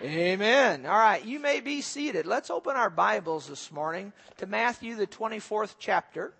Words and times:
Amen. 0.00 0.86
All 0.86 0.96
right, 0.96 1.24
you 1.24 1.40
may 1.40 1.58
be 1.58 1.80
seated. 1.80 2.24
Let's 2.24 2.50
open 2.50 2.76
our 2.76 2.88
Bibles 2.88 3.48
this 3.48 3.72
morning 3.72 4.12
to 4.36 4.46
Matthew, 4.46 4.94
the 4.94 5.08
24th 5.08 5.74
chapter. 5.80 6.34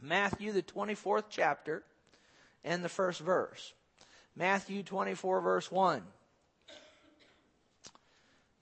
Matthew, 0.00 0.52
the 0.52 0.62
24th 0.62 1.24
chapter, 1.28 1.82
and 2.64 2.82
the 2.82 2.88
first 2.88 3.20
verse. 3.20 3.74
Matthew 4.34 4.82
24, 4.82 5.42
verse 5.42 5.70
1. 5.70 6.02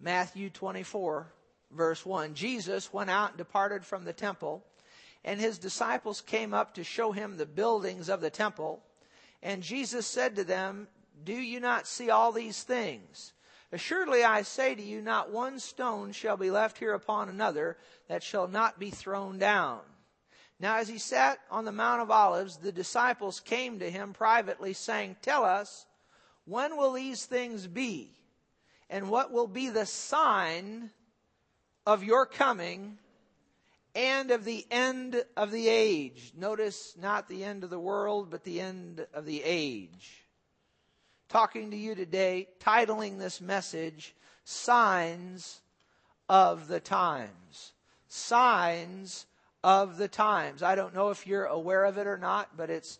Matthew 0.00 0.50
24, 0.50 1.32
verse 1.70 2.04
1. 2.04 2.34
Jesus 2.34 2.92
went 2.92 3.10
out 3.10 3.28
and 3.28 3.38
departed 3.38 3.84
from 3.84 4.02
the 4.02 4.12
temple, 4.12 4.64
and 5.24 5.38
his 5.38 5.58
disciples 5.58 6.20
came 6.20 6.52
up 6.52 6.74
to 6.74 6.82
show 6.82 7.12
him 7.12 7.36
the 7.36 7.46
buildings 7.46 8.08
of 8.08 8.20
the 8.20 8.30
temple. 8.30 8.82
And 9.40 9.62
Jesus 9.62 10.04
said 10.04 10.34
to 10.34 10.42
them, 10.42 10.88
Do 11.22 11.34
you 11.34 11.60
not 11.60 11.86
see 11.86 12.10
all 12.10 12.32
these 12.32 12.64
things? 12.64 13.32
Assuredly 13.72 14.22
I 14.22 14.42
say 14.42 14.74
to 14.74 14.82
you, 14.82 15.00
not 15.00 15.30
one 15.30 15.58
stone 15.58 16.12
shall 16.12 16.36
be 16.36 16.50
left 16.50 16.76
here 16.76 16.92
upon 16.92 17.30
another 17.30 17.78
that 18.06 18.22
shall 18.22 18.46
not 18.46 18.78
be 18.78 18.90
thrown 18.90 19.38
down. 19.38 19.80
Now 20.60 20.76
as 20.76 20.88
he 20.88 20.98
sat 20.98 21.40
on 21.50 21.64
the 21.64 21.72
Mount 21.72 22.02
of 22.02 22.10
Olives, 22.10 22.58
the 22.58 22.70
disciples 22.70 23.40
came 23.40 23.78
to 23.78 23.90
him 23.90 24.12
privately, 24.12 24.74
saying, 24.74 25.16
Tell 25.22 25.42
us, 25.42 25.86
when 26.44 26.76
will 26.76 26.92
these 26.92 27.24
things 27.24 27.66
be? 27.66 28.10
And 28.90 29.08
what 29.08 29.32
will 29.32 29.46
be 29.46 29.70
the 29.70 29.86
sign 29.86 30.90
of 31.86 32.04
your 32.04 32.26
coming 32.26 32.98
and 33.94 34.30
of 34.30 34.44
the 34.44 34.66
end 34.70 35.24
of 35.34 35.50
the 35.50 35.68
age? 35.68 36.32
Notice 36.36 36.94
not 37.00 37.26
the 37.26 37.42
end 37.42 37.64
of 37.64 37.70
the 37.70 37.80
world, 37.80 38.30
but 38.30 38.44
the 38.44 38.60
end 38.60 39.06
of 39.14 39.24
the 39.24 39.42
age 39.42 40.21
talking 41.32 41.70
to 41.70 41.76
you 41.78 41.94
today, 41.94 42.46
titling 42.60 43.18
this 43.18 43.40
message, 43.40 44.14
Signs 44.44 45.62
of 46.28 46.68
the 46.68 46.78
Times. 46.78 47.72
Signs 48.06 49.24
of 49.64 49.96
the 49.96 50.08
Times. 50.08 50.62
I 50.62 50.74
don't 50.74 50.94
know 50.94 51.08
if 51.08 51.26
you're 51.26 51.46
aware 51.46 51.86
of 51.86 51.96
it 51.96 52.06
or 52.06 52.18
not, 52.18 52.54
but 52.54 52.68
it's 52.68 52.98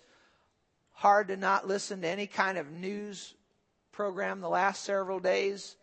hard 0.93 1.29
to 1.29 1.37
not 1.37 1.69
listen 1.69 2.01
to 2.01 2.09
any 2.09 2.27
kind 2.27 2.57
of 2.57 2.71
news 2.71 3.35
program 3.93 4.41
the 4.41 4.49
last 4.49 4.83
several 4.83 5.21
days 5.21 5.77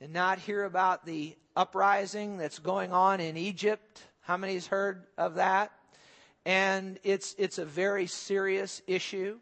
and 0.00 0.12
not 0.12 0.38
hear 0.38 0.62
about 0.62 1.04
the 1.04 1.36
uprising 1.56 2.38
that's 2.38 2.60
going 2.60 2.92
on 2.92 3.18
in 3.18 3.36
Egypt. 3.36 4.00
How 4.20 4.36
many's 4.36 4.68
heard 4.68 5.06
of 5.18 5.34
that? 5.34 5.72
And 6.46 7.00
it's, 7.02 7.34
it's 7.36 7.58
a 7.58 7.64
very 7.64 8.06
serious 8.06 8.80
issue. 8.86 9.40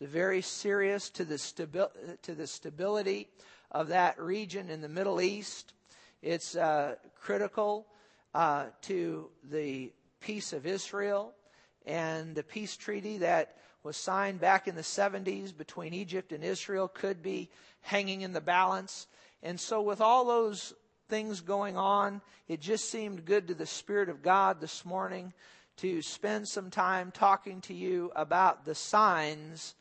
It's 0.00 0.10
very 0.10 0.40
serious 0.40 1.10
to 1.10 1.26
the, 1.26 1.34
stabi- 1.34 2.22
to 2.22 2.34
the 2.34 2.46
stability 2.46 3.28
of 3.70 3.88
that 3.88 4.18
region 4.18 4.70
in 4.70 4.80
the 4.80 4.88
Middle 4.88 5.20
East. 5.20 5.74
It's 6.22 6.56
uh, 6.56 6.94
critical 7.20 7.86
uh, 8.34 8.66
to 8.82 9.28
the 9.50 9.92
peace 10.20 10.54
of 10.54 10.64
Israel 10.64 11.34
and 11.84 12.34
the 12.34 12.42
peace 12.42 12.78
treaty 12.78 13.18
that 13.18 13.58
was 13.82 13.98
signed 13.98 14.40
back 14.40 14.66
in 14.66 14.74
the 14.74 14.80
70s 14.80 15.54
between 15.54 15.92
Egypt 15.92 16.32
and 16.32 16.42
Israel 16.42 16.88
could 16.88 17.22
be 17.22 17.50
hanging 17.82 18.22
in 18.22 18.32
the 18.32 18.40
balance. 18.40 19.06
And 19.42 19.60
so, 19.60 19.82
with 19.82 20.00
all 20.00 20.24
those 20.24 20.72
things 21.10 21.42
going 21.42 21.76
on, 21.76 22.22
it 22.48 22.62
just 22.62 22.90
seemed 22.90 23.26
good 23.26 23.48
to 23.48 23.54
the 23.54 23.66
Spirit 23.66 24.08
of 24.08 24.22
God 24.22 24.62
this 24.62 24.82
morning 24.86 25.34
to 25.76 26.00
spend 26.00 26.48
some 26.48 26.70
time 26.70 27.10
talking 27.10 27.60
to 27.62 27.74
you 27.74 28.10
about 28.16 28.64
the 28.64 28.74
signs 28.74 29.74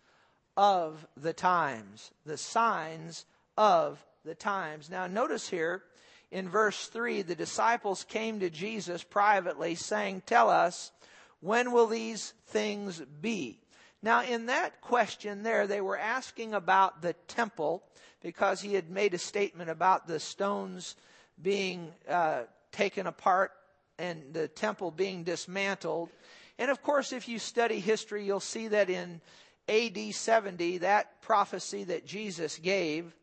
of 0.59 1.07
the 1.15 1.31
times. 1.31 2.11
The 2.25 2.35
signs 2.35 3.25
of 3.57 4.03
the 4.25 4.35
times. 4.35 4.89
Now, 4.89 5.07
notice 5.07 5.47
here 5.47 5.83
in 6.31 6.49
verse 6.49 6.88
3 6.88 7.21
the 7.21 7.33
disciples 7.33 8.03
came 8.03 8.41
to 8.41 8.49
Jesus 8.49 9.02
privately, 9.02 9.75
saying, 9.75 10.23
Tell 10.25 10.49
us, 10.49 10.91
when 11.39 11.71
will 11.71 11.87
these 11.87 12.33
things 12.47 13.02
be? 13.21 13.61
Now, 14.02 14.23
in 14.23 14.47
that 14.47 14.81
question 14.81 15.43
there, 15.43 15.65
they 15.65 15.80
were 15.80 15.97
asking 15.97 16.53
about 16.53 17.02
the 17.02 17.14
temple 17.30 17.81
because 18.21 18.59
he 18.59 18.73
had 18.73 18.89
made 18.89 19.14
a 19.14 19.17
statement 19.17 19.70
about 19.70 20.08
the 20.08 20.20
stones 20.20 20.97
being 21.41 21.93
uh, 22.09 22.41
taken 22.73 23.08
apart 23.08 23.52
and 23.97 24.33
the 24.33 24.49
temple 24.49 24.91
being 24.91 25.23
dismantled. 25.23 26.09
And 26.58 26.70
of 26.70 26.83
course, 26.83 27.14
if 27.14 27.30
you 27.30 27.39
study 27.39 27.80
history, 27.80 28.26
you'll 28.26 28.41
see 28.41 28.67
that 28.67 28.89
in 28.89 29.21
AD 29.69 30.13
70, 30.13 30.80
that 30.80 31.21
prophecy 31.21 31.83
that 31.85 32.05
Jesus 32.05 32.57
gave, 32.57 33.15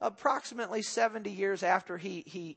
approximately 0.00 0.82
70 0.82 1.30
years 1.30 1.62
after 1.62 1.96
he, 1.96 2.22
he 2.26 2.56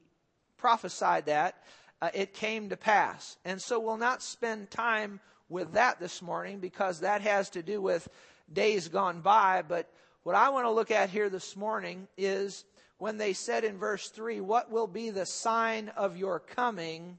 prophesied 0.57 1.27
that, 1.27 1.55
uh, 2.01 2.09
it 2.13 2.33
came 2.33 2.69
to 2.69 2.77
pass. 2.77 3.37
And 3.45 3.61
so 3.61 3.79
we'll 3.79 3.97
not 3.97 4.21
spend 4.21 4.69
time 4.69 5.19
with 5.49 5.73
that 5.73 5.99
this 5.99 6.21
morning 6.21 6.59
because 6.59 6.99
that 6.99 7.21
has 7.21 7.49
to 7.51 7.63
do 7.63 7.81
with 7.81 8.07
days 8.51 8.87
gone 8.89 9.21
by. 9.21 9.63
But 9.67 9.89
what 10.23 10.35
I 10.35 10.49
want 10.49 10.65
to 10.65 10.71
look 10.71 10.91
at 10.91 11.09
here 11.09 11.29
this 11.29 11.55
morning 11.55 12.07
is 12.17 12.65
when 12.97 13.17
they 13.17 13.33
said 13.33 13.63
in 13.63 13.77
verse 13.77 14.09
3, 14.09 14.41
What 14.41 14.69
will 14.71 14.87
be 14.87 15.09
the 15.09 15.25
sign 15.25 15.89
of 15.95 16.17
your 16.17 16.39
coming 16.39 17.17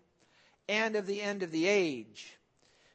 and 0.69 0.95
of 0.95 1.07
the 1.07 1.23
end 1.23 1.43
of 1.43 1.51
the 1.51 1.67
age? 1.67 2.37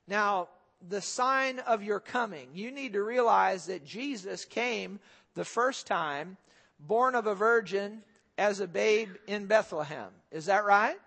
Now, 0.07 0.49
the 0.89 1.01
sign 1.01 1.59
of 1.59 1.83
your 1.83 1.99
coming. 1.99 2.49
You 2.53 2.71
need 2.71 2.93
to 2.93 3.03
realize 3.03 3.67
that 3.67 3.85
Jesus 3.85 4.45
came 4.45 4.99
the 5.35 5.45
first 5.45 5.87
time, 5.87 6.37
born 6.79 7.15
of 7.15 7.27
a 7.27 7.35
virgin 7.35 8.03
as 8.37 8.59
a 8.59 8.67
babe 8.67 9.09
in 9.27 9.45
Bethlehem. 9.45 10.09
Is 10.31 10.47
that 10.47 10.65
right? 10.65 10.97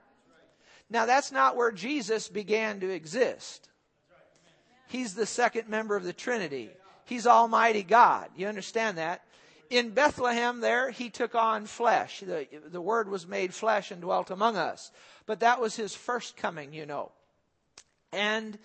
Now, 0.89 1.07
that's 1.07 1.33
not 1.33 1.57
where 1.57 1.73
Jesus 1.73 2.29
began 2.29 2.81
to 2.81 2.91
exist. 2.91 3.69
He's 4.89 5.15
the 5.15 5.27
second 5.27 5.69
member 5.69 5.97
of 5.97 6.05
the 6.05 6.13
Trinity. 6.13 6.71
He's 7.05 7.27
Almighty 7.27 7.83
God. 7.83 8.29
You 8.37 8.47
understand 8.47 8.99
that? 8.99 9.23
In 9.69 9.91
Bethlehem, 9.91 10.61
there, 10.61 10.91
he 10.91 11.11
took 11.11 11.35
on 11.35 11.67
flesh. 11.67 12.21
The, 12.21 12.47
the 12.69 12.81
Word 12.81 13.09
was 13.09 13.27
made 13.27 13.53
flesh 13.53 13.91
and 13.91 14.01
dwelt 14.01 14.31
among 14.31 14.57
us. 14.57 14.93
But 15.27 15.41
that 15.41 15.61
was 15.61 15.75
his 15.75 15.93
first 15.93 16.37
coming, 16.37 16.73
you 16.73 16.87
know. 16.87 17.11
And 18.13 18.57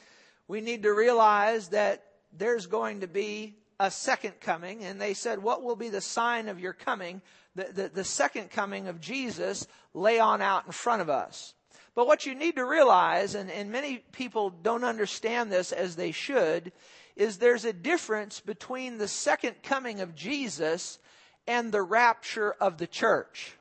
we 0.52 0.60
need 0.60 0.84
to 0.84 0.94
realize 0.94 1.70
that 1.70 2.04
there's 2.38 2.68
going 2.68 3.00
to 3.00 3.08
be 3.08 3.56
a 3.80 3.90
second 3.90 4.42
coming. 4.42 4.84
And 4.84 5.00
they 5.00 5.14
said, 5.14 5.42
What 5.42 5.64
will 5.64 5.78
be 5.78 5.88
the 5.88 6.02
sign 6.02 6.50
of 6.50 6.60
your 6.60 6.74
coming? 6.74 7.22
The, 7.56 7.70
the, 7.74 7.88
the, 7.88 8.04
second 8.04 8.52
coming 8.52 8.90
of 8.90 9.00
Jesus 9.00 9.66
lay 9.94 10.20
on 10.20 10.42
out 10.42 10.66
in 10.66 10.74
front 10.74 11.02
of 11.02 11.10
us. 11.10 11.54
But 11.96 12.06
what 12.06 12.26
you 12.26 12.36
need 12.36 12.58
to 12.58 12.66
realize, 12.66 13.34
and, 13.34 13.50
and 13.50 13.72
many 13.72 14.00
people 14.12 14.50
don't 14.50 14.84
understand 14.84 15.50
this 15.50 15.72
as 15.72 15.96
they 15.96 16.12
should, 16.12 16.74
is 17.16 17.38
there's 17.38 17.64
a 17.64 17.72
difference 17.72 18.42
between 18.42 18.98
the 18.98 19.08
second 19.08 19.64
coming 19.64 20.02
of 20.02 20.16
Jesus 20.16 21.00
and 21.48 21.72
the 21.72 21.82
rapture 21.82 22.52
of 22.60 22.78
the 22.78 22.88
church. 22.88 23.56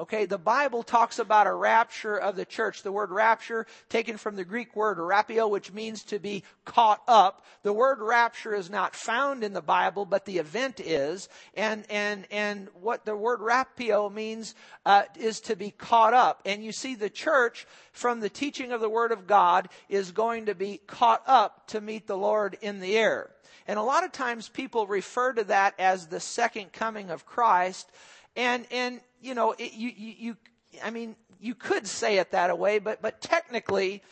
Okay, 0.00 0.24
the 0.24 0.38
Bible 0.38 0.82
talks 0.82 1.18
about 1.18 1.46
a 1.46 1.52
rapture 1.52 2.16
of 2.16 2.34
the 2.34 2.46
church. 2.46 2.82
The 2.82 2.90
word 2.90 3.10
rapture, 3.10 3.66
taken 3.90 4.16
from 4.16 4.34
the 4.34 4.46
Greek 4.46 4.74
word 4.74 4.96
rapio, 4.96 5.50
which 5.50 5.74
means 5.74 6.04
to 6.04 6.18
be 6.18 6.42
caught 6.64 7.02
up. 7.06 7.44
The 7.64 7.74
word 7.74 7.98
rapture 8.00 8.54
is 8.54 8.70
not 8.70 8.96
found 8.96 9.44
in 9.44 9.52
the 9.52 9.60
Bible, 9.60 10.06
but 10.06 10.24
the 10.24 10.38
event 10.38 10.80
is. 10.80 11.28
And, 11.52 11.84
and, 11.90 12.26
and 12.30 12.68
what 12.80 13.04
the 13.04 13.14
word 13.14 13.40
rapio 13.40 14.10
means, 14.10 14.54
uh, 14.86 15.02
is 15.18 15.38
to 15.40 15.54
be 15.54 15.70
caught 15.70 16.14
up. 16.14 16.40
And 16.46 16.64
you 16.64 16.72
see 16.72 16.94
the 16.94 17.10
church, 17.10 17.66
from 17.92 18.20
the 18.20 18.30
teaching 18.30 18.72
of 18.72 18.80
the 18.80 18.88
Word 18.88 19.12
of 19.12 19.26
God, 19.26 19.68
is 19.90 20.12
going 20.12 20.46
to 20.46 20.54
be 20.54 20.80
caught 20.86 21.22
up 21.26 21.66
to 21.68 21.80
meet 21.82 22.06
the 22.06 22.16
Lord 22.16 22.56
in 22.62 22.80
the 22.80 22.96
air. 22.96 23.32
And 23.66 23.78
a 23.78 23.82
lot 23.82 24.04
of 24.04 24.12
times 24.12 24.48
people 24.48 24.86
refer 24.86 25.34
to 25.34 25.44
that 25.44 25.74
as 25.78 26.06
the 26.06 26.20
second 26.20 26.72
coming 26.72 27.10
of 27.10 27.26
Christ. 27.26 27.92
And, 28.34 28.64
and 28.70 29.00
you 29.20 29.34
know, 29.34 29.52
it, 29.52 29.72
you, 29.72 29.90
you, 29.94 30.14
you, 30.18 30.36
I 30.82 30.90
mean, 30.90 31.16
you 31.40 31.54
could 31.54 31.86
say 31.86 32.18
it 32.18 32.32
that 32.32 32.56
way, 32.58 32.78
but, 32.78 33.00
but 33.02 33.20
technically, 33.20 34.02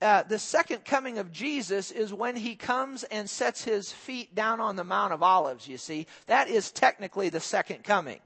uh, 0.00 0.22
the 0.22 0.38
second 0.38 0.84
coming 0.84 1.18
of 1.18 1.32
Jesus 1.32 1.90
is 1.90 2.12
when 2.12 2.36
he 2.36 2.54
comes 2.54 3.02
and 3.04 3.28
sets 3.28 3.64
his 3.64 3.90
feet 3.90 4.34
down 4.34 4.60
on 4.60 4.76
the 4.76 4.84
Mount 4.84 5.12
of 5.12 5.22
Olives, 5.22 5.66
you 5.66 5.76
see. 5.76 6.06
That 6.26 6.48
is 6.48 6.70
technically 6.70 7.28
the 7.30 7.40
second 7.40 7.82
coming. 7.82 8.20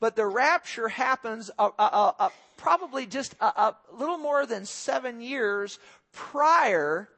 But 0.00 0.16
the 0.16 0.26
rapture 0.26 0.88
happens 0.88 1.50
uh, 1.58 1.70
uh, 1.78 2.12
uh 2.18 2.28
probably 2.56 3.06
just 3.06 3.34
a, 3.40 3.44
a 3.44 3.76
little 3.92 4.18
more 4.18 4.46
than 4.46 4.64
seven 4.64 5.20
years 5.20 5.78
prior 6.12 7.08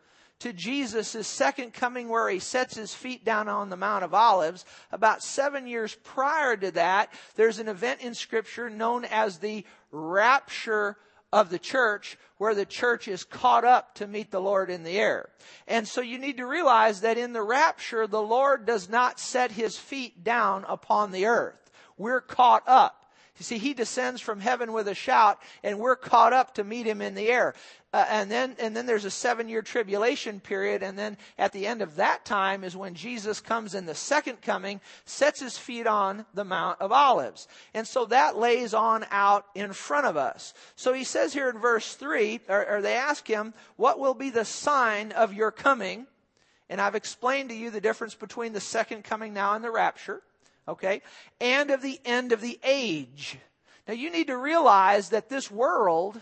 to 0.40 0.52
Jesus' 0.52 1.26
second 1.26 1.72
coming 1.72 2.08
where 2.08 2.28
he 2.28 2.38
sets 2.38 2.76
his 2.76 2.94
feet 2.94 3.25
down 3.25 3.48
on 3.48 3.70
the 3.70 3.76
Mount 3.76 4.04
of 4.04 4.14
Olives. 4.14 4.64
About 4.92 5.22
seven 5.22 5.66
years 5.66 5.96
prior 6.02 6.56
to 6.56 6.70
that, 6.72 7.12
there's 7.36 7.58
an 7.58 7.69
event 7.69 8.00
in 8.00 8.14
scripture 8.14 8.69
known 8.69 9.04
as 9.04 9.38
the 9.38 9.64
rapture 9.90 10.96
of 11.32 11.50
the 11.50 11.58
church 11.58 12.16
where 12.38 12.54
the 12.54 12.64
church 12.64 13.08
is 13.08 13.25
caught 13.25 13.64
up 13.64 13.94
to 13.96 14.06
meet 14.06 14.31
the 14.31 14.40
Lord 14.40 14.70
in 14.70 14.84
the 14.84 14.98
air. 14.98 15.31
And 15.66 15.86
so 15.86 16.00
you 16.00 16.19
need 16.19 16.36
to 16.36 16.46
realize 16.46 17.00
that 17.00 17.19
in 17.19 17.32
the 17.32 17.42
rapture, 17.42 18.06
the 18.06 18.22
Lord 18.22 18.66
does 18.66 18.88
not 18.88 19.19
set 19.19 19.50
his 19.50 19.76
feet 19.76 20.22
down 20.22 20.64
upon 20.69 21.10
the 21.10 21.26
earth. 21.26 21.70
We're 21.96 22.20
caught 22.20 22.62
up. 22.66 23.03
You 23.38 23.44
see, 23.44 23.58
he 23.58 23.75
descends 23.75 24.20
from 24.20 24.38
heaven 24.38 24.72
with 24.72 24.86
a 24.86 24.94
shout, 24.94 25.40
and 25.64 25.81
we're 25.81 25.96
caught 25.96 26.32
up 26.32 26.54
to 26.54 26.64
meet 26.64 26.86
him 26.86 27.02
in 27.02 27.16
the 27.16 27.28
air. 27.28 27.54
Uh, 27.92 28.06
and 28.08 28.31
then, 28.31 28.54
and 28.60 28.76
then 28.76 28.86
there's 28.86 29.04
a 29.04 29.10
seven 29.10 29.48
year 29.48 29.60
tribulation 29.60 30.38
period, 30.38 30.84
and 30.84 30.96
then 30.96 31.16
at 31.36 31.50
the 31.50 31.66
end 31.66 31.82
of 31.82 31.96
that 31.96 32.25
time 32.25 32.62
is 32.62 32.76
when 32.76 32.94
Jesus 32.94 33.40
comes 33.40 33.75
in 33.75 33.86
the 33.86 33.94
second 33.94 34.40
coming, 34.40 34.81
sets 35.04 35.40
his 35.40 35.58
feet 35.58 35.86
on 35.86 36.25
the 36.34 36.44
Mount 36.44 36.81
of 36.81 36.92
Olives. 36.92 37.48
And 37.72 37.86
so 37.86 38.04
that 38.06 38.36
lays 38.36 38.72
on 38.72 39.04
out 39.10 39.46
in 39.56 39.72
front 39.72 40.06
of 40.06 40.16
us. 40.16 40.54
So 40.76 40.92
he 40.92 41.04
says 41.04 41.32
here 41.32 41.50
in 41.50 41.58
verse 41.58 41.94
three, 41.94 42.40
or, 42.48 42.69
or 42.69 42.82
they 42.82 42.94
ask 42.94 43.26
him, 43.26 43.52
what 43.76 43.98
will 43.98 44.14
be 44.14 44.31
the 44.31 44.44
sign 44.44 45.10
of 45.10 45.34
your 45.34 45.50
coming? 45.50 46.06
And 46.69 46.81
I've 46.81 46.94
explained 46.94 47.48
to 47.48 47.56
you 47.56 47.70
the 47.70 47.81
difference 47.81 48.14
between 48.14 48.52
the 48.52 48.60
second 48.60 49.02
coming 49.02 49.34
now 49.34 49.54
and 49.54 49.64
the 49.64 49.72
rapture 49.72 50.22
okay? 50.69 51.02
And 51.40 51.70
of 51.70 51.82
the 51.82 52.00
end 52.05 52.32
of 52.32 52.40
the 52.40 52.58
age. 52.62 53.38
Now 53.87 53.94
you 53.94 54.11
need 54.11 54.28
to 54.28 54.37
realize 54.37 55.11
that 55.11 55.28
this 55.28 55.50
world 55.50 56.20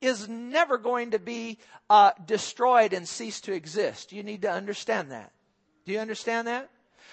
is 0.00 0.28
never 0.28 0.78
going 0.78 1.12
to 1.12 1.18
be 1.18 1.58
uh, 1.88 2.12
destroyed 2.26 2.92
and 2.92 3.08
cease 3.08 3.40
to 3.42 3.52
exist. 3.52 4.12
You 4.12 4.22
need 4.22 4.42
to 4.42 4.50
understand 4.50 5.10
that. 5.10 5.32
Do 5.84 5.92
you 5.92 5.98
understand 5.98 6.46
that? 6.46 6.70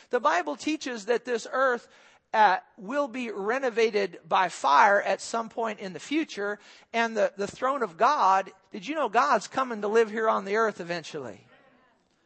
The 0.10 0.20
Bible 0.20 0.56
teaches 0.56 1.06
that 1.06 1.26
this 1.26 1.48
earth 1.52 1.88
uh, 2.34 2.58
will 2.78 3.08
be 3.08 3.32
renovated 3.32 4.20
by 4.28 4.50
fire 4.50 5.02
at 5.02 5.22
some 5.22 5.50
point 5.50 5.80
in 5.80 5.94
the 5.94 6.00
future, 6.00 6.60
and 6.94 7.16
the, 7.16 7.32
the 7.36 7.48
throne 7.48 7.84
of 7.84 7.98
God, 7.98 8.52
did 8.72 8.88
you 8.88 8.96
know 8.96 9.10
God's 9.10 9.48
coming 9.48 9.82
to 9.82 9.88
live 9.88 10.10
here 10.10 10.30
on 10.30 10.46
the 10.46 10.56
earth 10.56 10.80
eventually? 10.80 11.46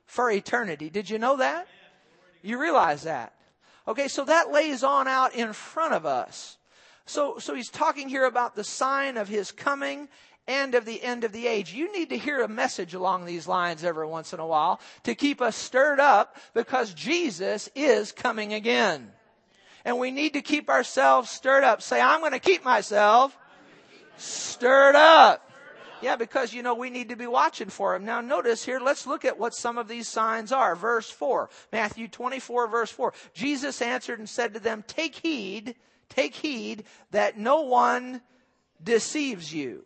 For 0.06 0.30
eternity. 0.30 0.90
Did 0.92 1.10
you 1.10 1.18
know 1.18 1.38
that? 1.38 1.68
You 2.44 2.62
realize 2.62 3.04
that? 3.04 3.34
Okay, 3.88 4.08
so 4.08 4.26
that 4.26 4.52
lays 4.52 4.84
on 4.84 5.08
out 5.08 5.36
in 5.36 5.54
front 5.54 5.94
of 5.94 6.06
us. 6.06 6.58
So, 7.06 7.38
so 7.38 7.54
he's 7.54 7.70
talking 7.70 8.10
here 8.10 8.26
about 8.26 8.56
the 8.56 8.64
sign 8.64 9.18
of 9.18 9.28
his 9.28 9.52
coming 9.52 10.08
and 10.48 10.76
of 10.76 10.86
the 10.86 11.02
end 11.02 11.24
of 11.24 11.32
the 11.32 11.48
age. 11.48 11.74
You 11.74 11.92
need 11.92 12.10
to 12.10 12.18
hear 12.18 12.42
a 12.42 12.48
message 12.48 12.94
along 12.94 13.26
these 13.26 13.48
lines 13.48 13.84
every 13.84 14.08
once 14.08 14.34
in 14.34 14.40
a 14.40 14.46
while 14.46 14.80
to 15.04 15.16
keep 15.16 15.42
us 15.42 15.56
stirred 15.56 16.00
up 16.00 16.38
because 16.54 16.94
Jesus 16.94 17.70
is 17.76 18.12
coming 18.12 18.54
again. 18.54 19.12
And 19.84 20.00
we 20.00 20.10
need 20.10 20.34
to 20.34 20.42
keep 20.42 20.70
ourselves 20.70 21.30
stirred 21.30 21.64
up. 21.64 21.82
Say, 21.82 22.02
I'm 22.02 22.22
going 22.22 22.32
to 22.32 22.40
keep 22.40 22.66
myself 22.66 23.38
stirred 24.18 24.96
up. 24.96 25.45
Yeah, 26.06 26.18
because 26.18 26.54
you 26.54 26.62
know 26.62 26.76
we 26.76 26.92
need 26.92 27.10
to 27.10 27.16
be 27.16 27.26
watching 27.26 27.70
for 27.70 27.96
him. 27.96 28.06
Now 28.06 28.22
notice 28.22 28.64
here, 28.64 28.80
let's 28.80 29.08
look 29.08 29.26
at 29.26 29.40
what 29.40 29.56
some 29.56 29.80
of 29.80 29.88
these 29.88 30.08
signs 30.08 30.52
are. 30.52 30.76
Verse 30.76 31.10
4, 31.10 31.50
Matthew 31.74 32.08
24 32.08 32.68
verse 32.68 32.92
4. 32.92 33.12
Jesus 33.34 33.82
answered 33.82 34.20
and 34.20 34.30
said 34.30 34.54
to 34.54 34.60
them, 34.60 34.84
take 34.86 35.16
heed, 35.16 35.74
take 36.08 36.36
heed 36.36 36.84
that 37.10 37.40
no 37.40 37.62
one 37.62 38.22
deceives 38.84 39.52
you. 39.52 39.84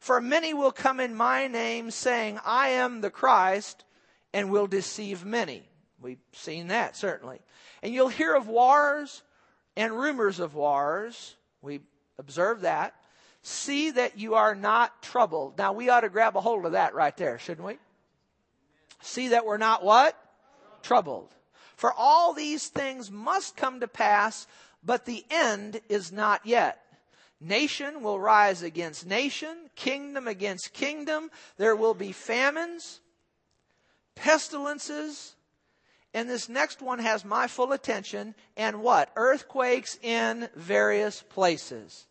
For 0.00 0.20
many 0.20 0.52
will 0.52 0.70
come 0.70 1.00
in 1.00 1.14
my 1.14 1.46
name 1.46 1.90
saying, 1.90 2.38
I 2.44 2.68
am 2.68 3.00
the 3.00 3.08
Christ, 3.08 3.86
and 4.34 4.50
will 4.50 4.66
deceive 4.66 5.24
many. 5.24 5.62
We've 5.98 6.20
seen 6.34 6.66
that, 6.66 6.94
certainly. 6.94 7.40
And 7.82 7.94
you'll 7.94 8.08
hear 8.08 8.34
of 8.34 8.48
wars 8.48 9.22
and 9.78 9.94
rumors 9.94 10.40
of 10.40 10.54
wars. 10.54 11.36
We 11.62 11.80
observe 12.18 12.60
that. 12.60 12.96
See 13.42 13.90
that 13.90 14.18
you 14.18 14.34
are 14.34 14.54
not 14.54 15.02
troubled. 15.02 15.58
Now 15.58 15.72
we 15.72 15.88
ought 15.88 16.00
to 16.00 16.08
grab 16.08 16.36
a 16.36 16.40
hold 16.40 16.64
of 16.64 16.72
that 16.72 16.94
right 16.94 17.16
there, 17.16 17.38
shouldn't 17.38 17.66
we? 17.66 17.78
See 19.00 19.28
that 19.28 19.44
we're 19.44 19.56
not 19.56 19.84
what? 19.84 20.16
Troubled. 20.82 21.34
For 21.76 21.92
all 21.92 22.32
these 22.32 22.68
things 22.68 23.10
must 23.10 23.56
come 23.56 23.80
to 23.80 23.88
pass, 23.88 24.46
but 24.84 25.04
the 25.04 25.24
end 25.30 25.80
is 25.88 26.12
not 26.12 26.46
yet. 26.46 26.78
Nation 27.40 28.02
will 28.02 28.20
rise 28.20 28.62
against 28.62 29.04
nation, 29.04 29.70
kingdom 29.74 30.28
against 30.28 30.72
kingdom. 30.72 31.28
There 31.56 31.74
will 31.74 31.94
be 31.94 32.12
famines, 32.12 33.00
pestilences, 34.14 35.34
and 36.14 36.28
this 36.28 36.48
next 36.48 36.82
one 36.82 36.98
has 36.98 37.24
my 37.24 37.48
full 37.48 37.72
attention. 37.72 38.34
And 38.56 38.82
what? 38.82 39.10
Earthquakes 39.16 39.98
in 40.02 40.48
various 40.54 41.22
places. 41.22 42.06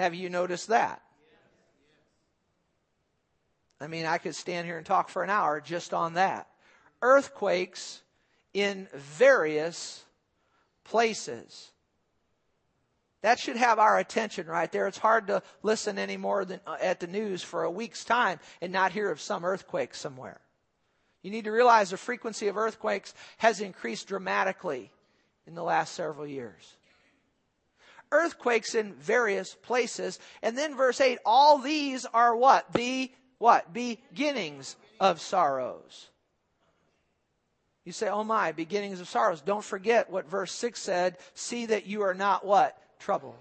Have 0.00 0.14
you 0.14 0.30
noticed 0.30 0.68
that? 0.68 1.02
I 3.82 3.86
mean, 3.86 4.06
I 4.06 4.16
could 4.16 4.34
stand 4.34 4.66
here 4.66 4.78
and 4.78 4.86
talk 4.86 5.10
for 5.10 5.22
an 5.22 5.28
hour 5.28 5.60
just 5.60 5.92
on 5.92 6.14
that. 6.14 6.48
Earthquakes 7.02 8.00
in 8.54 8.88
various 8.94 10.02
places. 10.84 11.70
That 13.20 13.38
should 13.38 13.56
have 13.56 13.78
our 13.78 13.98
attention 13.98 14.46
right 14.46 14.72
there. 14.72 14.86
It's 14.86 14.96
hard 14.96 15.26
to 15.26 15.42
listen 15.62 15.98
anymore 15.98 16.46
than 16.46 16.60
uh, 16.66 16.78
at 16.80 17.00
the 17.00 17.06
news 17.06 17.42
for 17.42 17.64
a 17.64 17.70
week's 17.70 18.02
time 18.02 18.40
and 18.62 18.72
not 18.72 18.92
hear 18.92 19.10
of 19.10 19.20
some 19.20 19.44
earthquake 19.44 19.94
somewhere. 19.94 20.40
You 21.20 21.30
need 21.30 21.44
to 21.44 21.52
realize 21.52 21.90
the 21.90 21.98
frequency 21.98 22.48
of 22.48 22.56
earthquakes 22.56 23.12
has 23.36 23.60
increased 23.60 24.08
dramatically 24.08 24.90
in 25.46 25.54
the 25.54 25.62
last 25.62 25.94
several 25.94 26.26
years 26.26 26.78
earthquakes 28.12 28.74
in 28.74 28.94
various 28.94 29.54
places. 29.54 30.18
And 30.42 30.56
then 30.56 30.76
verse 30.76 31.00
8, 31.00 31.18
all 31.24 31.58
these 31.58 32.06
are 32.06 32.34
what? 32.34 32.72
The 32.72 33.10
what? 33.38 33.72
Beginnings 33.72 34.76
of 34.98 35.20
sorrows. 35.20 36.08
You 37.84 37.92
say, 37.92 38.08
oh 38.08 38.24
my, 38.24 38.52
beginnings 38.52 39.00
of 39.00 39.08
sorrows. 39.08 39.40
Don't 39.40 39.64
forget 39.64 40.10
what 40.10 40.28
verse 40.28 40.52
6 40.52 40.80
said. 40.80 41.16
See 41.34 41.66
that 41.66 41.86
you 41.86 42.02
are 42.02 42.14
not 42.14 42.44
what? 42.44 42.76
Troubled. 42.98 43.34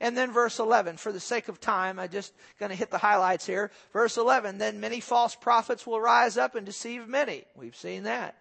And 0.00 0.16
then 0.16 0.30
verse 0.30 0.58
11, 0.58 0.98
for 0.98 1.10
the 1.10 1.20
sake 1.20 1.48
of 1.48 1.60
time, 1.60 1.98
I'm 1.98 2.10
just 2.10 2.32
going 2.60 2.70
to 2.70 2.76
hit 2.76 2.90
the 2.90 2.98
highlights 2.98 3.46
here. 3.46 3.70
Verse 3.92 4.16
11, 4.16 4.58
then 4.58 4.78
many 4.78 5.00
false 5.00 5.34
prophets 5.34 5.86
will 5.86 6.00
rise 6.00 6.36
up 6.36 6.54
and 6.54 6.66
deceive 6.66 7.08
many. 7.08 7.44
We've 7.54 7.76
seen 7.76 8.02
that. 8.04 8.36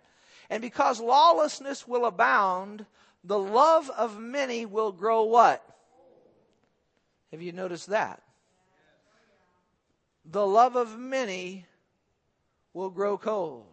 And 0.50 0.62
because 0.62 1.00
lawlessness 1.00 1.88
will 1.88 2.06
abound, 2.06 2.86
the 3.26 3.40
love 3.40 3.90
of 3.90 4.20
many 4.20 4.66
will 4.66 4.92
grow 4.92 5.24
what? 5.24 5.64
Have 7.32 7.42
you 7.42 7.52
noticed 7.52 7.88
that? 7.88 8.22
The 10.26 10.46
love 10.46 10.76
of 10.76 10.98
many 10.98 11.66
will 12.74 12.90
grow 12.90 13.18
cold. 13.18 13.66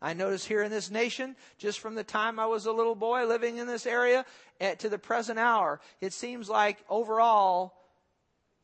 I 0.00 0.12
notice 0.12 0.44
here 0.44 0.62
in 0.62 0.70
this 0.70 0.90
nation, 0.90 1.36
just 1.58 1.80
from 1.80 1.94
the 1.94 2.04
time 2.04 2.38
I 2.38 2.46
was 2.46 2.66
a 2.66 2.72
little 2.72 2.94
boy 2.94 3.26
living 3.26 3.56
in 3.56 3.66
this 3.66 3.86
area 3.86 4.26
eh, 4.60 4.74
to 4.76 4.88
the 4.90 4.98
present 4.98 5.38
hour, 5.38 5.80
it 6.00 6.12
seems 6.12 6.48
like 6.48 6.84
overall, 6.88 7.74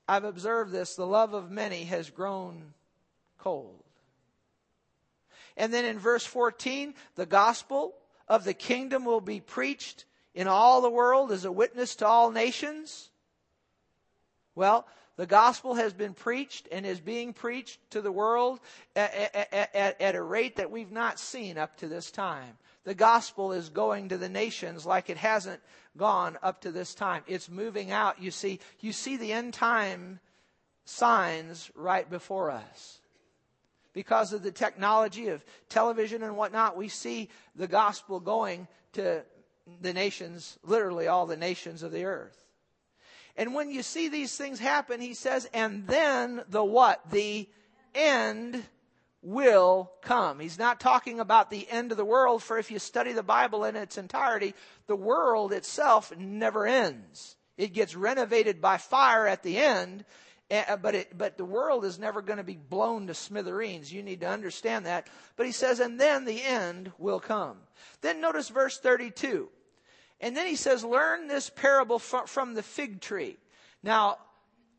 I've 0.07 0.25
observed 0.25 0.73
this, 0.73 0.95
the 0.95 1.07
love 1.07 1.33
of 1.33 1.51
many 1.51 1.85
has 1.85 2.11
grown 2.11 2.75
cold. 3.39 3.83
And 5.57 5.73
then 5.73 5.85
in 5.85 5.99
verse 5.99 6.25
14, 6.25 6.95
the 7.15 7.27
gospel 7.27 7.95
of 8.29 8.45
the 8.45 8.55
kingdom 8.55 9.05
will 9.05 9.21
be 9.21 9.41
preached 9.41 10.05
in 10.35 10.49
all 10.49 10.81
the 10.81 10.91
world 10.91 11.33
as 11.33 11.45
a 11.45 11.53
witness 11.53 11.97
to 11.97 12.07
all 12.07 12.31
nations? 12.31 13.11
Well, 14.55 14.87
the 15.17 15.27
gospel 15.27 15.75
has 15.75 15.93
been 15.93 16.15
preached 16.15 16.69
and 16.73 16.87
is 16.87 17.01
being 17.01 17.33
preached 17.33 17.79
to 17.91 18.01
the 18.01 18.13
world 18.13 18.61
at, 18.97 19.15
at, 19.35 19.75
at, 19.75 20.01
at, 20.01 20.15
a 20.15 20.23
rate 20.23 20.57
that 20.57 20.71
we've 20.71 20.91
not 20.91 21.19
seen 21.19 21.59
up 21.59 21.77
to 21.79 21.89
this 21.89 22.11
time. 22.11 22.57
The 22.85 22.95
gospel 22.95 23.53
is 23.53 23.69
going 23.69 24.09
to 24.09 24.19
the 24.19 24.29
nations 24.29 24.87
like 24.87 25.11
it 25.11 25.19
hasn't 25.19 25.61
gone 25.97 26.39
up 26.43 26.63
to 26.63 26.73
this 26.73 26.95
time. 26.95 27.23
It's 27.27 27.51
moving 27.51 27.91
out. 27.91 28.21
You 28.21 28.31
see, 28.31 28.59
you 28.81 28.93
see 28.93 29.17
the 29.17 29.33
end 29.33 29.55
time 29.55 30.19
signs 30.85 31.71
right 31.77 32.09
before 32.09 32.51
us 32.51 33.03
because 33.93 34.33
of 34.33 34.43
the 34.43 34.53
technology 34.53 35.29
of 35.29 35.45
television 35.69 36.23
and 36.23 36.37
whatnot, 36.37 36.77
we 36.77 36.89
see 36.89 37.29
the 37.55 37.67
gospel 37.67 38.21
going 38.21 38.67
to 38.95 39.23
the 39.81 39.93
nations, 39.93 40.59
literally 40.63 41.07
all 41.07 41.27
the 41.27 41.37
nations 41.37 41.83
of 41.83 41.93
the 41.93 42.05
earth. 42.05 42.39
And 43.37 43.55
when 43.55 43.71
you 43.71 43.83
see 43.83 44.09
these 44.09 44.37
things 44.37 44.59
happen, 44.59 45.01
he 45.01 45.15
says, 45.15 45.49
and 45.55 45.87
then 45.87 46.43
the 46.49 46.65
what? 46.65 47.01
The 47.11 47.49
end 47.95 48.63
will 49.23 49.91
come. 50.03 50.41
He's 50.41 50.59
not 50.59 50.81
talking 50.81 51.21
about 51.21 51.51
the 51.51 51.69
end 51.71 51.93
of 51.93 51.97
the 51.97 52.05
world, 52.05 52.43
for 52.43 52.59
if 52.59 52.71
you 52.71 52.79
study 52.79 53.13
the 53.13 53.23
Bible 53.23 53.65
in 53.65 53.77
its 53.77 53.97
entirety, 53.97 54.55
the 54.87 54.97
world 54.97 55.53
itself 55.53 56.13
never 56.17 56.67
ends. 56.67 57.37
It 57.57 57.73
gets 57.73 57.95
renovated 57.95 58.61
by 58.61 58.79
fire 58.79 59.27
at 59.27 59.43
the 59.43 59.59
end, 59.59 60.05
Uh, 60.51 60.77
but 60.77 60.95
it, 60.95 61.17
but 61.17 61.39
the 61.39 61.45
world 61.45 61.85
is 61.85 61.99
never 61.99 62.21
going 62.21 62.37
to 62.37 62.45
be 62.45 62.57
blown 62.57 63.07
to 63.07 63.15
smithereens. 63.15 63.93
You 63.93 64.03
need 64.03 64.21
to 64.21 64.29
understand 64.29 64.85
that. 64.87 65.09
But 65.37 65.47
he 65.47 65.53
says, 65.53 65.81
and 65.81 65.99
then 65.99 66.25
the 66.25 66.43
end 66.43 66.93
will 66.99 67.21
come. 67.21 67.57
Then 68.03 68.21
notice 68.21 68.51
verse 68.51 68.79
32. 68.79 69.49
And 70.21 70.37
then 70.37 70.47
he 70.47 70.57
says, 70.57 70.85
learn 70.85 71.27
this 71.27 71.51
parable 71.51 71.99
from 71.99 72.55
the 72.55 72.63
fig 72.63 73.01
tree. 73.01 73.39
Now, 73.83 74.19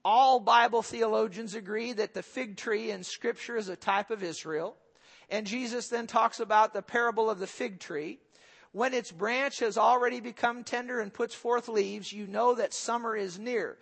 all 0.06 0.40
Bible 0.40 0.82
theologians 0.82 1.56
agree 1.56 1.94
that 1.94 2.14
the 2.14 2.24
fig 2.24 2.56
tree 2.56 2.92
in 2.92 3.04
scripture 3.04 3.58
is 3.58 3.70
a 3.70 3.76
type 3.76 4.12
of 4.12 4.24
Israel. 4.24 4.76
And 5.30 5.48
Jesus 5.48 5.88
then 5.88 6.08
talks 6.08 6.40
about 6.40 6.74
the 6.74 6.82
parable 6.82 7.30
of 7.30 7.40
the 7.40 7.48
fig 7.48 7.80
tree 7.80 8.20
When 8.74 8.96
its 8.96 9.12
branch 9.12 9.60
has 9.60 9.78
already 9.78 10.20
become 10.20 10.64
tender 10.64 11.00
and 11.00 11.14
puts 11.14 11.36
forth 11.36 11.68
leaves, 11.70 12.12
you 12.12 12.26
know 12.26 12.56
that 12.56 12.74
summer 12.74 13.16
is 13.16 13.38
near. 13.38 13.78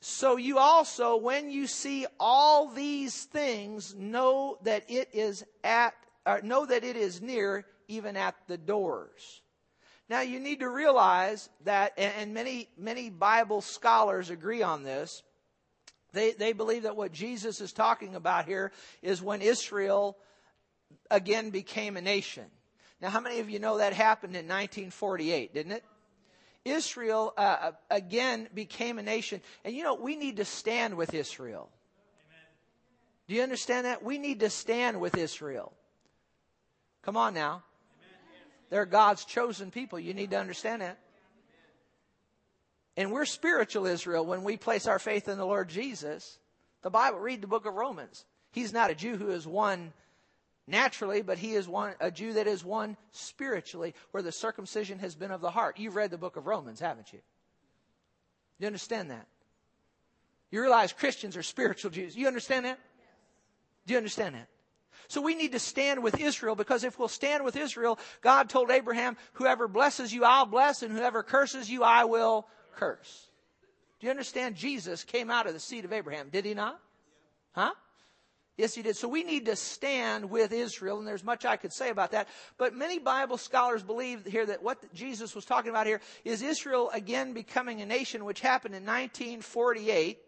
So, 0.00 0.36
you 0.36 0.58
also, 0.58 1.16
when 1.16 1.50
you 1.50 1.66
see 1.66 2.06
all 2.18 2.68
these 2.68 3.24
things, 3.24 3.94
know 3.94 4.58
that 4.62 4.84
it 4.88 5.10
is 5.12 5.44
at, 5.62 5.94
or 6.24 6.40
know 6.40 6.64
that 6.64 6.84
it 6.84 6.96
is 6.96 7.20
near, 7.20 7.66
even 7.86 8.16
at 8.16 8.34
the 8.46 8.56
doors. 8.56 9.42
Now 10.08 10.22
you 10.22 10.40
need 10.40 10.60
to 10.60 10.68
realize 10.68 11.48
that, 11.64 11.92
and 11.96 12.34
many, 12.34 12.68
many 12.76 13.10
Bible 13.10 13.60
scholars 13.60 14.30
agree 14.30 14.62
on 14.62 14.82
this. 14.82 15.22
They, 16.12 16.32
they 16.32 16.52
believe 16.52 16.82
that 16.82 16.96
what 16.96 17.12
Jesus 17.12 17.60
is 17.60 17.72
talking 17.72 18.16
about 18.16 18.46
here 18.46 18.72
is 19.02 19.22
when 19.22 19.40
Israel 19.40 20.16
again 21.10 21.50
became 21.50 21.96
a 21.96 22.00
nation. 22.00 22.46
Now, 23.00 23.10
how 23.10 23.20
many 23.20 23.38
of 23.38 23.48
you 23.48 23.60
know 23.60 23.78
that 23.78 23.92
happened 23.92 24.34
in 24.34 24.46
1948, 24.46 25.54
didn't 25.54 25.72
it? 25.72 25.84
Israel 26.64 27.32
uh, 27.36 27.40
uh, 27.40 27.72
again 27.90 28.48
became 28.54 28.98
a 28.98 29.02
nation. 29.02 29.40
And 29.64 29.74
you 29.74 29.82
know, 29.82 29.94
we 29.94 30.16
need 30.16 30.36
to 30.36 30.44
stand 30.44 30.96
with 30.96 31.14
Israel. 31.14 31.70
Amen. 32.28 32.44
Do 33.28 33.34
you 33.34 33.42
understand 33.42 33.86
that? 33.86 34.02
We 34.02 34.18
need 34.18 34.40
to 34.40 34.50
stand 34.50 35.00
with 35.00 35.16
Israel. 35.16 35.72
Come 37.02 37.16
on 37.16 37.34
now. 37.34 37.62
They're 38.68 38.86
God's 38.86 39.24
chosen 39.24 39.70
people. 39.70 39.98
You 39.98 40.14
need 40.14 40.30
to 40.30 40.38
understand 40.38 40.82
that. 40.82 40.98
And 42.96 43.10
we're 43.10 43.24
spiritual 43.24 43.86
Israel 43.86 44.24
when 44.26 44.44
we 44.44 44.56
place 44.56 44.86
our 44.86 44.98
faith 44.98 45.28
in 45.28 45.38
the 45.38 45.46
Lord 45.46 45.68
Jesus. 45.68 46.38
The 46.82 46.90
Bible, 46.90 47.18
read 47.18 47.40
the 47.40 47.46
book 47.46 47.66
of 47.66 47.74
Romans. 47.74 48.24
He's 48.52 48.72
not 48.72 48.90
a 48.90 48.94
Jew 48.94 49.16
who 49.16 49.30
is 49.30 49.46
one 49.46 49.92
naturally, 50.70 51.22
but 51.22 51.38
he 51.38 51.54
is 51.54 51.68
one, 51.68 51.94
a 52.00 52.10
Jew 52.10 52.34
that 52.34 52.46
is 52.46 52.64
one 52.64 52.96
spiritually, 53.10 53.94
where 54.12 54.22
the 54.22 54.32
circumcision 54.32 54.98
has 55.00 55.14
been 55.14 55.30
of 55.30 55.40
the 55.40 55.50
heart. 55.50 55.78
You've 55.78 55.96
read 55.96 56.10
the 56.10 56.18
book 56.18 56.36
of 56.36 56.46
Romans, 56.46 56.80
haven't 56.80 57.12
you? 57.12 57.20
You 58.58 58.66
understand 58.66 59.10
that? 59.10 59.26
You 60.50 60.60
realize 60.60 60.92
Christians 60.92 61.36
are 61.36 61.42
spiritual 61.42 61.90
Jews. 61.90 62.16
You 62.16 62.26
understand 62.26 62.64
that? 62.66 62.78
Do 63.86 63.94
you 63.94 63.98
understand 63.98 64.34
that? 64.34 64.48
So 65.08 65.20
we 65.20 65.34
need 65.34 65.52
to 65.52 65.58
stand 65.58 66.02
with 66.02 66.20
Israel 66.20 66.54
because 66.54 66.84
if 66.84 66.98
we'll 66.98 67.08
stand 67.08 67.44
with 67.44 67.56
Israel, 67.56 67.98
God 68.20 68.48
told 68.48 68.70
Abraham, 68.70 69.16
whoever 69.34 69.66
blesses 69.66 70.12
you, 70.12 70.24
I'll 70.24 70.46
bless, 70.46 70.82
and 70.82 70.92
whoever 70.92 71.22
curses 71.22 71.70
you, 71.70 71.82
I 71.82 72.04
will 72.04 72.46
curse. 72.76 73.28
Do 73.98 74.06
you 74.06 74.10
understand? 74.10 74.54
Jesus 74.56 75.04
came 75.04 75.30
out 75.30 75.46
of 75.46 75.52
the 75.52 75.60
seed 75.60 75.84
of 75.84 75.92
Abraham, 75.92 76.28
did 76.30 76.44
he 76.44 76.54
not? 76.54 76.80
Huh? 77.52 77.72
Yes, 78.60 78.74
he 78.74 78.82
did. 78.82 78.94
So 78.94 79.08
we 79.08 79.24
need 79.24 79.46
to 79.46 79.56
stand 79.56 80.28
with 80.28 80.52
Israel, 80.52 80.98
and 80.98 81.08
there's 81.08 81.24
much 81.24 81.46
I 81.46 81.56
could 81.56 81.72
say 81.72 81.88
about 81.88 82.10
that. 82.10 82.28
But 82.58 82.74
many 82.74 82.98
Bible 82.98 83.38
scholars 83.38 83.82
believe 83.82 84.26
here 84.26 84.44
that 84.44 84.62
what 84.62 84.92
Jesus 84.92 85.34
was 85.34 85.46
talking 85.46 85.70
about 85.70 85.86
here 85.86 86.02
is 86.26 86.42
Israel 86.42 86.90
again 86.92 87.32
becoming 87.32 87.80
a 87.80 87.86
nation, 87.86 88.26
which 88.26 88.40
happened 88.40 88.74
in 88.74 88.82
1948. 88.82 90.18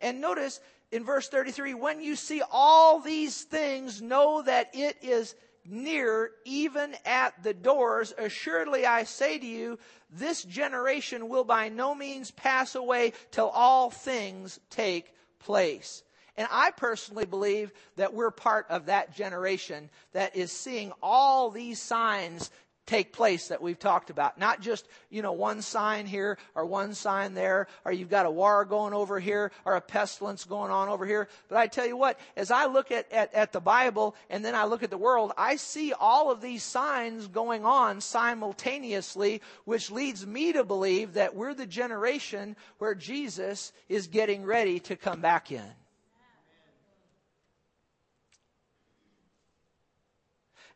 And 0.00 0.20
notice 0.20 0.60
in 0.92 1.04
verse 1.04 1.28
33, 1.28 1.74
when 1.74 2.00
you 2.00 2.14
see 2.14 2.42
all 2.48 3.00
these 3.00 3.42
things, 3.42 4.00
know 4.00 4.40
that 4.42 4.70
it 4.72 4.96
is 5.02 5.34
near, 5.66 6.30
even 6.44 6.94
at 7.04 7.42
the 7.42 7.54
doors. 7.54 8.14
Assuredly, 8.16 8.86
I 8.86 9.02
say 9.02 9.36
to 9.36 9.46
you, 9.46 9.80
this 10.10 10.44
generation 10.44 11.28
will 11.28 11.42
by 11.42 11.70
no 11.70 11.92
means 11.92 12.30
pass 12.30 12.76
away 12.76 13.14
till 13.32 13.48
all 13.48 13.90
things 13.90 14.60
take 14.70 15.12
place. 15.40 16.04
And 16.38 16.46
I 16.52 16.70
personally 16.70 17.26
believe 17.26 17.72
that 17.96 18.14
we're 18.14 18.30
part 18.30 18.66
of 18.70 18.86
that 18.86 19.12
generation 19.12 19.90
that 20.12 20.36
is 20.36 20.52
seeing 20.52 20.92
all 21.02 21.50
these 21.50 21.82
signs 21.82 22.52
take 22.86 23.12
place 23.12 23.48
that 23.48 23.60
we've 23.60 23.78
talked 23.78 24.08
about. 24.08 24.38
Not 24.38 24.60
just, 24.60 24.88
you 25.10 25.20
know, 25.20 25.32
one 25.32 25.62
sign 25.62 26.06
here 26.06 26.38
or 26.54 26.64
one 26.64 26.94
sign 26.94 27.34
there, 27.34 27.66
or 27.84 27.90
you've 27.90 28.08
got 28.08 28.24
a 28.24 28.30
war 28.30 28.64
going 28.64 28.94
over 28.94 29.18
here 29.18 29.50
or 29.64 29.74
a 29.74 29.80
pestilence 29.80 30.44
going 30.44 30.70
on 30.70 30.88
over 30.88 31.04
here. 31.04 31.28
But 31.48 31.58
I 31.58 31.66
tell 31.66 31.86
you 31.86 31.96
what, 31.96 32.20
as 32.36 32.52
I 32.52 32.66
look 32.66 32.92
at, 32.92 33.10
at, 33.12 33.34
at 33.34 33.52
the 33.52 33.60
Bible 33.60 34.14
and 34.30 34.44
then 34.44 34.54
I 34.54 34.64
look 34.64 34.84
at 34.84 34.90
the 34.90 34.96
world, 34.96 35.32
I 35.36 35.56
see 35.56 35.92
all 35.92 36.30
of 36.30 36.40
these 36.40 36.62
signs 36.62 37.26
going 37.26 37.64
on 37.64 38.00
simultaneously, 38.00 39.42
which 39.64 39.90
leads 39.90 40.24
me 40.24 40.52
to 40.52 40.62
believe 40.62 41.14
that 41.14 41.34
we're 41.34 41.54
the 41.54 41.66
generation 41.66 42.54
where 42.78 42.94
Jesus 42.94 43.72
is 43.88 44.06
getting 44.06 44.44
ready 44.44 44.78
to 44.80 44.94
come 44.94 45.20
back 45.20 45.50
in. 45.50 45.74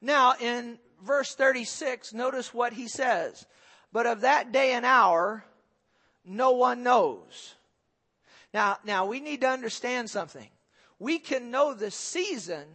Now, 0.02 0.34
in 0.38 0.78
verse 1.02 1.34
36, 1.34 2.12
notice 2.12 2.52
what 2.52 2.72
he 2.72 2.88
says. 2.88 3.46
But 3.92 4.06
of 4.06 4.22
that 4.22 4.52
day 4.52 4.72
and 4.72 4.84
hour, 4.84 5.44
no 6.24 6.50
one 6.50 6.82
knows. 6.82 7.54
Now, 8.52 8.78
now 8.84 9.06
we 9.06 9.20
need 9.20 9.40
to 9.42 9.48
understand 9.48 10.10
something. 10.10 10.48
We 10.98 11.18
can 11.18 11.50
know 11.50 11.72
the 11.72 11.90
season 11.90 12.66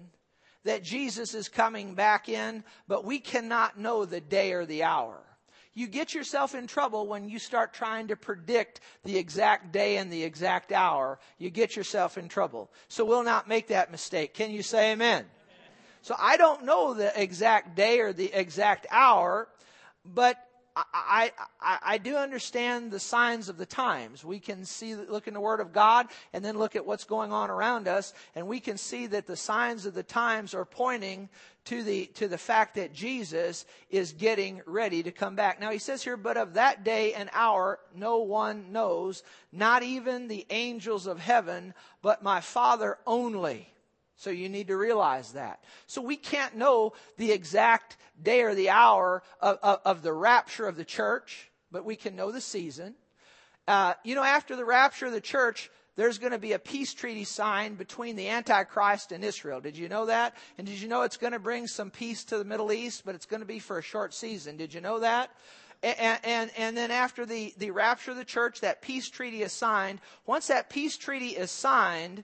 that 0.63 0.84
Jesus 0.84 1.34
is 1.34 1.50
coming 1.50 1.93
back 1.93 2.29
in, 2.29 2.63
but 2.88 3.05
we 3.05 3.19
cannot 3.19 3.77
know 3.77 4.05
the 4.05 4.22
day 4.22 4.53
or 4.53 4.65
the 4.65 4.84
hour. 4.84 5.22
You 5.74 5.88
get 5.88 6.13
yourself 6.13 6.55
in 6.55 6.65
trouble 6.65 7.07
when 7.07 7.29
you 7.29 7.39
start 7.39 7.74
trying 7.74 8.07
to 8.07 8.15
predict 8.15 8.79
the 9.03 9.17
exact 9.17 9.72
day 9.72 9.98
and 9.98 10.12
the 10.12 10.24
exact 10.24 10.72
hour. 10.72 11.19
You 11.38 11.51
get 11.51 11.75
yourself 11.75 12.17
in 12.17 12.27
trouble. 12.27 12.72
So 12.88 13.05
we'll 13.05 13.24
not 13.24 13.48
make 13.48 13.67
that 13.67 13.91
mistake. 13.91 14.34
Can 14.34 14.50
you 14.50 14.63
say 14.63 14.93
amen? 14.93 15.25
So 16.08 16.16
I 16.18 16.38
don't 16.38 16.64
know 16.64 16.94
the 16.94 17.12
exact 17.22 17.76
day 17.76 18.00
or 18.00 18.14
the 18.14 18.32
exact 18.32 18.88
hour, 18.90 19.50
but 20.06 20.42
I, 20.74 21.34
I, 21.60 21.78
I, 21.84 21.98
do 21.98 22.16
understand 22.16 22.92
the 22.92 23.00
signs 23.00 23.50
of 23.50 23.58
the 23.58 23.66
times. 23.66 24.24
We 24.24 24.40
can 24.40 24.64
see, 24.64 24.96
look 24.96 25.28
in 25.28 25.34
the 25.34 25.42
Word 25.42 25.60
of 25.60 25.74
God 25.74 26.08
and 26.32 26.46
then 26.46 26.58
look 26.58 26.78
at 26.78 26.86
what's 26.86 27.04
going 27.04 27.34
on 27.34 27.50
around 27.50 27.90
us, 27.90 28.14
and 28.36 28.48
we 28.48 28.62
can 28.62 28.78
see 28.78 29.08
that 29.08 29.28
the 29.28 29.36
signs 29.36 29.86
of 29.86 29.96
the 29.96 30.04
times 30.04 30.54
are 30.54 30.64
pointing 30.64 31.28
to 31.66 31.84
the, 31.84 32.06
to 32.14 32.30
the 32.30 32.38
fact 32.38 32.76
that 32.76 32.94
Jesus 32.94 33.66
is 33.90 34.14
getting 34.14 34.62
ready 34.66 35.04
to 35.04 35.12
come 35.12 35.36
back. 35.36 35.60
Now 35.60 35.72
he 35.72 35.78
says 35.78 36.04
here, 36.04 36.16
but 36.16 36.38
of 36.38 36.54
that 36.54 36.86
day 36.86 37.16
and 37.16 37.30
hour 37.34 37.80
no 37.94 38.20
one 38.20 38.72
knows, 38.72 39.24
not 39.52 39.84
even 39.84 40.30
the 40.30 40.46
angels 40.52 41.06
of 41.06 41.20
heaven, 41.20 41.74
but 42.02 42.24
my 42.24 42.40
Father 42.40 42.98
only. 43.06 43.74
So 44.17 44.31
you 44.31 44.50
need 44.50 44.67
to 44.67 44.77
realize 44.77 45.33
that. 45.33 45.63
So 45.86 46.01
we 46.01 46.15
can't 46.15 46.55
know 46.55 46.93
the 47.17 47.31
exact 47.31 47.97
day 48.21 48.41
or 48.41 48.55
the 48.55 48.71
hour 48.71 49.21
of, 49.39 49.59
of, 49.62 49.79
of 49.86 50.01
the 50.01 50.12
rapture 50.12 50.67
of 50.67 50.75
the 50.75 50.83
church, 50.83 51.51
but 51.71 51.86
we 51.86 51.95
can 51.95 52.15
know 52.15 52.31
the 52.31 52.41
season. 52.41 52.95
Uh, 53.67 53.93
you 54.03 54.15
know, 54.15 54.24
after 54.24 54.55
the 54.55 54.65
rapture 54.65 55.05
of 55.05 55.12
the 55.12 55.21
church, 55.21 55.69
there's 55.95 56.17
going 56.17 56.31
to 56.31 56.39
be 56.39 56.53
a 56.53 56.59
peace 56.59 56.95
treaty 56.95 57.25
signed 57.25 57.77
between 57.77 58.15
the 58.15 58.29
Antichrist 58.29 59.12
and 59.12 59.24
Israel. 59.24 59.62
Did 59.62 59.77
you 59.77 59.88
know 59.88 60.07
that? 60.07 60.36
And 60.57 60.65
did 60.65 60.81
you 60.81 60.88
know 60.88 61.03
it's 61.03 61.17
going 61.17 61.33
to 61.33 61.39
bring 61.39 61.67
some 61.67 61.91
peace 61.91 62.24
to 62.25 62.39
the 62.39 62.45
Middle 62.45 62.71
East, 62.71 63.03
but 63.05 63.13
it's 63.13 63.25
going 63.27 63.41
to 63.41 63.47
be 63.47 63.59
for 63.59 63.77
a 63.77 63.83
short 63.83 64.15
season? 64.15 64.57
Did 64.57 64.74
you 64.74 64.81
know 64.81 65.00
that? 65.00 65.31
And, 65.83 66.19
and, 66.24 66.51
and, 66.57 66.77
then 66.77 66.89
after 66.89 67.24
the, 67.24 67.53
the 67.59 67.69
rapture 67.69 68.09
of 68.09 68.17
the 68.17 68.25
church, 68.25 68.62
that 68.62 68.81
peace 68.81 69.09
treaty 69.09 69.43
is 69.43 69.53
signed. 69.53 70.01
Once 70.25 70.47
that 70.47 70.71
peace 70.71 70.97
treaty 70.97 71.29
is 71.29 71.51
signed, 71.51 72.24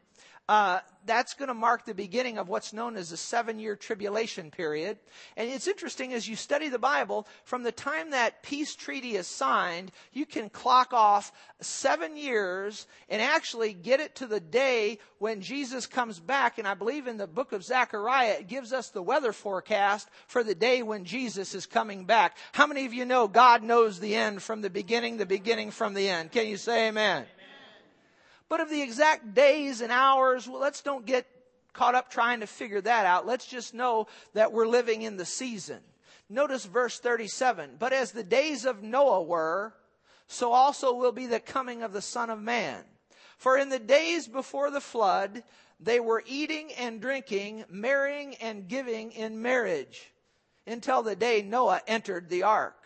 uh, 0.50 0.80
that's 1.06 1.34
going 1.34 1.48
to 1.48 1.54
mark 1.54 1.86
the 1.86 1.94
beginning 1.94 2.38
of 2.38 2.50
what's 2.50 2.74
known 2.74 2.98
as 2.98 3.10
the 3.10 3.18
seven 3.18 3.60
year 3.60 3.76
tribulation 3.78 4.52
period. 4.52 4.98
And 5.38 5.50
it's 5.50 5.68
interesting 5.68 6.14
as 6.14 6.28
you 6.28 6.36
study 6.36 6.68
the 6.68 6.80
Bible, 6.80 7.28
from 7.46 7.64
the 7.64 7.72
time 7.72 8.12
that 8.12 8.44
peace 8.44 8.76
treaty 8.76 9.16
is 9.16 9.28
signed, 9.28 9.92
you 10.12 10.26
can 10.26 10.50
clock 10.50 10.92
off 10.92 11.32
seven 11.62 12.18
years 12.18 12.88
and 13.08 13.22
actually 13.22 13.74
get 13.74 14.02
it 14.02 14.16
to 14.16 14.28
the 14.28 14.42
day 14.42 15.00
when 15.20 15.42
Jesus 15.42 15.88
comes 15.88 16.20
back. 16.20 16.58
And 16.58 16.68
I 16.68 16.74
believe 16.74 17.08
in 17.08 17.18
the 17.18 17.28
book 17.28 17.54
of 17.54 17.64
Zechariah, 17.64 18.38
it 18.40 18.48
gives 18.48 18.74
us 18.74 18.90
the 18.90 19.02
weather 19.02 19.32
forecast 19.32 20.10
for 20.28 20.44
the 20.44 20.56
day 20.56 20.84
when 20.84 21.06
Jesus 21.06 21.56
is 21.56 21.66
coming 21.66 22.04
back. 22.04 22.38
How 22.52 22.68
many 22.68 22.86
of 22.86 22.94
you 22.94 23.06
know 23.06 23.30
God 23.30 23.64
knows 23.64 24.00
the 24.00 24.16
end 24.16 24.42
from 24.42 24.62
the 24.62 24.70
beginning, 24.70 25.18
the 25.18 25.26
beginning 25.26 25.72
from 25.72 25.94
the 25.94 26.10
end? 26.10 26.32
Can 26.34 26.48
you 26.48 26.58
say 26.58 26.90
amen? 26.90 27.24
amen. 27.24 27.43
But 28.54 28.62
of 28.62 28.70
the 28.70 28.84
exact 28.84 29.34
days 29.34 29.82
and 29.82 29.92
hours, 29.92 30.48
well, 30.48 30.62
let's 30.62 30.84
don't 30.84 31.08
get 31.08 31.26
caught 31.74 31.96
up 31.96 32.12
trying 32.12 32.42
to 32.42 32.46
figure 32.46 32.82
that 32.82 33.08
out. 33.08 33.26
Let's 33.26 33.48
just 33.48 33.74
know 33.74 34.06
that 34.36 34.54
we're 34.54 34.68
living 34.68 35.02
in 35.02 35.18
the 35.18 35.26
season. 35.26 35.80
Notice 36.30 36.64
verse 36.66 37.00
37. 37.00 37.78
But 37.80 37.94
as 37.94 38.12
the 38.12 38.24
days 38.24 38.66
of 38.66 38.84
Noah 38.84 39.24
were, 39.24 39.74
so 40.28 40.52
also 40.52 40.94
will 40.94 41.12
be 41.12 41.26
the 41.26 41.40
coming 41.40 41.82
of 41.82 41.94
the 41.94 42.02
Son 42.04 42.30
of 42.30 42.40
Man. 42.40 42.84
For 43.40 43.58
in 43.58 43.70
the 43.70 43.80
days 43.80 44.28
before 44.28 44.70
the 44.70 44.80
flood, 44.80 45.42
they 45.80 46.00
were 46.00 46.24
eating 46.28 46.74
and 46.74 47.02
drinking, 47.02 47.66
marrying 47.72 48.36
and 48.36 48.68
giving 48.68 49.14
in 49.14 49.42
marriage, 49.42 50.14
until 50.68 51.02
the 51.02 51.16
day 51.16 51.42
Noah 51.42 51.82
entered 51.88 52.30
the 52.30 52.44
ark. 52.44 52.86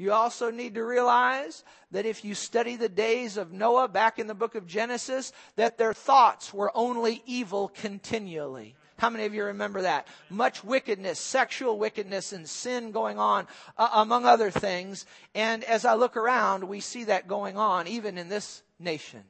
You 0.00 0.14
also 0.14 0.50
need 0.50 0.76
to 0.76 0.82
realize 0.82 1.62
that 1.90 2.06
if 2.06 2.24
you 2.24 2.34
study 2.34 2.76
the 2.76 2.88
days 2.88 3.36
of 3.36 3.52
Noah 3.52 3.86
back 3.86 4.18
in 4.18 4.28
the 4.28 4.34
book 4.34 4.54
of 4.54 4.66
Genesis, 4.66 5.30
that 5.56 5.76
their 5.76 5.92
thoughts 5.92 6.54
were 6.54 6.72
only 6.74 7.22
evil 7.26 7.68
continually. 7.68 8.76
How 8.96 9.10
many 9.10 9.26
of 9.26 9.34
you 9.34 9.44
remember 9.44 9.82
that? 9.82 10.08
Much 10.30 10.64
wickedness, 10.64 11.20
sexual 11.20 11.78
wickedness, 11.78 12.32
and 12.32 12.48
sin 12.48 12.92
going 12.92 13.18
on, 13.18 13.46
uh, 13.76 13.90
among 13.92 14.24
other 14.24 14.50
things. 14.50 15.04
And 15.34 15.64
as 15.64 15.84
I 15.84 15.92
look 15.96 16.16
around, 16.16 16.64
we 16.64 16.80
see 16.80 17.04
that 17.04 17.28
going 17.28 17.58
on 17.58 17.86
even 17.86 18.16
in 18.16 18.30
this 18.30 18.62
nation. 18.78 19.22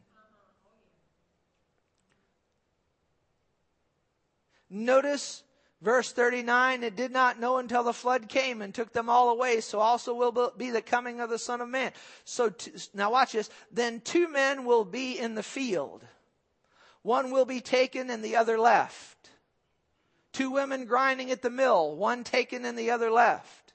Notice 4.70 5.42
verse 5.82 6.12
39 6.12 6.82
it 6.82 6.96
did 6.96 7.10
not 7.10 7.40
know 7.40 7.58
until 7.58 7.82
the 7.82 7.92
flood 7.92 8.28
came 8.28 8.62
and 8.62 8.74
took 8.74 8.92
them 8.92 9.08
all 9.08 9.30
away 9.30 9.60
so 9.60 9.80
also 9.80 10.14
will 10.14 10.52
be 10.56 10.70
the 10.70 10.82
coming 10.82 11.20
of 11.20 11.30
the 11.30 11.38
son 11.38 11.60
of 11.60 11.68
man. 11.68 11.92
So 12.24 12.50
t- 12.50 12.72
now 12.94 13.12
watch 13.12 13.32
this. 13.32 13.50
Then 13.72 14.00
two 14.00 14.28
men 14.28 14.64
will 14.64 14.84
be 14.84 15.18
in 15.18 15.34
the 15.34 15.42
field. 15.42 16.04
One 17.02 17.30
will 17.30 17.46
be 17.46 17.60
taken 17.60 18.10
and 18.10 18.24
the 18.24 18.36
other 18.36 18.58
left. 18.58 19.30
Two 20.32 20.50
women 20.50 20.84
grinding 20.84 21.30
at 21.30 21.42
the 21.42 21.50
mill 21.50 21.96
one 21.96 22.24
taken 22.24 22.64
and 22.64 22.78
the 22.78 22.90
other 22.90 23.10
left 23.10 23.69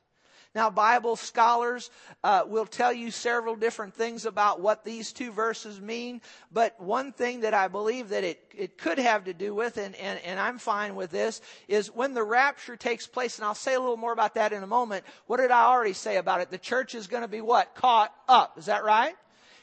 now, 0.56 0.70
Bible 0.70 1.18
scholars 1.18 1.92
uh, 2.24 2.44
will 2.48 2.66
tell 2.66 2.94
you 2.94 3.12
several 3.12 3.58
different 3.58 3.94
things 3.94 4.26
about 4.26 4.62
what 4.62 4.86
these 4.86 5.12
two 5.12 5.34
verses 5.34 5.82
mean, 5.82 6.22
but 6.50 6.80
one 6.80 7.12
thing 7.12 7.42
that 7.42 7.54
I 7.54 7.68
believe 7.68 8.10
that 8.10 8.24
it, 8.24 8.40
it 8.56 8.78
could 8.78 8.98
have 8.98 9.26
to 9.26 9.34
do 9.34 9.54
with, 9.54 9.76
and, 9.78 9.94
and, 9.96 10.18
and 10.20 10.40
I'm 10.40 10.58
fine 10.58 10.96
with 10.96 11.12
this, 11.12 11.42
is 11.68 11.92
when 11.94 12.14
the 12.14 12.24
rapture 12.24 12.78
takes 12.78 13.06
place, 13.06 13.38
and 13.38 13.46
I'll 13.46 13.54
say 13.54 13.74
a 13.74 13.80
little 13.82 13.98
more 13.98 14.14
about 14.14 14.36
that 14.36 14.54
in 14.54 14.64
a 14.64 14.68
moment. 14.68 15.04
What 15.28 15.42
did 15.42 15.52
I 15.52 15.66
already 15.66 15.92
say 15.92 16.16
about 16.16 16.40
it? 16.40 16.50
The 16.50 16.58
church 16.58 16.96
is 16.96 17.08
going 17.08 17.24
to 17.24 17.28
be 17.28 17.42
what? 17.42 17.76
Caught 17.76 18.14
up. 18.30 18.58
Is 18.58 18.68
that 18.68 18.86
right? 18.86 19.16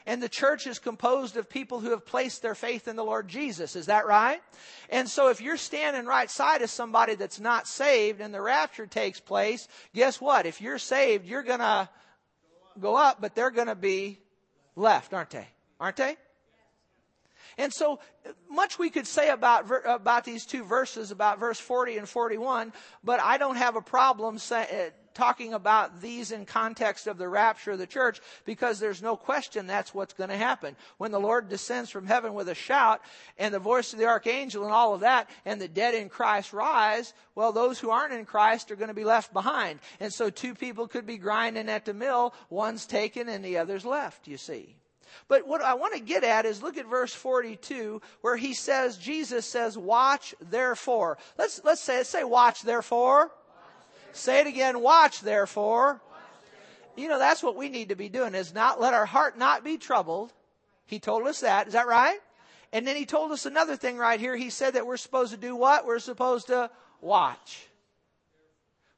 And 0.05 0.21
the 0.21 0.29
church 0.29 0.67
is 0.67 0.79
composed 0.79 1.37
of 1.37 1.49
people 1.49 1.79
who 1.79 1.91
have 1.91 2.05
placed 2.05 2.41
their 2.41 2.55
faith 2.55 2.87
in 2.87 2.95
the 2.95 3.03
Lord 3.03 3.27
Jesus. 3.27 3.75
Is 3.75 3.85
that 3.85 4.05
right? 4.05 4.41
And 4.89 5.07
so 5.09 5.29
if 5.29 5.41
you're 5.41 5.57
standing 5.57 6.05
right 6.05 6.29
side 6.29 6.61
of 6.61 6.69
somebody 6.69 7.15
that's 7.15 7.39
not 7.39 7.67
saved 7.67 8.19
and 8.19 8.33
the 8.33 8.41
rapture 8.41 8.85
takes 8.85 9.19
place, 9.19 9.67
guess 9.93 10.19
what? 10.19 10.45
If 10.45 10.61
you're 10.61 10.79
saved, 10.79 11.25
you're 11.25 11.43
gonna 11.43 11.89
go 12.79 12.95
up, 12.95 13.21
but 13.21 13.35
they're 13.35 13.51
gonna 13.51 13.75
be 13.75 14.19
left, 14.75 15.13
aren't 15.13 15.29
they? 15.29 15.47
Aren't 15.79 15.97
they? 15.97 16.17
And 17.57 17.71
so 17.71 17.99
much 18.49 18.79
we 18.79 18.89
could 18.89 19.05
say 19.05 19.29
about 19.29 19.69
about 19.85 20.23
these 20.23 20.45
two 20.45 20.63
verses, 20.63 21.11
about 21.11 21.39
verse 21.39 21.59
40 21.59 21.97
and 21.97 22.09
41, 22.09 22.73
but 23.03 23.19
I 23.19 23.37
don't 23.37 23.57
have 23.57 23.75
a 23.75 23.81
problem 23.81 24.37
say, 24.37 24.91
talking 25.13 25.53
about 25.53 26.01
these 26.01 26.31
in 26.31 26.45
context 26.45 27.07
of 27.07 27.17
the 27.17 27.27
rapture 27.27 27.71
of 27.71 27.79
the 27.79 27.87
church 27.87 28.19
because 28.45 28.79
there's 28.79 29.01
no 29.01 29.15
question 29.15 29.67
that's 29.67 29.93
what's 29.93 30.13
going 30.13 30.29
to 30.29 30.37
happen. 30.37 30.75
When 30.97 31.11
the 31.11 31.19
Lord 31.19 31.49
descends 31.49 31.89
from 31.89 32.05
heaven 32.05 32.33
with 32.33 32.49
a 32.49 32.55
shout 32.55 33.01
and 33.37 33.53
the 33.53 33.59
voice 33.59 33.93
of 33.93 33.99
the 33.99 34.05
archangel 34.05 34.63
and 34.63 34.73
all 34.73 34.93
of 34.93 35.01
that 35.01 35.29
and 35.45 35.61
the 35.61 35.67
dead 35.67 35.93
in 35.93 36.09
Christ 36.09 36.53
rise, 36.53 37.13
well, 37.35 37.51
those 37.51 37.79
who 37.79 37.89
aren't 37.89 38.13
in 38.13 38.25
Christ 38.25 38.71
are 38.71 38.75
going 38.75 38.89
to 38.89 38.93
be 38.93 39.05
left 39.05 39.33
behind. 39.33 39.79
And 39.99 40.13
so 40.13 40.29
two 40.29 40.55
people 40.55 40.87
could 40.87 41.05
be 41.05 41.17
grinding 41.17 41.69
at 41.69 41.85
the 41.85 41.93
mill. 41.93 42.33
One's 42.49 42.85
taken 42.85 43.29
and 43.29 43.43
the 43.43 43.57
other's 43.57 43.85
left, 43.85 44.27
you 44.27 44.37
see. 44.37 44.75
But 45.27 45.47
what 45.47 45.61
I 45.61 45.73
want 45.75 45.93
to 45.93 45.99
get 45.99 46.23
at 46.23 46.45
is 46.45 46.61
look 46.61 46.77
at 46.77 46.87
verse 46.87 47.13
42 47.13 48.01
where 48.21 48.37
he 48.37 48.53
says, 48.53 48.97
Jesus 48.97 49.45
says, 49.45 49.77
watch 49.77 50.35
therefore. 50.41 51.17
Let's, 51.37 51.61
let's 51.63 51.81
say, 51.81 51.97
let's 51.97 52.09
say 52.09 52.23
watch 52.23 52.63
therefore. 52.63 53.31
Say 54.13 54.39
it 54.39 54.47
again. 54.47 54.79
Watch 54.79 55.21
therefore. 55.21 56.01
You 56.95 57.07
know, 57.07 57.19
that's 57.19 57.41
what 57.41 57.55
we 57.55 57.69
need 57.69 57.89
to 57.89 57.95
be 57.95 58.09
doing 58.09 58.35
is 58.35 58.53
not 58.53 58.79
let 58.79 58.93
our 58.93 59.05
heart 59.05 59.37
not 59.37 59.63
be 59.63 59.77
troubled. 59.77 60.31
He 60.85 60.99
told 60.99 61.27
us 61.27 61.41
that. 61.41 61.67
Is 61.67 61.73
that 61.73 61.87
right? 61.87 62.19
And 62.71 62.87
then 62.87 62.95
he 62.95 63.05
told 63.05 63.31
us 63.31 63.45
another 63.45 63.75
thing 63.75 63.97
right 63.97 64.19
here. 64.19 64.35
He 64.35 64.49
said 64.49 64.75
that 64.75 64.85
we're 64.85 64.97
supposed 64.97 65.31
to 65.31 65.37
do 65.37 65.55
what? 65.55 65.85
We're 65.85 65.99
supposed 65.99 66.47
to 66.47 66.69
watch. 67.01 67.67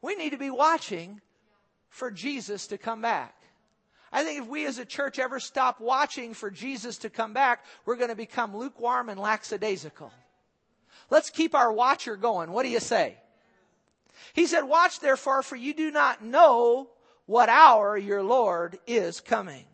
We 0.02 0.16
need 0.16 0.32
to 0.32 0.38
be 0.38 0.50
watching 0.50 1.22
for 1.90 2.12
Jesus 2.12 2.68
to 2.68 2.78
come 2.78 3.02
back. 3.02 3.34
I 4.12 4.24
think 4.24 4.42
if 4.42 4.48
we 4.48 4.66
as 4.66 4.78
a 4.78 4.86
church 4.86 5.20
ever 5.20 5.40
stop 5.40 5.80
watching 5.80 6.34
for 6.34 6.50
Jesus 6.50 6.98
to 7.00 7.10
come 7.10 7.34
back, 7.34 7.66
we're 7.86 7.96
going 7.96 8.10
to 8.10 8.16
become 8.16 8.56
lukewarm 8.56 9.10
and 9.10 9.20
lackadaisical. 9.20 10.12
Let's 11.10 11.30
keep 11.30 11.54
our 11.56 11.72
watcher 11.72 12.16
going. 12.16 12.52
What 12.52 12.64
do 12.64 12.70
you 12.70 12.80
say? 12.80 13.18
He 14.34 14.46
said, 14.46 14.64
Watch 14.64 15.00
therefore, 15.00 15.42
for 15.44 15.56
you 15.56 15.74
do 15.74 15.92
not 15.92 16.24
know 16.24 16.90
what 17.26 17.50
hour 17.50 17.98
your 17.98 18.24
Lord 18.24 18.80
is 18.88 19.22
coming. 19.22 19.66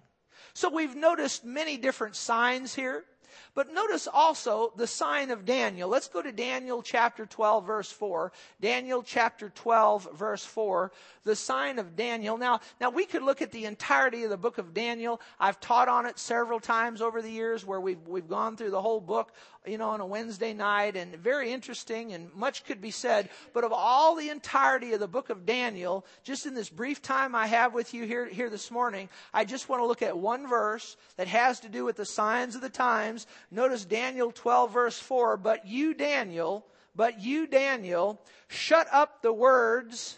So 0.53 0.69
we've 0.69 0.95
noticed 0.95 1.45
many 1.45 1.77
different 1.77 2.15
signs 2.15 2.73
here. 2.75 3.05
But 3.53 3.73
notice 3.73 4.07
also 4.07 4.71
the 4.77 4.87
sign 4.87 5.29
of 5.29 5.45
Daniel. 5.45 5.89
Let's 5.89 6.07
go 6.07 6.21
to 6.21 6.31
Daniel 6.31 6.81
chapter 6.81 7.25
12 7.25 7.65
verse 7.65 7.91
4. 7.91 8.31
Daniel 8.61 9.03
chapter 9.03 9.49
12 9.49 10.09
verse 10.15 10.45
4. 10.45 10.91
The 11.23 11.35
sign 11.35 11.77
of 11.77 11.95
Daniel. 11.95 12.37
Now, 12.37 12.61
now 12.79 12.89
we 12.89 13.05
could 13.05 13.23
look 13.23 13.41
at 13.41 13.51
the 13.51 13.65
entirety 13.65 14.23
of 14.23 14.29
the 14.29 14.37
book 14.37 14.57
of 14.57 14.73
Daniel. 14.73 15.19
I've 15.39 15.59
taught 15.59 15.89
on 15.89 16.05
it 16.05 16.17
several 16.17 16.59
times 16.59 17.01
over 17.01 17.21
the 17.21 17.29
years 17.29 17.65
where 17.65 17.81
we've, 17.81 18.07
we've 18.07 18.29
gone 18.29 18.55
through 18.55 18.71
the 18.71 18.81
whole 18.81 19.01
book 19.01 19.33
you 19.65 19.77
know, 19.77 19.89
on 19.89 20.01
a 20.01 20.05
Wednesday 20.05 20.53
night 20.53 20.95
and 20.95 21.15
very 21.17 21.51
interesting 21.51 22.13
and 22.13 22.33
much 22.33 22.65
could 22.65 22.81
be 22.81 22.89
said. 22.89 23.29
But 23.53 23.63
of 23.63 23.71
all 23.71 24.15
the 24.15 24.29
entirety 24.29 24.93
of 24.93 24.99
the 24.99 25.07
book 25.07 25.29
of 25.29 25.45
Daniel, 25.45 26.05
just 26.23 26.45
in 26.45 26.55
this 26.55 26.69
brief 26.69 27.01
time 27.01 27.35
I 27.35 27.45
have 27.45 27.73
with 27.73 27.93
you 27.93 28.05
here, 28.05 28.27
here 28.27 28.49
this 28.49 28.71
morning, 28.71 29.07
I 29.33 29.45
just 29.45 29.69
want 29.69 29.81
to 29.81 29.85
look 29.85 30.01
at 30.01 30.17
one 30.17 30.47
verse 30.47 30.97
that 31.17 31.27
has 31.27 31.59
to 31.59 31.69
do 31.69 31.85
with 31.85 31.95
the 31.95 32.05
signs 32.05 32.55
of 32.55 32.61
the 32.61 32.69
times. 32.69 33.27
Notice 33.51 33.83
Daniel 33.83 34.31
12 34.31 34.73
verse 34.73 34.97
4, 34.97 35.37
but 35.37 35.67
you 35.67 35.93
Daniel, 35.93 36.65
but 36.95 37.21
you 37.21 37.45
Daniel, 37.45 38.21
shut 38.47 38.87
up 38.91 39.21
the 39.21 39.33
words 39.33 40.17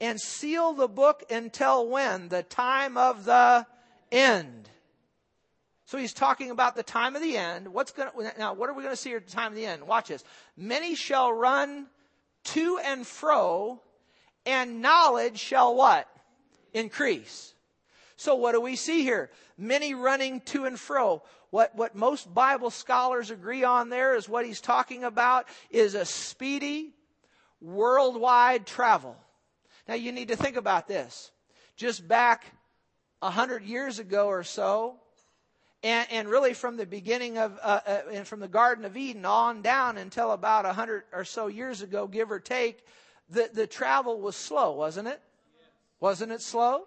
and 0.00 0.20
seal 0.20 0.72
the 0.72 0.88
book 0.88 1.22
until 1.30 1.88
when? 1.88 2.28
The 2.28 2.42
time 2.42 2.96
of 2.96 3.24
the 3.24 3.64
end. 4.10 4.68
So 5.84 5.98
he's 5.98 6.12
talking 6.12 6.50
about 6.50 6.74
the 6.74 6.82
time 6.82 7.14
of 7.14 7.22
the 7.22 7.36
end. 7.36 7.68
What's 7.68 7.92
going 7.92 8.08
to, 8.10 8.38
now, 8.38 8.54
what 8.54 8.68
are 8.68 8.72
we 8.72 8.82
going 8.82 8.94
to 8.94 9.00
see 9.00 9.14
at 9.14 9.26
the 9.26 9.32
time 9.32 9.52
of 9.52 9.56
the 9.56 9.66
end? 9.66 9.86
Watch 9.86 10.08
this. 10.08 10.24
Many 10.56 10.94
shall 10.94 11.32
run 11.32 11.86
to 12.44 12.80
and 12.84 13.06
fro, 13.06 13.80
and 14.44 14.82
knowledge 14.82 15.38
shall 15.38 15.76
what? 15.76 16.08
Increase. 16.72 17.54
So 18.16 18.34
what 18.36 18.52
do 18.52 18.60
we 18.60 18.74
see 18.74 19.02
here? 19.02 19.30
Many 19.58 19.94
running 19.94 20.40
to 20.46 20.64
and 20.64 20.80
fro. 20.80 21.22
What, 21.52 21.76
what 21.76 21.94
most 21.94 22.32
Bible 22.32 22.70
scholars 22.70 23.30
agree 23.30 23.62
on 23.62 23.90
there 23.90 24.16
is 24.16 24.26
what 24.26 24.46
he's 24.46 24.62
talking 24.62 25.04
about 25.04 25.46
is 25.68 25.94
a 25.94 26.06
speedy, 26.06 26.94
worldwide 27.60 28.64
travel. 28.64 29.18
Now 29.86 29.92
you 29.92 30.12
need 30.12 30.28
to 30.28 30.36
think 30.36 30.56
about 30.56 30.88
this. 30.88 31.30
Just 31.76 32.08
back 32.08 32.46
a 33.20 33.28
hundred 33.28 33.64
years 33.64 33.98
ago 33.98 34.28
or 34.28 34.44
so, 34.44 34.94
and, 35.82 36.10
and 36.10 36.26
really 36.26 36.54
from 36.54 36.78
the 36.78 36.86
beginning 36.86 37.36
of 37.36 37.58
uh, 37.62 37.80
uh, 37.86 38.00
and 38.10 38.26
from 38.26 38.40
the 38.40 38.48
Garden 38.48 38.86
of 38.86 38.96
Eden 38.96 39.26
on 39.26 39.60
down 39.60 39.98
until 39.98 40.30
about 40.30 40.64
a 40.64 40.72
hundred 40.72 41.02
or 41.12 41.24
so 41.24 41.48
years 41.48 41.82
ago, 41.82 42.06
give 42.06 42.30
or 42.30 42.40
take, 42.40 42.82
the 43.28 43.50
the 43.52 43.66
travel 43.66 44.18
was 44.18 44.36
slow, 44.36 44.72
wasn't 44.72 45.06
it? 45.06 45.20
Wasn't 46.00 46.32
it 46.32 46.40
slow? 46.40 46.84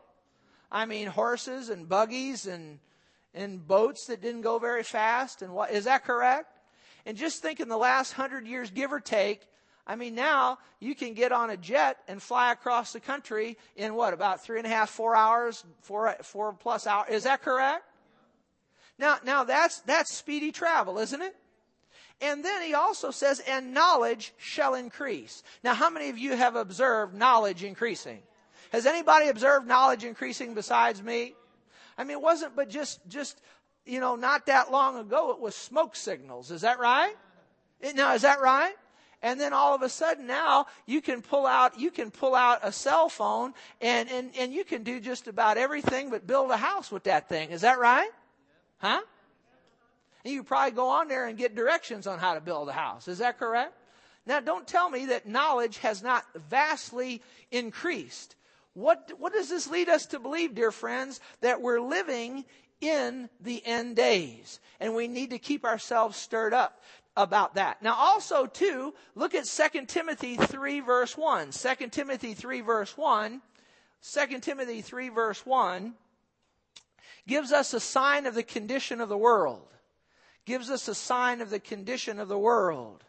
I 0.71 0.87
mean, 0.87 1.05
horses 1.05 1.69
and 1.69 1.87
buggies 1.87 2.47
and 2.47 2.79
and 3.35 3.67
boats 3.67 4.07
that 4.07 4.21
didn't 4.21 4.41
go 4.41 4.57
very 4.57 4.81
fast. 4.81 5.43
And 5.43 5.53
what 5.53 5.71
is 5.71 5.83
that 5.83 6.05
correct? 6.05 6.57
And 7.05 7.15
just 7.15 7.41
think 7.41 7.59
in 7.59 7.69
the 7.69 7.77
last 7.77 8.13
hundred 8.13 8.47
years, 8.47 8.71
give 8.71 8.91
or 8.91 8.99
take. 8.99 9.41
I 9.85 9.95
mean, 9.95 10.15
now 10.15 10.57
you 10.79 10.95
can 10.95 11.13
get 11.13 11.31
on 11.31 11.51
a 11.51 11.57
jet 11.57 11.97
and 12.07 12.19
fly 12.19 12.51
across 12.51 12.93
the 12.93 12.99
country 12.99 13.57
in 13.75 13.93
what 13.93 14.15
about 14.15 14.43
three 14.43 14.57
and 14.57 14.65
a 14.65 14.69
half, 14.69 14.89
four 14.89 15.15
hours, 15.15 15.63
four 15.81 16.15
four 16.23 16.53
plus 16.53 16.87
hours. 16.87 17.09
Is 17.11 17.23
that 17.25 17.43
correct? 17.43 17.83
Now, 18.97 19.17
now 19.23 19.43
that's, 19.43 19.81
that's 19.81 20.11
speedy 20.11 20.51
travel, 20.51 20.97
isn't 20.97 21.21
it? 21.21 21.35
And 22.21 22.43
then 22.45 22.61
he 22.61 22.73
also 22.73 23.11
says, 23.11 23.41
and 23.45 23.73
knowledge 23.73 24.33
shall 24.37 24.73
increase. 24.73 25.43
Now, 25.63 25.73
how 25.73 25.89
many 25.89 26.09
of 26.09 26.17
you 26.17 26.35
have 26.35 26.55
observed 26.55 27.13
knowledge 27.13 27.63
increasing? 27.63 28.23
Has 28.71 28.85
anybody 28.85 29.27
observed 29.27 29.67
knowledge 29.67 30.05
increasing 30.05 30.53
besides 30.53 31.03
me? 31.03 31.35
I 31.97 32.03
mean, 32.03 32.17
it 32.17 32.21
wasn't 32.21 32.55
but 32.55 32.69
just, 32.69 32.99
just, 33.07 33.41
you 33.85 33.99
know, 33.99 34.15
not 34.15 34.47
that 34.47 34.71
long 34.71 34.97
ago, 34.97 35.31
it 35.31 35.39
was 35.39 35.55
smoke 35.55 35.95
signals. 35.95 36.51
Is 36.51 36.61
that 36.61 36.79
right? 36.79 37.15
Now, 37.95 38.13
is 38.13 38.23
that 38.23 38.41
right? 38.41 38.73
And 39.21 39.39
then 39.39 39.53
all 39.53 39.73
of 39.73 39.81
a 39.81 39.89
sudden 39.89 40.27
now 40.27 40.67
you 40.85 41.01
can 41.01 41.21
pull 41.21 41.45
out, 41.45 41.79
you 41.79 41.89
can 41.89 42.11
pull 42.11 42.35
out 42.35 42.59
a 42.61 42.71
cell 42.71 43.09
phone 43.09 43.53
and, 43.81 44.09
and, 44.09 44.31
and 44.37 44.53
you 44.53 44.63
can 44.63 44.83
do 44.83 44.99
just 44.99 45.27
about 45.27 45.57
everything 45.57 46.09
but 46.09 46.27
build 46.27 46.51
a 46.51 46.57
house 46.57 46.91
with 46.91 47.05
that 47.05 47.27
thing. 47.27 47.49
Is 47.49 47.61
that 47.61 47.79
right? 47.79 48.09
Huh? 48.77 49.01
And 50.23 50.33
you 50.33 50.43
probably 50.43 50.71
go 50.71 50.89
on 50.89 51.07
there 51.07 51.27
and 51.27 51.37
get 51.37 51.55
directions 51.55 52.07
on 52.07 52.19
how 52.19 52.33
to 52.33 52.41
build 52.41 52.69
a 52.69 52.73
house. 52.73 53.07
Is 53.07 53.19
that 53.19 53.39
correct? 53.39 53.73
Now, 54.27 54.39
don't 54.39 54.67
tell 54.67 54.89
me 54.89 55.07
that 55.07 55.27
knowledge 55.27 55.77
has 55.79 56.01
not 56.01 56.25
vastly 56.49 57.21
increased. 57.51 58.35
What, 58.75 59.13
what 59.17 59.33
does 59.33 59.49
this 59.49 59.67
lead 59.67 59.89
us 59.89 60.05
to 60.07 60.19
believe, 60.19 60.53
dear 60.53 60.71
friends? 60.71 61.19
That 61.41 61.61
we're 61.61 61.81
living 61.81 62.45
in 62.81 63.29
the 63.41 63.65
end 63.65 63.95
days. 63.95 64.59
And 64.79 64.93
we 64.93 65.07
need 65.07 65.31
to 65.31 65.39
keep 65.39 65.65
ourselves 65.65 66.17
stirred 66.17 66.53
up. 66.53 66.81
about 67.17 67.55
that. 67.55 67.81
Now 67.81 67.95
also 67.95 68.45
too, 68.45 68.93
look 69.15 69.33
at 69.33 69.45
2 69.45 69.85
Timothy 69.85 70.35
3 70.35 70.81
verse 70.81 71.17
1. 71.17 71.51
2 71.51 71.87
Timothy 71.87 72.33
3 72.33 72.61
verse 72.61 72.97
1. 72.97 73.41
2 74.13 74.39
Timothy 74.39 74.81
3 74.81 75.09
verse 75.09 75.45
1 75.45 75.93
gives 77.27 77.51
us 77.51 77.73
a 77.73 77.79
sign 77.79 78.25
of 78.25 78.35
the 78.35 78.43
condition 78.43 79.01
of 79.01 79.09
the 79.09 79.17
world. 79.17 79.73
Gives 80.45 80.69
us 80.69 80.87
a 80.87 80.95
sign 80.95 81.41
of 81.41 81.49
the 81.49 81.59
condition 81.59 82.19
of 82.19 82.27
the 82.27 82.37
world. 82.37 83.03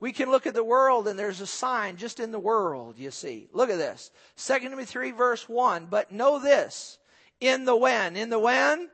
We 0.00 0.12
can 0.12 0.30
look 0.30 0.46
at 0.46 0.54
the 0.54 0.64
world 0.64 1.08
and 1.08 1.18
there's 1.18 1.40
a 1.40 1.46
sign 1.46 1.96
just 1.96 2.20
in 2.20 2.30
the 2.30 2.38
world, 2.38 2.98
you 2.98 3.10
see. 3.10 3.48
Look 3.52 3.70
at 3.70 3.78
this. 3.78 4.10
2 4.36 4.60
Timothy 4.60 4.84
3 4.84 5.10
verse 5.10 5.48
1. 5.48 5.86
But 5.86 6.12
know 6.12 6.38
this, 6.38 6.98
in 7.40 7.64
the 7.64 7.76
when, 7.76 8.16
in 8.16 8.30
the 8.30 8.38
when? 8.38 8.90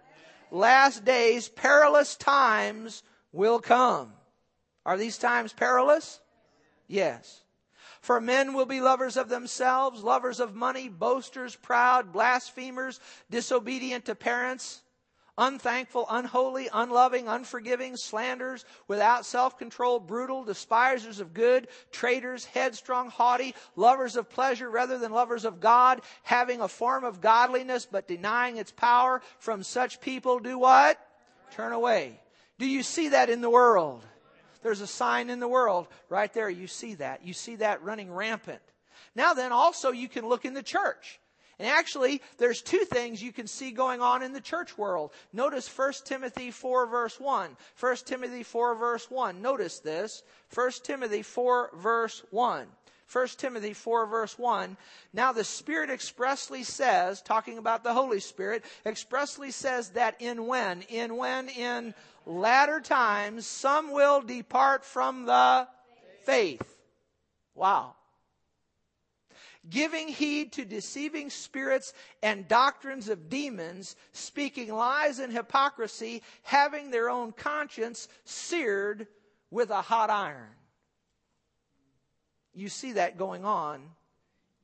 Last 0.51 1.05
days, 1.05 1.49
perilous 1.49 2.17
times 2.17 3.03
will 3.33 3.59
come. 3.59 4.13
Are 4.87 4.97
these 4.97 5.19
times 5.19 5.53
perilous? 5.53 6.21
Yes. 6.87 7.43
For 8.01 8.21
men 8.21 8.53
will 8.53 8.67
be 8.67 8.81
lovers 8.81 9.17
of 9.17 9.31
themselves, 9.31 10.03
lovers 10.03 10.39
of 10.39 10.55
money, 10.55 10.89
boasters, 10.89 11.57
proud, 11.57 12.13
blasphemers, 12.13 13.01
disobedient 13.31 14.05
to 14.05 14.15
parents, 14.15 14.83
unthankful, 15.37 16.07
unholy, 16.11 16.69
unloving, 16.73 17.29
unforgiving, 17.29 17.97
slanders, 17.97 18.65
without 18.89 19.27
self-control, 19.27 20.01
brutal, 20.01 20.45
despisers 20.45 21.21
of 21.21 21.35
good, 21.35 21.69
traitors, 21.91 22.45
headstrong, 22.45 23.11
haughty, 23.11 23.55
lovers 23.77 24.17
of 24.17 24.31
pleasure 24.31 24.71
rather 24.71 24.99
than 24.99 25.13
lovers 25.13 25.45
of 25.45 25.61
God, 25.61 26.01
having 26.23 26.61
a 26.61 26.69
form 26.69 27.05
of 27.05 27.21
godliness 27.21 27.87
but 27.91 28.09
denying 28.09 28.57
its 28.57 28.73
power. 28.73 29.23
From 29.39 29.63
such 29.63 30.01
people 30.01 30.39
do 30.39 30.59
what? 30.59 30.99
Turn 31.53 31.73
away. 31.73 32.21
Do 32.59 32.67
you 32.67 32.83
see 32.83 33.09
that 33.09 33.31
in 33.31 33.41
the 33.41 33.51
world? 33.51 34.05
There's 34.63 34.81
a 34.81 34.87
sign 34.87 35.29
in 35.31 35.41
the 35.41 35.49
world. 35.49 35.89
Right 36.09 36.33
there, 36.33 36.49
you 36.49 36.67
see 36.67 36.95
that. 36.95 37.25
You 37.25 37.35
see 37.35 37.57
that 37.57 37.83
running 37.83 38.11
rampant. 38.11 38.63
Now 39.15 39.35
then, 39.35 39.53
also 39.53 39.91
you 39.91 40.09
can 40.09 40.27
look 40.27 40.45
in 40.45 40.55
the 40.55 40.63
church. 40.63 41.21
And 41.59 41.69
actually, 41.69 42.21
there's 42.39 42.63
two 42.63 42.85
things 42.85 43.23
you 43.23 43.33
can 43.33 43.47
see 43.47 43.71
going 43.71 44.01
on 44.01 44.23
in 44.23 44.33
the 44.33 44.41
church 44.41 44.77
world. 44.77 45.13
Notice 45.33 45.69
1 45.69 45.93
Timothy 46.05 46.51
4 46.51 46.87
verse 46.87 47.21
1. 47.21 47.57
1 47.79 47.97
Timothy 48.05 48.43
4 48.43 48.75
verse 48.75 49.11
1. 49.11 49.41
Notice 49.41 49.79
this. 49.79 50.23
1 50.53 50.71
Timothy 50.83 51.23
4 51.23 51.71
verse 51.77 52.23
1. 52.31 52.67
1 53.13 53.29
Timothy 53.37 53.73
4 53.73 54.07
verse 54.07 54.39
1. 54.39 54.77
Now 55.13 55.33
the 55.33 55.45
Spirit 55.45 55.91
expressly 55.91 56.65
says, 56.65 57.23
talking 57.23 57.59
about 57.59 57.85
the 57.85 57.93
Holy 57.93 58.21
Spirit, 58.21 58.65
expressly 58.85 59.51
says 59.51 59.91
that 59.91 60.17
in 60.21 60.47
when? 60.47 60.83
In 60.83 61.17
when? 61.17 61.49
In 61.51 61.95
latter 62.27 62.81
times, 62.81 63.47
some 63.47 63.93
will 63.93 64.21
depart 64.23 64.85
from 64.85 65.27
the 65.27 65.69
faith. 66.25 66.79
Wow 67.55 67.95
giving 69.69 70.09
heed 70.09 70.53
to 70.53 70.65
deceiving 70.65 71.31
spirits 71.31 71.93
and 72.23 72.49
doctrines 72.49 73.09
of 73.09 73.29
demons, 73.29 73.97
speaking 74.13 74.73
lies 74.73 75.19
and 75.19 75.33
hypocrisy, 75.33 76.23
having 76.43 76.91
their 76.91 77.09
own 77.09 77.33
conscience 77.33 78.09
seared 78.25 79.07
with 79.51 79.71
a 79.71 79.83
hot 79.83 80.11
iron. 80.11 80.51
You 82.55 82.69
see 82.69 82.93
that 82.93 83.19
going 83.19 83.45
on 83.45 83.83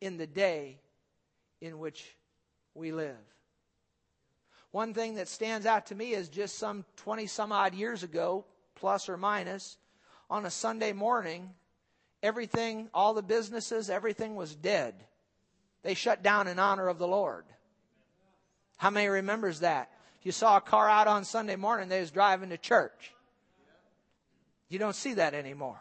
in 0.00 0.16
the 0.16 0.26
day 0.26 0.78
in 1.60 1.78
which 1.78 2.16
we 2.74 2.92
live. 2.92 3.16
One 4.70 4.94
thing 4.94 5.16
that 5.16 5.28
stands 5.28 5.66
out 5.66 5.86
to 5.86 5.94
me 5.94 6.12
is 6.12 6.28
just 6.28 6.58
some 6.58 6.84
20 6.96 7.26
some 7.26 7.50
odd 7.50 7.74
years 7.74 8.02
ago, 8.02 8.44
plus 8.76 9.08
or 9.08 9.16
minus, 9.16 9.76
on 10.28 10.46
a 10.46 10.50
Sunday 10.50 10.92
morning, 10.92 11.50
everything, 12.22 12.88
all 12.92 13.14
the 13.14 13.22
businesses, 13.22 13.90
everything 13.90 14.35
was 14.35 14.54
dead. 14.54 14.94
They 15.83 15.94
shut 15.94 16.22
down 16.22 16.48
in 16.48 16.59
honor 16.59 16.88
of 16.88 16.98
the 16.98 17.09
Lord. 17.09 17.44
How 18.76 18.90
many 18.90 19.09
remembers 19.09 19.61
that? 19.61 19.90
You 20.22 20.33
saw 20.33 20.59
a 20.59 20.61
car 20.61 20.88
out 20.88 21.06
on 21.06 21.24
Sunday 21.24 21.56
morning, 21.56 21.88
they 21.88 22.00
was 22.00 22.11
driving 22.11 22.50
to 22.50 22.59
church. 22.59 23.14
You 24.68 24.78
don't 24.78 24.94
see 24.94 25.14
that 25.14 25.35
anymore. 25.35 25.80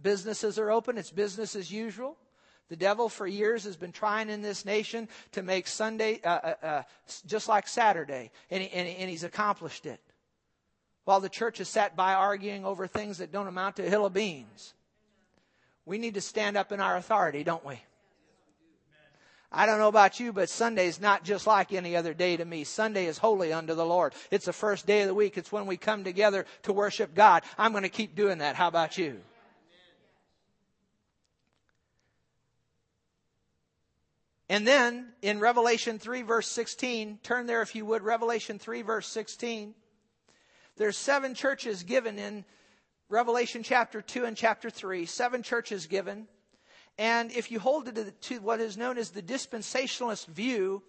Businesses 0.00 0.58
are 0.58 0.70
open. 0.70 0.98
It's 0.98 1.10
business 1.10 1.56
as 1.56 1.70
usual. 1.70 2.16
The 2.68 2.76
devil 2.76 3.08
for 3.08 3.26
years 3.26 3.64
has 3.64 3.76
been 3.76 3.92
trying 3.92 4.30
in 4.30 4.40
this 4.40 4.64
nation 4.64 5.08
to 5.32 5.42
make 5.42 5.66
Sunday 5.66 6.20
uh, 6.24 6.28
uh, 6.28 6.54
uh, 6.62 6.82
just 7.26 7.48
like 7.48 7.68
Saturday, 7.68 8.30
and, 8.50 8.62
he, 8.62 8.70
and, 8.70 8.88
and 8.88 9.10
he's 9.10 9.24
accomplished 9.24 9.86
it 9.86 10.00
while 11.04 11.20
the 11.20 11.28
church 11.28 11.60
is 11.60 11.68
sat 11.68 11.96
by 11.96 12.14
arguing 12.14 12.64
over 12.64 12.86
things 12.86 13.18
that 13.18 13.32
don't 13.32 13.46
amount 13.46 13.76
to 13.76 13.86
a 13.86 13.90
hill 13.90 14.06
of 14.06 14.12
beans. 14.12 14.74
We 15.86 15.98
need 15.98 16.14
to 16.14 16.20
stand 16.20 16.56
up 16.56 16.72
in 16.72 16.80
our 16.80 16.96
authority, 16.96 17.44
don't 17.44 17.64
we? 17.64 17.80
I 19.52 19.66
don't 19.66 19.78
know 19.78 19.88
about 19.88 20.18
you, 20.18 20.32
but 20.32 20.48
Sunday 20.48 20.88
is 20.88 21.00
not 21.00 21.22
just 21.22 21.46
like 21.46 21.72
any 21.72 21.94
other 21.94 22.12
day 22.12 22.36
to 22.36 22.44
me. 22.44 22.64
Sunday 22.64 23.06
is 23.06 23.18
holy 23.18 23.52
unto 23.52 23.74
the 23.74 23.84
Lord. 23.84 24.12
It's 24.32 24.46
the 24.46 24.52
first 24.52 24.84
day 24.84 25.02
of 25.02 25.06
the 25.06 25.14
week. 25.14 25.38
It's 25.38 25.52
when 25.52 25.66
we 25.66 25.76
come 25.76 26.02
together 26.02 26.44
to 26.64 26.72
worship 26.72 27.14
God. 27.14 27.44
I'm 27.56 27.70
going 27.70 27.84
to 27.84 27.88
keep 27.88 28.16
doing 28.16 28.38
that. 28.38 28.56
How 28.56 28.66
about 28.66 28.98
you? 28.98 29.20
And 34.48 34.66
then 34.66 35.12
in 35.22 35.38
Revelation 35.38 35.98
3 35.98 36.22
verse 36.22 36.48
16, 36.48 37.20
turn 37.22 37.46
there 37.46 37.62
if 37.62 37.74
you 37.74 37.86
would, 37.86 38.02
Revelation 38.02 38.58
3 38.58 38.82
verse 38.82 39.06
16. 39.06 39.74
There's 40.76 40.98
seven 40.98 41.34
churches 41.34 41.84
given 41.84 42.18
in 42.18 42.44
Revelation 43.08 43.62
chapter 43.62 44.02
2 44.02 44.24
and 44.24 44.36
chapter 44.36 44.70
3, 44.70 45.06
seven 45.06 45.44
churches 45.44 45.86
given. 45.86 46.26
And 46.98 47.30
if 47.30 47.52
you 47.52 47.60
hold 47.60 47.94
to, 47.94 48.10
to 48.10 48.38
what 48.40 48.60
is 48.60 48.76
known 48.76 48.98
as 48.98 49.10
the 49.10 49.22
dispensationalist 49.22 50.26
view 50.26 50.82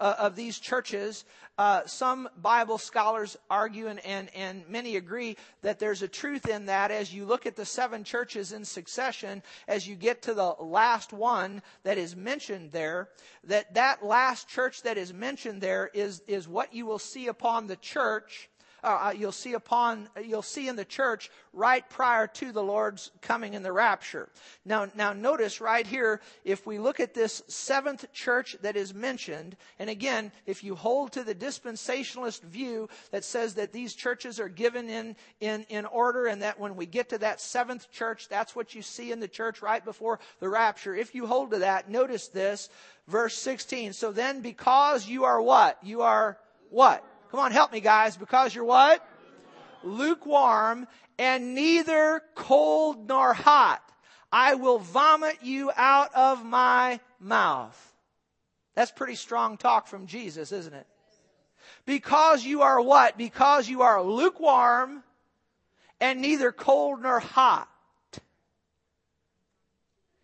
uh, 0.00 0.14
of 0.18 0.34
these 0.34 0.58
churches, 0.58 1.24
uh, 1.56 1.82
some 1.86 2.28
Bible 2.36 2.78
scholars 2.78 3.36
argue 3.48 3.86
and, 3.86 4.04
and, 4.04 4.28
and 4.34 4.68
many 4.68 4.96
agree 4.96 5.36
that 5.62 5.78
there's 5.78 6.02
a 6.02 6.08
truth 6.08 6.48
in 6.48 6.66
that 6.66 6.90
as 6.90 7.14
you 7.14 7.24
look 7.24 7.46
at 7.46 7.54
the 7.54 7.64
seven 7.64 8.02
churches 8.02 8.52
in 8.52 8.64
succession, 8.64 9.40
as 9.68 9.86
you 9.86 9.94
get 9.94 10.22
to 10.22 10.34
the 10.34 10.54
last 10.58 11.12
one 11.12 11.62
that 11.84 11.96
is 11.96 12.16
mentioned 12.16 12.72
there, 12.72 13.08
that 13.44 13.72
that 13.74 14.04
last 14.04 14.48
church 14.48 14.82
that 14.82 14.98
is 14.98 15.12
mentioned 15.12 15.60
there 15.60 15.90
is, 15.94 16.22
is 16.26 16.48
what 16.48 16.74
you 16.74 16.86
will 16.86 16.98
see 16.98 17.28
upon 17.28 17.68
the 17.68 17.76
church 17.76 18.48
uh, 18.82 18.86
uh, 18.86 19.12
you'll 19.16 19.32
see 19.32 19.54
upon 19.54 20.08
you'll 20.22 20.42
see 20.42 20.68
in 20.68 20.76
the 20.76 20.84
church 20.84 21.30
right 21.52 21.88
prior 21.88 22.26
to 22.26 22.52
the 22.52 22.62
Lord's 22.62 23.10
coming 23.20 23.54
in 23.54 23.62
the 23.62 23.72
rapture. 23.72 24.28
Now, 24.64 24.88
now 24.94 25.12
notice 25.12 25.60
right 25.60 25.86
here, 25.86 26.20
if 26.44 26.66
we 26.66 26.78
look 26.78 27.00
at 27.00 27.14
this 27.14 27.42
seventh 27.48 28.12
church 28.12 28.56
that 28.62 28.76
is 28.76 28.94
mentioned, 28.94 29.56
and 29.78 29.90
again, 29.90 30.30
if 30.46 30.62
you 30.62 30.76
hold 30.76 31.12
to 31.12 31.24
the 31.24 31.34
dispensationalist 31.34 32.42
view 32.42 32.88
that 33.10 33.24
says 33.24 33.54
that 33.54 33.72
these 33.72 33.94
churches 33.94 34.38
are 34.38 34.48
given 34.48 34.88
in 34.88 35.16
in 35.40 35.66
in 35.68 35.84
order, 35.86 36.26
and 36.26 36.42
that 36.42 36.60
when 36.60 36.76
we 36.76 36.86
get 36.86 37.08
to 37.08 37.18
that 37.18 37.40
seventh 37.40 37.90
church, 37.90 38.28
that's 38.28 38.54
what 38.54 38.74
you 38.74 38.82
see 38.82 39.10
in 39.10 39.20
the 39.20 39.28
church 39.28 39.60
right 39.60 39.84
before 39.84 40.20
the 40.40 40.48
rapture. 40.48 40.94
If 40.94 41.14
you 41.14 41.26
hold 41.26 41.50
to 41.50 41.58
that, 41.60 41.90
notice 41.90 42.28
this, 42.28 42.68
verse 43.08 43.36
16. 43.36 43.92
So 43.92 44.12
then, 44.12 44.40
because 44.40 45.08
you 45.08 45.24
are 45.24 45.42
what? 45.42 45.78
You 45.82 46.02
are 46.02 46.38
what? 46.70 47.04
Come 47.30 47.40
on, 47.40 47.52
help 47.52 47.72
me 47.72 47.80
guys, 47.80 48.16
because 48.16 48.54
you're 48.54 48.64
what? 48.64 49.06
Lukewarm 49.82 50.86
and 51.18 51.54
neither 51.54 52.22
cold 52.34 53.08
nor 53.08 53.34
hot. 53.34 53.82
I 54.32 54.54
will 54.54 54.78
vomit 54.78 55.38
you 55.42 55.70
out 55.76 56.14
of 56.14 56.44
my 56.44 57.00
mouth. 57.20 57.94
That's 58.74 58.90
pretty 58.90 59.14
strong 59.14 59.56
talk 59.56 59.88
from 59.88 60.06
Jesus, 60.06 60.52
isn't 60.52 60.74
it? 60.74 60.86
Because 61.84 62.44
you 62.44 62.62
are 62.62 62.80
what? 62.80 63.18
Because 63.18 63.68
you 63.68 63.82
are 63.82 64.02
lukewarm 64.02 65.02
and 66.00 66.20
neither 66.20 66.52
cold 66.52 67.02
nor 67.02 67.18
hot. 67.18 67.68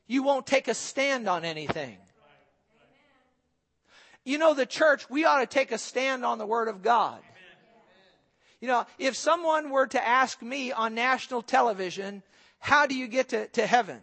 You 0.07 0.23
won't 0.23 0.47
take 0.47 0.69
a 0.69 0.75
stand 0.75 1.29
on 1.29 1.45
anything. 1.45 1.97
You 4.25 4.39
know, 4.39 4.55
the 4.55 4.67
church, 4.67 5.09
we 5.11 5.25
ought 5.25 5.41
to 5.41 5.47
take 5.47 5.71
a 5.71 5.79
stand 5.79 6.25
on 6.25 6.39
the 6.39 6.47
Word 6.47 6.69
of 6.69 6.83
God. 6.83 7.21
You 8.61 8.69
know, 8.69 8.87
if 8.99 9.15
someone 9.15 9.71
were 9.71 9.87
to 9.89 10.07
ask 10.07 10.41
me 10.41 10.73
on 10.73 10.95
national 10.95 11.43
television, 11.43 12.23
how 12.59 12.87
do 12.87 12.95
you 12.95 13.07
get 13.07 13.29
to, 13.31 13.47
to 13.49 13.67
heaven? 13.67 14.01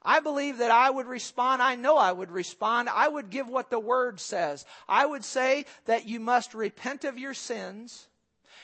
I 0.00 0.20
believe 0.20 0.58
that 0.58 0.70
I 0.70 0.88
would 0.88 1.08
respond. 1.08 1.60
I 1.60 1.74
know 1.74 1.96
I 1.96 2.12
would 2.12 2.30
respond. 2.30 2.88
I 2.88 3.08
would 3.08 3.28
give 3.28 3.48
what 3.48 3.70
the 3.70 3.80
Word 3.80 4.20
says. 4.20 4.64
I 4.88 5.04
would 5.04 5.24
say 5.24 5.64
that 5.86 6.06
you 6.06 6.20
must 6.20 6.54
repent 6.54 7.04
of 7.04 7.18
your 7.18 7.34
sins 7.34 8.06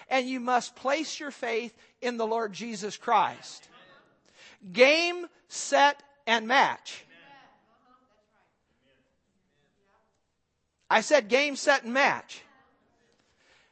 and 0.08 0.28
you 0.28 0.38
must 0.38 0.76
place 0.76 1.18
your 1.18 1.32
faith 1.32 1.76
in 2.00 2.16
the 2.16 2.26
Lord 2.26 2.52
Jesus 2.52 2.96
Christ. 2.96 3.68
Game, 4.72 5.26
set, 5.48 6.00
and 6.28 6.46
match. 6.46 7.04
I 10.92 11.00
said 11.00 11.28
game, 11.28 11.56
set, 11.56 11.84
and 11.84 11.94
match. 11.94 12.42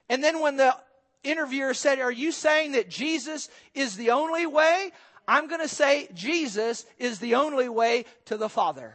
And 0.08 0.24
then 0.24 0.40
when 0.40 0.56
the 0.56 0.74
interviewer 1.22 1.74
said, 1.74 1.98
Are 1.98 2.10
you 2.10 2.32
saying 2.32 2.72
that 2.72 2.88
Jesus 2.88 3.50
is 3.74 3.94
the 3.96 4.12
only 4.12 4.46
way? 4.46 4.90
I'm 5.28 5.46
going 5.46 5.60
to 5.60 5.68
say 5.68 6.08
Jesus 6.14 6.86
is 6.98 7.18
the 7.18 7.34
only 7.34 7.68
way 7.68 8.06
to 8.24 8.38
the 8.38 8.48
Father. 8.48 8.94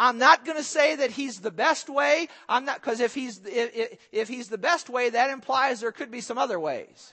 I'm 0.00 0.16
not 0.16 0.46
going 0.46 0.56
to 0.56 0.64
say 0.64 0.96
that 0.96 1.10
he's 1.10 1.40
the 1.40 1.50
best 1.50 1.90
way. 1.90 2.28
I'm 2.48 2.64
not, 2.64 2.80
because 2.80 3.00
if 3.00 3.14
he's, 3.14 3.42
if, 3.44 3.98
if 4.12 4.28
he's 4.28 4.48
the 4.48 4.56
best 4.56 4.88
way, 4.88 5.10
that 5.10 5.28
implies 5.28 5.80
there 5.80 5.92
could 5.92 6.10
be 6.10 6.22
some 6.22 6.38
other 6.38 6.58
ways. 6.58 7.12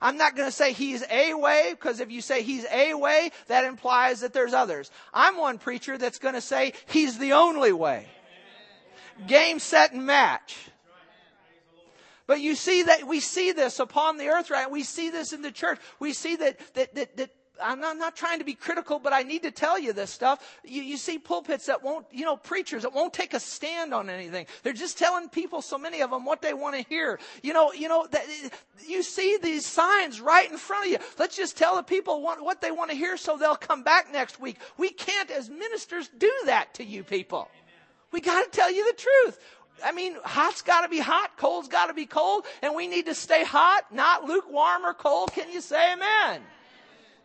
I'm 0.00 0.16
not 0.16 0.36
going 0.36 0.48
to 0.48 0.56
say 0.56 0.72
he's 0.72 1.04
a 1.10 1.34
way, 1.34 1.72
because 1.72 2.00
if 2.00 2.10
you 2.10 2.22
say 2.22 2.42
he's 2.42 2.64
a 2.72 2.94
way, 2.94 3.30
that 3.48 3.66
implies 3.66 4.20
that 4.20 4.32
there's 4.32 4.54
others. 4.54 4.90
I'm 5.12 5.36
one 5.36 5.58
preacher 5.58 5.98
that's 5.98 6.18
going 6.18 6.34
to 6.34 6.40
say 6.40 6.72
he's 6.86 7.18
the 7.18 7.34
only 7.34 7.74
way. 7.74 8.06
Game, 9.26 9.58
set, 9.58 9.92
and 9.92 10.06
match. 10.06 10.56
But 12.26 12.40
you 12.40 12.54
see 12.54 12.84
that 12.84 13.08
we 13.08 13.18
see 13.18 13.50
this 13.50 13.80
upon 13.80 14.16
the 14.16 14.28
earth, 14.28 14.50
right? 14.50 14.70
We 14.70 14.84
see 14.84 15.10
this 15.10 15.32
in 15.32 15.42
the 15.42 15.50
church. 15.50 15.80
We 15.98 16.12
see 16.12 16.36
that 16.36 16.60
that 16.74 16.94
that, 16.94 17.16
that 17.16 17.30
I'm 17.62 17.80
not, 17.80 17.92
I'm 17.92 17.98
not, 17.98 18.16
trying 18.16 18.38
to 18.38 18.44
be 18.44 18.54
critical, 18.54 18.98
but 18.98 19.12
I 19.12 19.22
need 19.22 19.42
to 19.42 19.50
tell 19.50 19.78
you 19.78 19.92
this 19.92 20.10
stuff. 20.10 20.58
You, 20.64 20.82
you, 20.82 20.96
see 20.96 21.18
pulpits 21.18 21.66
that 21.66 21.82
won't, 21.82 22.06
you 22.10 22.24
know, 22.24 22.36
preachers 22.36 22.82
that 22.82 22.92
won't 22.92 23.12
take 23.12 23.34
a 23.34 23.40
stand 23.40 23.94
on 23.94 24.10
anything. 24.10 24.46
They're 24.62 24.72
just 24.72 24.98
telling 24.98 25.28
people, 25.28 25.62
so 25.62 25.78
many 25.78 26.02
of 26.02 26.10
them, 26.10 26.24
what 26.24 26.42
they 26.42 26.54
want 26.54 26.76
to 26.76 26.82
hear. 26.88 27.18
You 27.42 27.52
know, 27.52 27.72
you 27.72 27.88
know, 27.88 28.06
that, 28.10 28.24
you 28.86 29.02
see 29.02 29.38
these 29.42 29.66
signs 29.66 30.20
right 30.20 30.50
in 30.50 30.56
front 30.56 30.86
of 30.86 30.92
you. 30.92 30.98
Let's 31.18 31.36
just 31.36 31.56
tell 31.56 31.76
the 31.76 31.82
people 31.82 32.22
what, 32.22 32.42
what 32.42 32.60
they 32.60 32.70
want 32.70 32.90
to 32.90 32.96
hear 32.96 33.16
so 33.16 33.36
they'll 33.36 33.56
come 33.56 33.82
back 33.82 34.12
next 34.12 34.40
week. 34.40 34.58
We 34.76 34.90
can't, 34.90 35.30
as 35.30 35.50
ministers, 35.50 36.08
do 36.16 36.32
that 36.46 36.74
to 36.74 36.84
you 36.84 37.02
people. 37.02 37.48
We 38.12 38.20
got 38.20 38.44
to 38.44 38.56
tell 38.56 38.72
you 38.72 38.84
the 38.86 38.98
truth. 38.98 39.38
I 39.84 39.92
mean, 39.92 40.16
hot's 40.24 40.62
got 40.62 40.82
to 40.82 40.88
be 40.88 40.98
hot, 40.98 41.36
cold's 41.36 41.68
got 41.68 41.86
to 41.86 41.94
be 41.94 42.06
cold, 42.06 42.44
and 42.62 42.74
we 42.74 42.86
need 42.86 43.06
to 43.06 43.14
stay 43.14 43.44
hot, 43.44 43.92
not 43.92 44.24
lukewarm 44.24 44.84
or 44.84 44.94
cold. 44.94 45.32
Can 45.32 45.50
you 45.50 45.60
say 45.60 45.94
amen? 45.94 46.42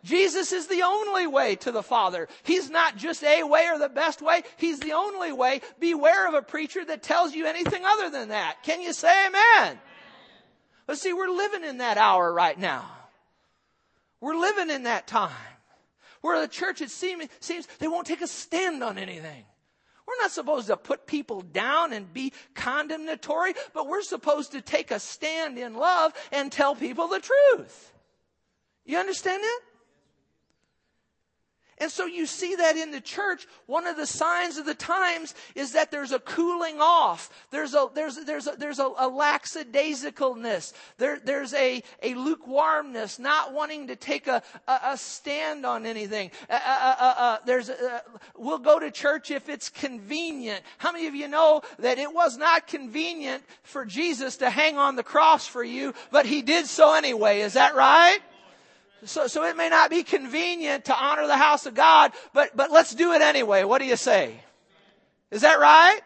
Jesus 0.04 0.52
is 0.52 0.68
the 0.68 0.82
only 0.82 1.26
way 1.26 1.56
to 1.56 1.72
the 1.72 1.82
Father. 1.82 2.28
He's 2.44 2.70
not 2.70 2.96
just 2.96 3.24
a 3.24 3.42
way 3.42 3.66
or 3.68 3.78
the 3.78 3.88
best 3.88 4.22
way. 4.22 4.42
He's 4.56 4.78
the 4.78 4.92
only 4.92 5.32
way. 5.32 5.60
Beware 5.80 6.28
of 6.28 6.34
a 6.34 6.42
preacher 6.42 6.84
that 6.84 7.02
tells 7.02 7.34
you 7.34 7.46
anything 7.46 7.84
other 7.84 8.08
than 8.08 8.28
that. 8.28 8.62
Can 8.62 8.80
you 8.80 8.92
say 8.92 9.26
amen? 9.26 9.78
But 10.86 10.98
see, 10.98 11.12
we're 11.12 11.28
living 11.28 11.64
in 11.64 11.78
that 11.78 11.98
hour 11.98 12.32
right 12.32 12.56
now. 12.56 12.88
We're 14.20 14.36
living 14.36 14.70
in 14.70 14.84
that 14.84 15.08
time 15.08 15.32
where 16.20 16.40
the 16.40 16.48
church, 16.48 16.80
it 16.80 16.90
seems, 16.90 17.26
seems 17.40 17.66
they 17.78 17.88
won't 17.88 18.06
take 18.06 18.22
a 18.22 18.28
stand 18.28 18.84
on 18.84 18.98
anything. 18.98 19.44
We're 20.06 20.22
not 20.22 20.30
supposed 20.30 20.68
to 20.68 20.76
put 20.76 21.06
people 21.06 21.40
down 21.40 21.92
and 21.92 22.12
be 22.12 22.32
condemnatory, 22.54 23.54
but 23.74 23.88
we're 23.88 24.02
supposed 24.02 24.52
to 24.52 24.60
take 24.60 24.90
a 24.90 25.00
stand 25.00 25.58
in 25.58 25.74
love 25.74 26.12
and 26.30 26.52
tell 26.52 26.74
people 26.74 27.08
the 27.08 27.20
truth. 27.20 27.92
You 28.84 28.98
understand 28.98 29.42
that? 29.42 29.60
And 31.78 31.90
so 31.90 32.06
you 32.06 32.24
see 32.24 32.54
that 32.56 32.76
in 32.76 32.90
the 32.90 33.00
church. 33.00 33.46
One 33.66 33.86
of 33.86 33.96
the 33.96 34.06
signs 34.06 34.56
of 34.56 34.64
the 34.64 34.74
times 34.74 35.34
is 35.54 35.72
that 35.72 35.90
there's 35.90 36.12
a 36.12 36.18
cooling 36.18 36.80
off. 36.80 37.30
There's 37.50 37.74
a, 37.74 37.88
there's, 37.94 38.16
there's 38.24 38.46
a, 38.46 38.52
there's 38.52 38.78
a, 38.78 38.86
a 38.86 39.10
lackadaisicalness. 39.10 40.72
There, 40.96 41.18
there's 41.22 41.52
a, 41.52 41.82
a 42.02 42.14
lukewarmness, 42.14 43.18
not 43.18 43.52
wanting 43.52 43.88
to 43.88 43.96
take 43.96 44.26
a, 44.26 44.42
a, 44.66 44.80
a 44.84 44.96
stand 44.96 45.66
on 45.66 45.84
anything. 45.84 46.30
Uh, 46.48 46.54
uh, 46.64 46.94
uh, 46.98 47.14
uh 47.18 47.38
there's, 47.44 47.68
uh, 47.68 48.00
we'll 48.36 48.58
go 48.58 48.78
to 48.78 48.90
church 48.90 49.30
if 49.30 49.50
it's 49.50 49.68
convenient. 49.68 50.62
How 50.78 50.92
many 50.92 51.08
of 51.08 51.14
you 51.14 51.28
know 51.28 51.60
that 51.78 51.98
it 51.98 52.12
was 52.12 52.38
not 52.38 52.66
convenient 52.66 53.44
for 53.62 53.84
Jesus 53.84 54.38
to 54.38 54.48
hang 54.48 54.78
on 54.78 54.96
the 54.96 55.02
cross 55.02 55.46
for 55.46 55.62
you, 55.62 55.92
but 56.10 56.24
he 56.24 56.40
did 56.40 56.66
so 56.66 56.94
anyway? 56.94 57.40
Is 57.40 57.52
that 57.52 57.74
right? 57.74 58.20
So, 59.06 59.26
so 59.26 59.44
it 59.44 59.56
may 59.56 59.68
not 59.68 59.90
be 59.90 60.02
convenient 60.02 60.86
to 60.86 60.96
honor 60.96 61.26
the 61.26 61.36
house 61.36 61.66
of 61.66 61.74
God, 61.74 62.12
but, 62.34 62.56
but 62.56 62.70
let's 62.70 62.94
do 62.94 63.12
it 63.12 63.22
anyway. 63.22 63.64
What 63.64 63.80
do 63.80 63.86
you 63.86 63.96
say? 63.96 64.40
Is 65.30 65.42
that 65.42 65.58
right? 65.58 66.00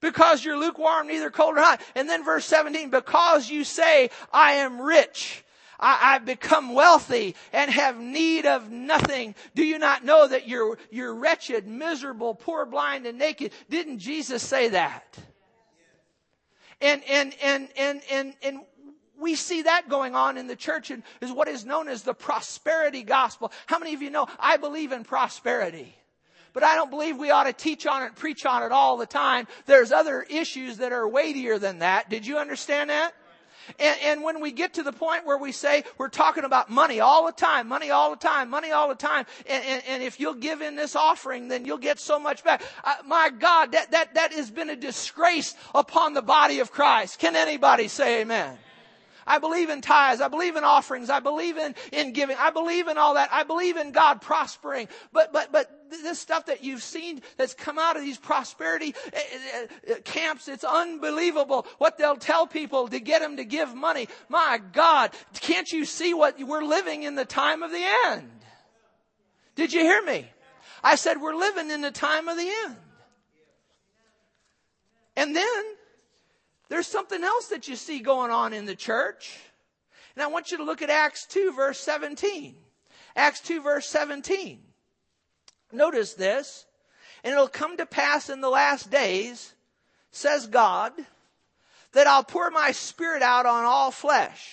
Because 0.00 0.44
you're 0.44 0.58
lukewarm, 0.58 1.06
neither 1.06 1.30
cold 1.30 1.54
nor 1.54 1.64
hot. 1.64 1.80
And 1.94 2.08
then 2.08 2.24
verse 2.24 2.44
17, 2.46 2.90
because 2.90 3.48
you 3.48 3.64
say, 3.64 4.10
I 4.32 4.52
am 4.52 4.80
rich. 4.80 5.44
I, 5.80 6.12
have 6.12 6.24
become 6.24 6.74
wealthy 6.74 7.34
and 7.52 7.70
have 7.70 7.98
need 7.98 8.46
of 8.46 8.70
nothing. 8.70 9.34
Do 9.54 9.64
you 9.64 9.78
not 9.78 10.04
know 10.04 10.28
that 10.28 10.48
you're, 10.48 10.78
you're 10.90 11.14
wretched, 11.14 11.66
miserable, 11.66 12.34
poor, 12.34 12.64
blind, 12.64 13.06
and 13.06 13.18
naked? 13.18 13.52
Didn't 13.68 13.98
Jesus 13.98 14.42
say 14.42 14.68
that? 14.68 15.18
And, 16.80 17.02
and, 17.08 17.34
and, 17.42 17.68
and, 17.76 18.02
and, 18.10 18.34
and 18.42 18.60
we 19.24 19.34
see 19.36 19.62
that 19.62 19.88
going 19.88 20.14
on 20.14 20.36
in 20.36 20.48
the 20.48 20.54
church 20.54 20.90
and 20.90 21.02
is 21.22 21.32
what 21.32 21.48
is 21.48 21.64
known 21.64 21.88
as 21.88 22.02
the 22.02 22.12
prosperity 22.12 23.02
gospel. 23.02 23.50
How 23.64 23.78
many 23.78 23.94
of 23.94 24.02
you 24.02 24.10
know 24.10 24.26
I 24.38 24.58
believe 24.58 24.92
in 24.92 25.02
prosperity? 25.02 25.96
But 26.52 26.62
I 26.62 26.74
don't 26.74 26.90
believe 26.90 27.16
we 27.16 27.30
ought 27.30 27.44
to 27.44 27.54
teach 27.54 27.86
on 27.86 28.02
it, 28.02 28.14
preach 28.16 28.44
on 28.44 28.62
it 28.62 28.70
all 28.70 28.98
the 28.98 29.06
time. 29.06 29.48
There's 29.64 29.92
other 29.92 30.20
issues 30.28 30.76
that 30.76 30.92
are 30.92 31.08
weightier 31.08 31.58
than 31.58 31.78
that. 31.78 32.10
Did 32.10 32.26
you 32.26 32.36
understand 32.36 32.90
that? 32.90 33.14
And, 33.78 33.98
and, 34.04 34.22
when 34.22 34.42
we 34.42 34.52
get 34.52 34.74
to 34.74 34.82
the 34.82 34.92
point 34.92 35.24
where 35.24 35.38
we 35.38 35.50
say 35.50 35.84
we're 35.96 36.10
talking 36.10 36.44
about 36.44 36.68
money 36.68 37.00
all 37.00 37.24
the 37.24 37.32
time, 37.32 37.66
money 37.66 37.90
all 37.90 38.10
the 38.10 38.16
time, 38.16 38.50
money 38.50 38.72
all 38.72 38.90
the 38.90 38.94
time, 38.94 39.24
and, 39.46 39.64
and, 39.64 39.82
and 39.88 40.02
if 40.02 40.20
you'll 40.20 40.34
give 40.34 40.60
in 40.60 40.76
this 40.76 40.94
offering, 40.94 41.48
then 41.48 41.64
you'll 41.64 41.78
get 41.78 41.98
so 41.98 42.18
much 42.18 42.44
back. 42.44 42.62
Uh, 42.84 42.96
my 43.06 43.30
God, 43.30 43.72
that, 43.72 43.90
that, 43.92 44.12
that 44.16 44.34
has 44.34 44.50
been 44.50 44.68
a 44.68 44.76
disgrace 44.76 45.54
upon 45.74 46.12
the 46.12 46.20
body 46.20 46.60
of 46.60 46.70
Christ. 46.72 47.18
Can 47.18 47.36
anybody 47.36 47.88
say 47.88 48.20
amen? 48.20 48.58
I 49.26 49.38
believe 49.38 49.70
in 49.70 49.80
tithes. 49.80 50.20
I 50.20 50.28
believe 50.28 50.56
in 50.56 50.64
offerings. 50.64 51.10
I 51.10 51.20
believe 51.20 51.56
in, 51.56 51.74
in 51.92 52.12
giving. 52.12 52.36
I 52.38 52.50
believe 52.50 52.88
in 52.88 52.98
all 52.98 53.14
that. 53.14 53.30
I 53.32 53.44
believe 53.44 53.76
in 53.76 53.92
God 53.92 54.20
prospering. 54.20 54.88
But, 55.12 55.32
but, 55.32 55.52
but 55.52 55.70
this 55.90 56.18
stuff 56.18 56.46
that 56.46 56.62
you've 56.62 56.82
seen 56.82 57.22
that's 57.36 57.54
come 57.54 57.78
out 57.78 57.96
of 57.96 58.02
these 58.02 58.18
prosperity 58.18 58.94
eh, 59.12 59.18
eh, 59.18 59.66
eh, 59.88 59.94
camps, 60.04 60.48
it's 60.48 60.64
unbelievable 60.64 61.66
what 61.78 61.98
they'll 61.98 62.16
tell 62.16 62.46
people 62.46 62.88
to 62.88 63.00
get 63.00 63.20
them 63.20 63.36
to 63.36 63.44
give 63.44 63.74
money. 63.74 64.08
My 64.28 64.60
God, 64.72 65.12
can't 65.40 65.70
you 65.70 65.84
see 65.84 66.14
what 66.14 66.38
we're 66.38 66.64
living 66.64 67.04
in 67.04 67.14
the 67.14 67.24
time 67.24 67.62
of 67.62 67.70
the 67.70 67.84
end? 68.06 68.30
Did 69.54 69.72
you 69.72 69.80
hear 69.80 70.02
me? 70.02 70.28
I 70.82 70.96
said 70.96 71.20
we're 71.20 71.36
living 71.36 71.70
in 71.70 71.80
the 71.80 71.90
time 71.90 72.28
of 72.28 72.36
the 72.36 72.50
end. 72.66 72.76
And 75.16 75.34
then 75.34 75.64
there's 76.74 76.86
something 76.86 77.22
else 77.22 77.48
that 77.48 77.68
you 77.68 77.76
see 77.76 78.00
going 78.00 78.30
on 78.30 78.52
in 78.52 78.66
the 78.66 78.74
church. 78.74 79.38
And 80.14 80.22
I 80.22 80.26
want 80.26 80.50
you 80.50 80.58
to 80.58 80.64
look 80.64 80.82
at 80.82 80.90
Acts 80.90 81.26
2 81.26 81.52
verse 81.52 81.78
17. 81.78 82.56
Acts 83.16 83.40
2 83.40 83.62
verse 83.62 83.86
17. 83.86 84.60
Notice 85.72 86.14
this. 86.14 86.66
And 87.22 87.32
it'll 87.32 87.48
come 87.48 87.76
to 87.78 87.86
pass 87.86 88.28
in 88.28 88.40
the 88.40 88.50
last 88.50 88.90
days, 88.90 89.54
says 90.10 90.46
God, 90.46 90.92
that 91.92 92.06
I'll 92.06 92.24
pour 92.24 92.50
my 92.50 92.72
spirit 92.72 93.22
out 93.22 93.46
on 93.46 93.64
all 93.64 93.90
flesh. 93.90 94.52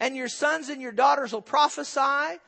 And 0.00 0.16
your 0.16 0.28
sons 0.28 0.68
and 0.68 0.80
your 0.80 0.92
daughters 0.92 1.32
will 1.32 1.42
prophesy. 1.42 2.38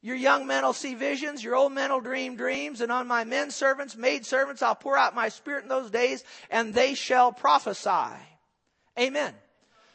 Your 0.00 0.16
young 0.16 0.46
men 0.46 0.64
will 0.64 0.72
see 0.72 0.94
visions, 0.94 1.42
your 1.42 1.56
old 1.56 1.72
men 1.72 1.90
will 1.90 2.00
dream 2.00 2.36
dreams, 2.36 2.80
and 2.80 2.92
on 2.92 3.08
my 3.08 3.24
men 3.24 3.50
servants, 3.50 3.96
maid 3.96 4.24
servants, 4.24 4.62
I'll 4.62 4.76
pour 4.76 4.96
out 4.96 5.14
my 5.14 5.28
spirit 5.28 5.64
in 5.64 5.68
those 5.68 5.90
days, 5.90 6.22
and 6.50 6.72
they 6.72 6.94
shall 6.94 7.32
prophesy. 7.32 8.14
Amen. 8.98 9.34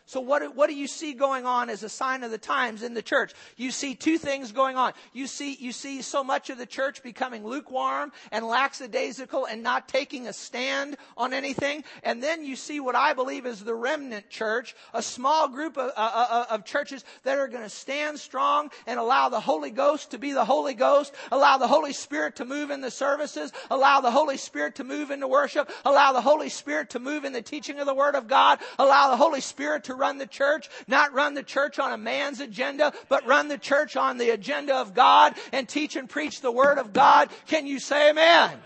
So 0.05 0.19
what, 0.19 0.55
what 0.55 0.69
do 0.69 0.75
you 0.75 0.87
see 0.87 1.13
going 1.13 1.45
on 1.45 1.69
as 1.69 1.81
a 1.81 1.89
sign 1.89 2.23
of 2.23 2.31
the 2.31 2.37
times 2.37 2.83
in 2.83 2.93
the 2.93 3.01
church? 3.01 3.31
You 3.55 3.71
see 3.71 3.95
two 3.95 4.17
things 4.17 4.51
going 4.51 4.75
on. 4.75 4.91
You 5.13 5.27
see, 5.27 5.53
you 5.53 5.71
see 5.71 6.01
so 6.01 6.23
much 6.23 6.49
of 6.49 6.57
the 6.57 6.65
church 6.65 7.01
becoming 7.01 7.45
lukewarm 7.45 8.11
and 8.31 8.45
lackadaisical 8.45 9.45
and 9.45 9.63
not 9.63 9.87
taking 9.87 10.27
a 10.27 10.33
stand 10.33 10.97
on 11.15 11.33
anything. 11.33 11.85
And 12.03 12.21
then 12.21 12.43
you 12.43 12.57
see 12.57 12.81
what 12.81 12.95
I 12.95 13.13
believe 13.13 13.45
is 13.45 13.63
the 13.63 13.73
remnant 13.73 14.29
church, 14.29 14.75
a 14.93 15.01
small 15.01 15.47
group 15.47 15.77
of, 15.77 15.91
uh, 15.91 15.93
uh, 15.97 16.27
uh 16.29 16.45
of 16.49 16.65
churches 16.65 17.05
that 17.23 17.37
are 17.37 17.47
going 17.47 17.63
to 17.63 17.69
stand 17.69 18.19
strong 18.19 18.71
and 18.85 18.99
allow 18.99 19.29
the 19.29 19.39
Holy 19.39 19.71
Ghost 19.71 20.11
to 20.11 20.17
be 20.17 20.33
the 20.33 20.45
Holy 20.45 20.73
Ghost, 20.73 21.13
allow 21.31 21.57
the 21.57 21.67
Holy 21.67 21.93
Spirit 21.93 22.35
to 22.37 22.45
move 22.45 22.71
in 22.71 22.81
the 22.81 22.91
services, 22.91 23.53
allow 23.71 24.01
the 24.01 24.11
Holy 24.11 24.37
Spirit 24.37 24.75
to 24.75 24.83
move 24.83 25.11
into 25.11 25.29
worship, 25.29 25.71
allow 25.85 26.11
the 26.11 26.21
Holy 26.21 26.49
Spirit 26.49 26.89
to 26.89 26.99
move 26.99 27.23
in 27.23 27.31
the 27.31 27.41
teaching 27.41 27.79
of 27.79 27.85
the 27.85 27.95
Word 27.95 28.15
of 28.15 28.27
God, 28.27 28.59
allow 28.77 29.09
the 29.09 29.17
Holy 29.17 29.41
Spirit 29.41 29.85
run 29.95 30.17
the 30.17 30.27
church, 30.27 30.69
not 30.87 31.13
run 31.13 31.33
the 31.33 31.43
church 31.43 31.79
on 31.79 31.93
a 31.93 31.97
man's 31.97 32.39
agenda, 32.39 32.93
but 33.09 33.25
run 33.25 33.47
the 33.47 33.57
church 33.57 33.95
on 33.95 34.17
the 34.17 34.31
agenda 34.31 34.75
of 34.75 34.93
God 34.93 35.35
and 35.51 35.67
teach 35.67 35.95
and 35.95 36.09
preach 36.09 36.41
the 36.41 36.51
word 36.51 36.77
of 36.77 36.93
God. 36.93 37.29
Can 37.47 37.67
you 37.67 37.79
say 37.79 38.09
amen? 38.09 38.59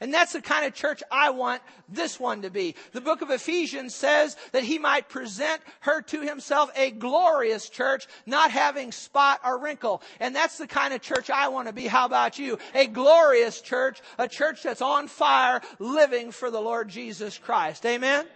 And 0.00 0.14
that's 0.14 0.32
the 0.32 0.40
kind 0.40 0.64
of 0.64 0.74
church 0.74 1.02
I 1.10 1.30
want 1.30 1.60
this 1.88 2.20
one 2.20 2.42
to 2.42 2.50
be. 2.50 2.76
The 2.92 3.00
book 3.00 3.22
of 3.22 3.30
Ephesians 3.30 3.94
says 3.94 4.36
that 4.52 4.62
he 4.62 4.78
might 4.78 5.08
present 5.08 5.60
her 5.80 6.02
to 6.02 6.20
himself 6.20 6.70
a 6.76 6.90
glorious 6.90 7.68
church, 7.68 8.06
not 8.26 8.50
having 8.50 8.92
spot 8.92 9.40
or 9.44 9.58
wrinkle. 9.58 10.02
And 10.20 10.34
that's 10.34 10.58
the 10.58 10.66
kind 10.66 10.94
of 10.94 11.00
church 11.00 11.30
I 11.30 11.48
want 11.48 11.66
to 11.66 11.74
be. 11.74 11.86
How 11.86 12.06
about 12.06 12.38
you? 12.38 12.58
A 12.74 12.86
glorious 12.86 13.60
church, 13.60 14.00
a 14.18 14.28
church 14.28 14.62
that's 14.62 14.82
on 14.82 15.08
fire, 15.08 15.60
living 15.78 16.30
for 16.30 16.50
the 16.50 16.60
Lord 16.60 16.88
Jesus 16.88 17.36
Christ. 17.38 17.84
Amen? 17.84 18.26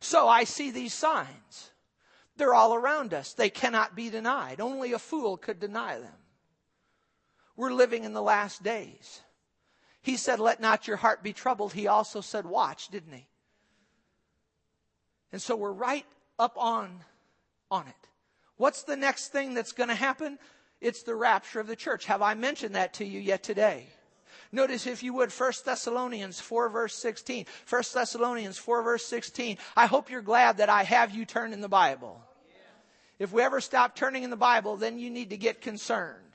So 0.00 0.28
I 0.28 0.44
see 0.44 0.70
these 0.70 0.94
signs. 0.94 1.70
They're 2.36 2.54
all 2.54 2.74
around 2.74 3.14
us. 3.14 3.32
They 3.34 3.50
cannot 3.50 3.96
be 3.96 4.10
denied. 4.10 4.60
Only 4.60 4.92
a 4.92 4.98
fool 4.98 5.36
could 5.36 5.58
deny 5.58 5.98
them. 5.98 6.14
We're 7.56 7.72
living 7.72 8.04
in 8.04 8.12
the 8.12 8.22
last 8.22 8.62
days. 8.62 9.20
He 10.02 10.16
said, 10.16 10.38
Let 10.38 10.60
not 10.60 10.86
your 10.86 10.96
heart 10.96 11.24
be 11.24 11.32
troubled. 11.32 11.72
He 11.72 11.88
also 11.88 12.20
said, 12.20 12.46
Watch, 12.46 12.88
didn't 12.88 13.12
he? 13.12 13.26
And 15.32 15.42
so 15.42 15.56
we're 15.56 15.72
right 15.72 16.06
up 16.38 16.56
on, 16.56 17.00
on 17.70 17.88
it. 17.88 18.08
What's 18.56 18.84
the 18.84 18.96
next 18.96 19.28
thing 19.28 19.54
that's 19.54 19.72
going 19.72 19.88
to 19.88 19.94
happen? 19.94 20.38
It's 20.80 21.02
the 21.02 21.16
rapture 21.16 21.60
of 21.60 21.66
the 21.66 21.76
church. 21.76 22.06
Have 22.06 22.22
I 22.22 22.34
mentioned 22.34 22.76
that 22.76 22.94
to 22.94 23.04
you 23.04 23.18
yet 23.18 23.42
today? 23.42 23.88
Notice 24.50 24.86
if 24.86 25.02
you 25.02 25.12
would 25.14 25.30
1 25.30 25.52
Thessalonians 25.64 26.40
4 26.40 26.68
verse 26.70 26.94
16. 26.94 27.46
1 27.68 27.82
Thessalonians 27.92 28.58
4 28.58 28.82
verse 28.82 29.04
16. 29.04 29.58
I 29.76 29.86
hope 29.86 30.10
you're 30.10 30.22
glad 30.22 30.58
that 30.58 30.68
I 30.70 30.84
have 30.84 31.10
you 31.10 31.24
turn 31.24 31.52
in 31.52 31.60
the 31.60 31.68
Bible. 31.68 32.22
If 33.18 33.32
we 33.32 33.42
ever 33.42 33.60
stop 33.60 33.96
turning 33.96 34.22
in 34.22 34.30
the 34.30 34.36
Bible, 34.36 34.76
then 34.76 34.98
you 34.98 35.10
need 35.10 35.30
to 35.30 35.36
get 35.36 35.60
concerned. 35.60 36.27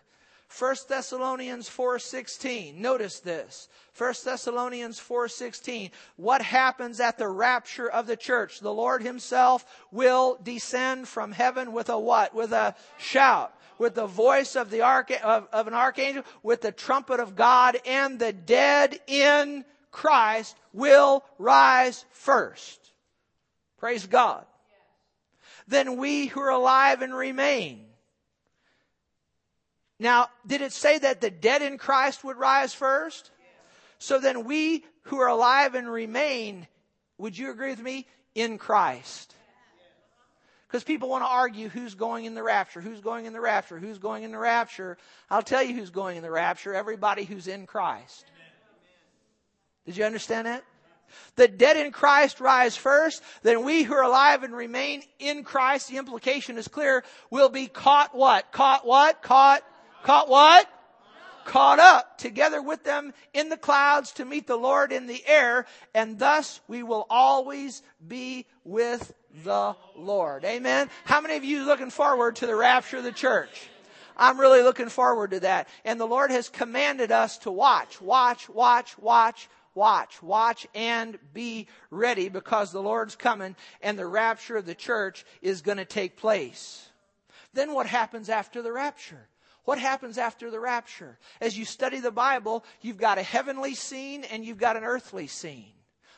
1 0.57 0.75
Thessalonians 0.87 1.67
4:16. 1.67 2.79
Notice 2.79 3.19
this. 3.19 3.69
1 3.97 4.13
Thessalonians 4.23 4.99
4:16. 4.99 5.91
What 6.15 6.43
happens 6.43 6.99
at 6.99 7.17
the 7.17 7.27
rapture 7.27 7.89
of 7.89 8.05
the 8.05 8.15
church? 8.15 8.59
The 8.59 8.73
Lord 8.73 9.01
himself 9.01 9.65
will 9.91 10.37
descend 10.43 11.07
from 11.07 11.31
heaven 11.31 11.71
with 11.71 11.89
a 11.89 11.97
what? 11.97 12.35
With 12.35 12.53
a 12.53 12.75
shout, 12.99 13.57
with 13.79 13.95
the 13.95 14.05
voice 14.05 14.55
of 14.55 14.69
the 14.69 14.81
arch- 14.81 15.21
of, 15.23 15.47
of 15.51 15.67
an 15.67 15.73
archangel, 15.73 16.23
with 16.43 16.61
the 16.61 16.71
trumpet 16.71 17.19
of 17.19 17.35
God, 17.35 17.79
and 17.85 18.19
the 18.19 18.33
dead 18.33 18.99
in 19.07 19.65
Christ 19.91 20.55
will 20.71 21.23
rise 21.39 22.05
first. 22.11 22.91
Praise 23.79 24.05
God. 24.05 24.45
Then 25.67 25.97
we 25.97 26.27
who 26.27 26.41
are 26.41 26.49
alive 26.49 27.01
and 27.01 27.15
remain 27.15 27.92
now, 30.03 30.27
did 30.45 30.61
it 30.61 30.73
say 30.73 30.99
that 30.99 31.21
the 31.21 31.31
dead 31.31 31.61
in 31.61 31.77
Christ 31.77 32.25
would 32.25 32.35
rise 32.35 32.73
first? 32.73 33.31
So 33.99 34.19
then 34.19 34.43
we 34.43 34.83
who 35.03 35.19
are 35.21 35.29
alive 35.29 35.75
and 35.75 35.89
remain, 35.89 36.67
would 37.17 37.37
you 37.37 37.49
agree 37.51 37.69
with 37.69 37.81
me? 37.81 38.05
In 38.35 38.57
Christ. 38.57 39.33
Because 40.67 40.83
people 40.83 41.07
want 41.07 41.23
to 41.23 41.29
argue 41.29 41.69
who's 41.69 41.95
going 41.95 42.25
in 42.25 42.35
the 42.35 42.43
rapture, 42.43 42.81
who's 42.81 42.99
going 42.99 43.27
in 43.27 43.31
the 43.31 43.39
rapture, 43.39 43.79
who's 43.79 43.97
going 43.97 44.23
in 44.23 44.31
the 44.31 44.37
rapture. 44.37 44.97
I'll 45.29 45.41
tell 45.41 45.63
you 45.63 45.73
who's 45.73 45.89
going 45.89 46.17
in 46.17 46.23
the 46.23 46.31
rapture 46.31 46.73
everybody 46.73 47.23
who's 47.23 47.47
in 47.47 47.65
Christ. 47.65 48.25
Did 49.85 49.95
you 49.95 50.03
understand 50.03 50.47
that? 50.47 50.65
The 51.37 51.47
dead 51.47 51.77
in 51.77 51.93
Christ 51.93 52.41
rise 52.41 52.75
first, 52.75 53.23
then 53.43 53.63
we 53.63 53.83
who 53.83 53.93
are 53.93 54.03
alive 54.03 54.43
and 54.43 54.53
remain 54.53 55.03
in 55.19 55.45
Christ, 55.45 55.87
the 55.87 55.97
implication 55.97 56.57
is 56.57 56.67
clear, 56.67 57.05
will 57.29 57.49
be 57.49 57.67
caught 57.67 58.13
what? 58.13 58.51
Caught 58.51 58.85
what? 58.85 59.21
Caught 59.21 59.63
Caught 60.03 60.29
what? 60.29 60.69
Caught 61.45 61.79
up 61.79 62.17
together 62.17 62.61
with 62.61 62.83
them 62.83 63.13
in 63.33 63.49
the 63.49 63.57
clouds 63.57 64.13
to 64.13 64.25
meet 64.25 64.47
the 64.47 64.55
Lord 64.55 64.91
in 64.91 65.07
the 65.07 65.25
air, 65.25 65.65
and 65.93 66.17
thus 66.19 66.61
we 66.67 66.83
will 66.83 67.05
always 67.09 67.81
be 68.05 68.45
with 68.63 69.13
the 69.43 69.75
Lord. 69.95 70.45
Amen. 70.45 70.89
How 71.05 71.19
many 71.19 71.35
of 71.35 71.43
you 71.43 71.65
looking 71.65 71.89
forward 71.89 72.37
to 72.37 72.47
the 72.47 72.55
rapture 72.55 72.97
of 72.97 73.03
the 73.03 73.11
church? 73.11 73.69
I'm 74.15 74.39
really 74.39 74.61
looking 74.61 74.89
forward 74.89 75.31
to 75.31 75.39
that. 75.41 75.67
And 75.83 75.99
the 75.99 76.05
Lord 76.05 76.31
has 76.31 76.49
commanded 76.49 77.11
us 77.11 77.39
to 77.39 77.51
watch, 77.51 77.99
watch, 77.99 78.47
watch, 78.47 78.97
watch, 78.97 79.49
watch, 79.73 80.21
watch 80.21 80.67
and 80.75 81.17
be 81.33 81.67
ready 81.89 82.29
because 82.29 82.71
the 82.71 82.81
Lord's 82.81 83.15
coming 83.15 83.55
and 83.81 83.97
the 83.97 84.05
rapture 84.05 84.57
of 84.57 84.65
the 84.65 84.75
church 84.75 85.25
is 85.41 85.61
going 85.61 85.77
to 85.79 85.85
take 85.85 86.15
place. 86.15 86.89
Then 87.53 87.73
what 87.73 87.87
happens 87.87 88.29
after 88.29 88.61
the 88.61 88.71
rapture? 88.71 89.27
What 89.65 89.79
happens 89.79 90.17
after 90.17 90.51
the 90.51 90.59
rapture? 90.59 91.17
As 91.39 91.57
you 91.57 91.65
study 91.65 91.99
the 91.99 92.11
Bible, 92.11 92.65
you've 92.81 92.97
got 92.97 93.17
a 93.17 93.23
heavenly 93.23 93.75
scene 93.75 94.23
and 94.25 94.43
you've 94.43 94.57
got 94.57 94.75
an 94.75 94.83
earthly 94.83 95.27
scene. 95.27 95.71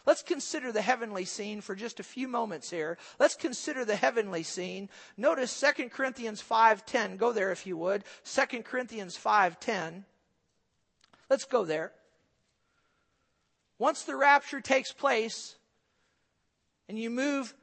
Let's 0.05 0.21
consider 0.21 0.71
the 0.71 0.81
heavenly 0.81 1.25
scene 1.25 1.61
for 1.61 1.75
just 1.75 1.99
a 1.99 2.03
few 2.03 2.27
moments 2.27 2.69
here. 2.69 2.97
Let's 3.19 3.35
consider 3.35 3.85
the 3.85 3.95
heavenly 3.95 4.43
scene. 4.43 4.89
Notice 5.17 5.59
2 5.59 5.89
Corinthians 5.89 6.41
5:10. 6.41 7.17
Go 7.17 7.31
there 7.31 7.51
if 7.51 7.65
you 7.65 7.75
would. 7.77 8.03
2 8.23 8.63
Corinthians 8.63 9.17
5:10. 9.17 10.05
Let's 11.29 11.45
go 11.45 11.65
there. 11.65 11.91
Once 13.79 14.03
the 14.03 14.15
rapture 14.15 14.61
takes 14.61 14.91
place 14.91 15.55
and 16.87 16.99
you 16.99 17.09
move 17.09 17.53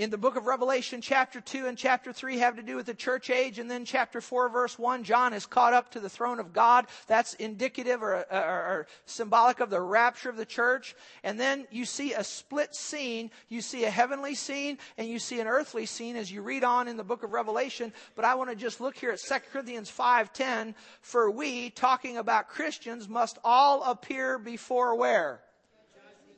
in 0.00 0.08
the 0.08 0.16
book 0.16 0.36
of 0.36 0.46
Revelation, 0.46 1.02
chapter 1.02 1.42
2 1.42 1.66
and 1.66 1.76
chapter 1.76 2.10
3 2.10 2.38
have 2.38 2.56
to 2.56 2.62
do 2.62 2.74
with 2.74 2.86
the 2.86 2.94
church 2.94 3.28
age. 3.28 3.58
And 3.58 3.70
then 3.70 3.84
chapter 3.84 4.22
4, 4.22 4.48
verse 4.48 4.78
1, 4.78 5.04
John 5.04 5.34
is 5.34 5.44
caught 5.44 5.74
up 5.74 5.90
to 5.90 6.00
the 6.00 6.08
throne 6.08 6.40
of 6.40 6.54
God. 6.54 6.86
That's 7.06 7.34
indicative 7.34 8.02
or, 8.02 8.24
or, 8.30 8.38
or, 8.40 8.86
symbolic 9.04 9.60
of 9.60 9.68
the 9.68 9.82
rapture 9.82 10.30
of 10.30 10.38
the 10.38 10.46
church. 10.46 10.94
And 11.22 11.38
then 11.38 11.66
you 11.70 11.84
see 11.84 12.14
a 12.14 12.24
split 12.24 12.74
scene. 12.74 13.30
You 13.50 13.60
see 13.60 13.84
a 13.84 13.90
heavenly 13.90 14.34
scene 14.34 14.78
and 14.96 15.06
you 15.06 15.18
see 15.18 15.38
an 15.38 15.46
earthly 15.46 15.84
scene 15.84 16.16
as 16.16 16.32
you 16.32 16.40
read 16.40 16.64
on 16.64 16.88
in 16.88 16.96
the 16.96 17.04
book 17.04 17.22
of 17.22 17.34
Revelation. 17.34 17.92
But 18.16 18.24
I 18.24 18.36
want 18.36 18.48
to 18.48 18.56
just 18.56 18.80
look 18.80 18.96
here 18.96 19.10
at 19.10 19.20
2 19.20 19.34
Corinthians 19.52 19.90
5.10. 19.90 20.74
For 21.02 21.30
we, 21.30 21.68
talking 21.68 22.16
about 22.16 22.48
Christians, 22.48 23.06
must 23.06 23.36
all 23.44 23.82
appear 23.82 24.38
before 24.38 24.96
where? 24.96 25.42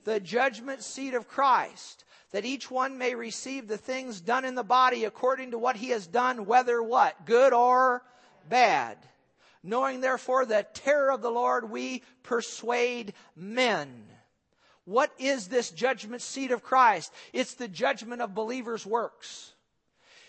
The 0.02 0.18
judgment 0.18 0.82
seat 0.82 1.14
of 1.14 1.28
Christ 1.28 2.02
that 2.32 2.44
each 2.44 2.70
one 2.70 2.98
may 2.98 3.14
receive 3.14 3.68
the 3.68 3.76
things 3.76 4.20
done 4.20 4.44
in 4.44 4.54
the 4.54 4.62
body 4.62 5.04
according 5.04 5.52
to 5.52 5.58
what 5.58 5.76
he 5.76 5.90
has 5.90 6.06
done, 6.06 6.46
whether 6.46 6.82
what? 6.82 7.24
Good 7.24 7.52
or 7.52 8.02
bad. 8.48 8.98
Knowing 9.62 10.00
therefore 10.00 10.44
the 10.44 10.66
terror 10.74 11.12
of 11.12 11.22
the 11.22 11.30
Lord, 11.30 11.70
we 11.70 12.02
persuade 12.22 13.14
men. 13.36 14.06
What 14.84 15.12
is 15.18 15.46
this 15.46 15.70
judgment 15.70 16.22
seat 16.22 16.50
of 16.50 16.62
Christ? 16.62 17.12
It's 17.32 17.54
the 17.54 17.68
judgment 17.68 18.20
of 18.20 18.34
believers' 18.34 18.84
works. 18.84 19.52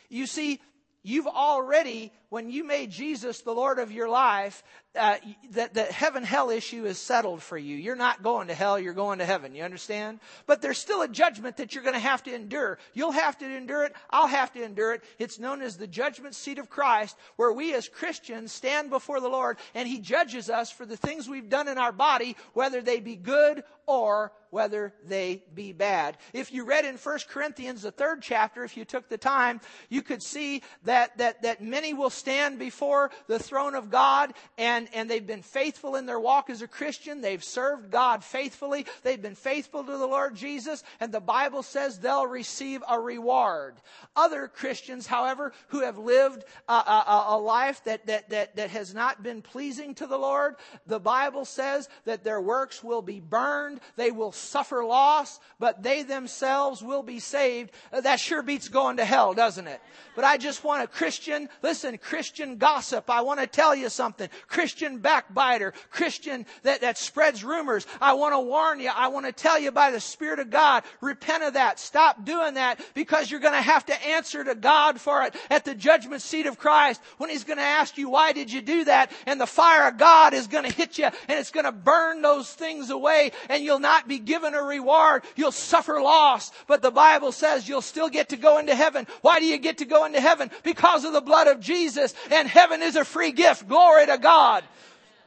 You 0.09 0.27
see, 0.27 0.61
you've 1.01 1.25
already, 1.25 2.11
when 2.33 2.49
you 2.49 2.63
made 2.63 2.89
Jesus 2.89 3.41
the 3.41 3.53
Lord 3.53 3.77
of 3.77 3.91
your 3.91 4.09
life, 4.09 4.63
uh, 4.95 5.17
that 5.51 5.75
the 5.75 5.83
heaven 5.83 6.23
hell 6.23 6.49
issue 6.49 6.83
is 6.83 6.97
settled 6.97 7.43
for 7.43 7.59
you. 7.59 7.75
You're 7.75 7.95
not 7.95 8.23
going 8.23 8.47
to 8.47 8.55
hell, 8.55 8.79
you're 8.79 8.95
going 8.95 9.19
to 9.19 9.25
heaven. 9.25 9.53
You 9.53 9.61
understand? 9.61 10.19
But 10.47 10.59
there's 10.59 10.79
still 10.79 11.03
a 11.03 11.07
judgment 11.07 11.57
that 11.57 11.75
you're 11.75 11.83
going 11.83 11.93
to 11.93 11.99
have 11.99 12.23
to 12.23 12.33
endure. 12.33 12.79
You'll 12.95 13.11
have 13.11 13.37
to 13.37 13.45
endure 13.45 13.83
it. 13.83 13.93
I'll 14.09 14.25
have 14.25 14.51
to 14.53 14.63
endure 14.63 14.93
it. 14.93 15.03
It's 15.19 15.37
known 15.37 15.61
as 15.61 15.77
the 15.77 15.85
judgment 15.85 16.33
seat 16.33 16.57
of 16.57 16.71
Christ, 16.71 17.15
where 17.35 17.53
we 17.53 17.75
as 17.75 17.87
Christians 17.87 18.51
stand 18.51 18.89
before 18.89 19.19
the 19.19 19.29
Lord 19.29 19.57
and 19.75 19.87
He 19.87 19.99
judges 19.99 20.49
us 20.49 20.71
for 20.71 20.87
the 20.87 20.97
things 20.97 21.29
we've 21.29 21.49
done 21.49 21.67
in 21.67 21.77
our 21.77 21.91
body, 21.91 22.35
whether 22.53 22.81
they 22.81 22.99
be 22.99 23.15
good 23.15 23.63
or 23.85 24.31
whether 24.49 24.93
they 25.05 25.43
be 25.55 25.73
bad. 25.73 26.15
If 26.31 26.53
you 26.53 26.63
read 26.63 26.85
in 26.85 26.95
1 26.95 27.19
Corinthians, 27.27 27.81
the 27.81 27.91
third 27.91 28.21
chapter, 28.21 28.63
if 28.63 28.77
you 28.77 28.85
took 28.85 29.09
the 29.09 29.17
time, 29.17 29.59
you 29.89 30.03
could 30.03 30.21
see 30.21 30.61
that, 30.83 31.17
that, 31.17 31.41
that 31.41 31.63
many 31.63 31.93
will 31.93 32.11
stand 32.23 32.57
before 32.57 33.11
the 33.27 33.37
throne 33.37 33.75
of 33.75 33.91
God 33.91 34.33
and 34.57 34.87
and, 34.93 35.09
they've 35.09 35.27
been 35.27 35.41
faithful 35.41 35.97
in 35.97 36.05
their 36.05 36.19
walk 36.19 36.49
as 36.49 36.61
a 36.61 36.67
Christian. 36.67 37.19
They've 37.19 37.43
served 37.43 37.91
God 37.91 38.23
faithfully. 38.23 38.85
They've 39.03 39.21
been 39.21 39.35
faithful 39.35 39.83
to 39.83 39.97
the 39.97 40.07
Lord 40.07 40.33
Jesus, 40.33 40.83
and 41.01 41.11
the 41.11 41.19
Bible 41.19 41.63
says 41.63 41.99
they'll 41.99 42.25
receive 42.25 42.81
a 42.89 42.97
reward. 42.97 43.75
Other 44.15 44.47
Christians, 44.47 45.05
however, 45.05 45.51
who 45.67 45.81
have 45.81 45.97
lived 45.97 46.45
a, 46.69 46.73
a, 46.73 47.25
a 47.29 47.37
life 47.37 47.83
that, 47.83 48.05
that, 48.07 48.29
that, 48.29 48.55
that 48.55 48.69
has 48.69 48.93
not 48.93 49.21
been 49.21 49.41
pleasing 49.41 49.93
to 49.95 50.07
the 50.07 50.17
Lord, 50.17 50.55
the 50.87 50.99
Bible 50.99 51.43
says 51.43 51.89
that 52.05 52.23
their 52.23 52.39
works 52.39 52.81
will 52.83 53.01
be 53.01 53.19
burned, 53.19 53.81
they 53.97 54.11
will 54.11 54.31
suffer 54.31 54.85
loss, 54.85 55.39
but 55.59 55.83
they 55.83 56.03
themselves 56.03 56.81
will 56.81 57.03
be 57.03 57.19
saved. 57.19 57.71
That 57.91 58.19
sure 58.19 58.41
beats 58.41 58.69
going 58.69 58.97
to 58.97 59.05
hell, 59.05 59.33
doesn't 59.33 59.67
it? 59.67 59.81
But 60.15 60.23
I 60.23 60.37
just 60.37 60.63
want 60.63 60.83
a 60.83 60.87
Christian, 60.87 61.49
listen, 61.61 61.97
Christian 62.13 62.57
gossip. 62.57 63.09
I 63.09 63.21
want 63.21 63.39
to 63.39 63.47
tell 63.47 63.73
you 63.73 63.89
something. 63.89 64.29
Christian 64.47 64.99
backbiter, 64.99 65.73
Christian 65.89 66.45
that, 66.61 66.81
that 66.81 66.99
spreads 66.99 67.43
rumors. 67.43 67.87
I 67.99 68.13
want 68.13 68.35
to 68.35 68.39
warn 68.39 68.79
you. 68.79 68.91
I 68.95 69.07
want 69.07 69.25
to 69.25 69.31
tell 69.31 69.59
you 69.59 69.71
by 69.71 69.89
the 69.89 69.99
Spirit 69.99 70.37
of 70.37 70.51
God, 70.51 70.83
repent 71.01 71.41
of 71.41 71.55
that. 71.55 71.79
Stop 71.79 72.23
doing 72.23 72.53
that 72.53 72.79
because 72.93 73.31
you're 73.31 73.39
going 73.39 73.55
to 73.55 73.61
have 73.61 73.87
to 73.87 74.05
answer 74.05 74.43
to 74.43 74.53
God 74.53 75.01
for 75.01 75.23
it 75.23 75.33
at 75.49 75.65
the 75.65 75.73
judgment 75.73 76.21
seat 76.21 76.45
of 76.45 76.59
Christ 76.59 77.01
when 77.17 77.31
He's 77.31 77.45
going 77.45 77.57
to 77.57 77.63
ask 77.63 77.97
you, 77.97 78.11
why 78.11 78.31
did 78.31 78.51
you 78.51 78.61
do 78.61 78.83
that? 78.83 79.11
And 79.25 79.41
the 79.41 79.47
fire 79.47 79.87
of 79.87 79.97
God 79.97 80.35
is 80.35 80.45
going 80.45 80.65
to 80.65 80.71
hit 80.71 80.99
you 80.99 81.05
and 81.05 81.39
it's 81.39 81.49
going 81.49 81.65
to 81.65 81.71
burn 81.71 82.21
those 82.21 82.53
things 82.53 82.91
away 82.91 83.31
and 83.49 83.63
you'll 83.63 83.79
not 83.79 84.07
be 84.07 84.19
given 84.19 84.53
a 84.53 84.61
reward. 84.61 85.23
You'll 85.35 85.51
suffer 85.51 85.99
loss. 85.99 86.51
But 86.67 86.83
the 86.83 86.91
Bible 86.91 87.31
says 87.31 87.67
you'll 87.67 87.81
still 87.81 88.09
get 88.09 88.29
to 88.29 88.37
go 88.37 88.59
into 88.59 88.75
heaven. 88.75 89.07
Why 89.21 89.39
do 89.39 89.47
you 89.47 89.57
get 89.57 89.79
to 89.79 89.85
go 89.85 90.05
into 90.05 90.21
heaven? 90.21 90.51
Because 90.61 91.05
of 91.05 91.13
the 91.13 91.19
blood 91.19 91.47
of 91.47 91.59
Jesus 91.59 91.92
and 91.97 92.47
heaven 92.47 92.81
is 92.81 92.95
a 92.95 93.05
free 93.05 93.31
gift. 93.31 93.67
Glory 93.67 94.05
to 94.05 94.17
God. 94.17 94.63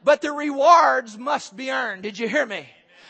But 0.03 0.21
the 0.21 0.31
rewards 0.31 1.17
must 1.17 1.55
be 1.55 1.71
earned. 1.71 2.03
Did 2.03 2.17
you 2.19 2.27
hear 2.27 2.45
me? 2.45 2.67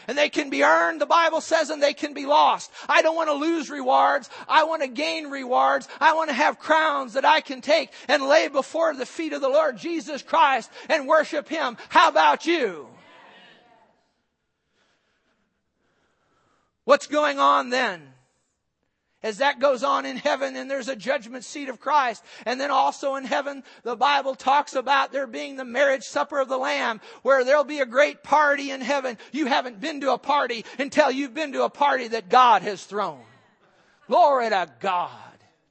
And 0.07 0.17
they 0.17 0.29
can 0.29 0.49
be 0.49 0.63
earned, 0.63 1.01
the 1.01 1.05
Bible 1.05 1.41
says, 1.41 1.69
and 1.69 1.83
they 1.83 1.93
can 1.93 2.13
be 2.13 2.25
lost. 2.25 2.71
I 2.87 3.01
don't 3.01 3.15
want 3.15 3.29
to 3.29 3.33
lose 3.33 3.69
rewards. 3.69 4.29
I 4.47 4.63
want 4.63 4.81
to 4.81 4.87
gain 4.87 5.29
rewards. 5.29 5.89
I 5.99 6.13
want 6.13 6.29
to 6.29 6.33
have 6.33 6.59
crowns 6.59 7.13
that 7.13 7.25
I 7.25 7.41
can 7.41 7.59
take 7.59 7.91
and 8.07 8.23
lay 8.23 8.47
before 8.47 8.93
the 8.93 9.05
feet 9.05 9.33
of 9.33 9.41
the 9.41 9.49
Lord 9.49 9.77
Jesus 9.77 10.21
Christ 10.21 10.71
and 10.87 11.07
worship 11.07 11.49
Him. 11.49 11.75
How 11.89 12.07
about 12.07 12.45
you? 12.45 12.87
What's 16.85 17.07
going 17.07 17.37
on 17.37 17.69
then? 17.69 18.13
As 19.27 19.39
that 19.39 19.59
goes 19.59 19.83
on 19.83 20.05
in 20.05 20.15
heaven 20.15 20.55
and 20.55 20.71
there's 20.71 20.87
a 20.87 20.95
judgment 20.95 21.43
seat 21.43 21.67
of 21.67 21.81
Christ. 21.81 22.23
And 22.45 22.61
then 22.61 22.71
also 22.71 23.15
in 23.15 23.25
heaven, 23.25 23.61
the 23.83 23.97
Bible 23.97 24.35
talks 24.35 24.73
about 24.73 25.11
there 25.11 25.27
being 25.27 25.57
the 25.57 25.65
marriage 25.65 26.05
supper 26.05 26.39
of 26.39 26.47
the 26.47 26.57
Lamb 26.57 27.01
where 27.23 27.43
there'll 27.43 27.65
be 27.65 27.81
a 27.81 27.85
great 27.85 28.23
party 28.23 28.71
in 28.71 28.79
heaven. 28.79 29.17
You 29.33 29.47
haven't 29.47 29.81
been 29.81 29.99
to 29.99 30.13
a 30.13 30.17
party 30.17 30.63
until 30.79 31.11
you've 31.11 31.33
been 31.33 31.51
to 31.51 31.63
a 31.63 31.69
party 31.69 32.07
that 32.07 32.29
God 32.29 32.61
has 32.61 32.85
thrown. 32.85 33.19
Glory 34.07 34.47
to 34.47 34.71
God. 34.79 35.11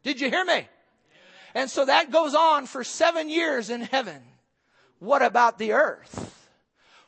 Did 0.02 0.20
you 0.20 0.28
hear 0.28 0.44
me? 0.44 0.68
And 1.54 1.70
so 1.70 1.86
that 1.86 2.10
goes 2.10 2.34
on 2.34 2.66
for 2.66 2.84
seven 2.84 3.30
years 3.30 3.70
in 3.70 3.80
heaven. 3.80 4.20
What 4.98 5.22
about 5.22 5.56
the 5.56 5.72
earth? 5.72 6.35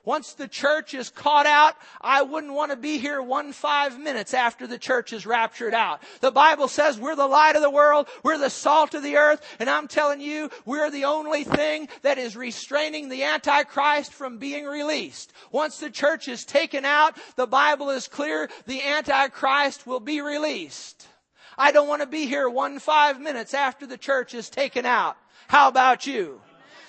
Once 0.08 0.32
the 0.32 0.48
church 0.48 0.94
is 0.94 1.10
caught 1.10 1.44
out, 1.44 1.74
I 2.00 2.22
wouldn't 2.22 2.54
want 2.54 2.70
to 2.70 2.78
be 2.78 2.96
here 2.96 3.20
one 3.20 3.52
five 3.52 4.00
minutes 4.00 4.32
after 4.32 4.66
the 4.66 4.78
church 4.78 5.12
is 5.12 5.26
raptured 5.26 5.74
out. 5.74 6.02
The 6.22 6.30
Bible 6.30 6.66
says 6.66 6.98
we're 6.98 7.14
the 7.14 7.26
light 7.26 7.56
of 7.56 7.60
the 7.60 7.68
world, 7.68 8.08
we're 8.22 8.38
the 8.38 8.48
salt 8.48 8.94
of 8.94 9.02
the 9.02 9.16
earth, 9.16 9.44
and 9.58 9.68
I'm 9.68 9.86
telling 9.86 10.22
you, 10.22 10.48
we're 10.64 10.90
the 10.90 11.04
only 11.04 11.44
thing 11.44 11.90
that 12.00 12.16
is 12.16 12.38
restraining 12.38 13.10
the 13.10 13.24
Antichrist 13.24 14.14
from 14.14 14.38
being 14.38 14.64
released. 14.64 15.34
Once 15.52 15.78
the 15.78 15.90
church 15.90 16.26
is 16.26 16.46
taken 16.46 16.86
out, 16.86 17.14
the 17.36 17.46
Bible 17.46 17.90
is 17.90 18.08
clear, 18.08 18.48
the 18.64 18.80
Antichrist 18.80 19.86
will 19.86 20.00
be 20.00 20.22
released. 20.22 21.06
I 21.58 21.70
don't 21.70 21.86
want 21.86 22.00
to 22.00 22.08
be 22.08 22.24
here 22.24 22.48
one 22.48 22.78
five 22.78 23.20
minutes 23.20 23.52
after 23.52 23.86
the 23.86 23.98
church 23.98 24.32
is 24.32 24.48
taken 24.48 24.86
out. 24.86 25.18
How 25.48 25.68
about 25.68 26.06
you? 26.06 26.40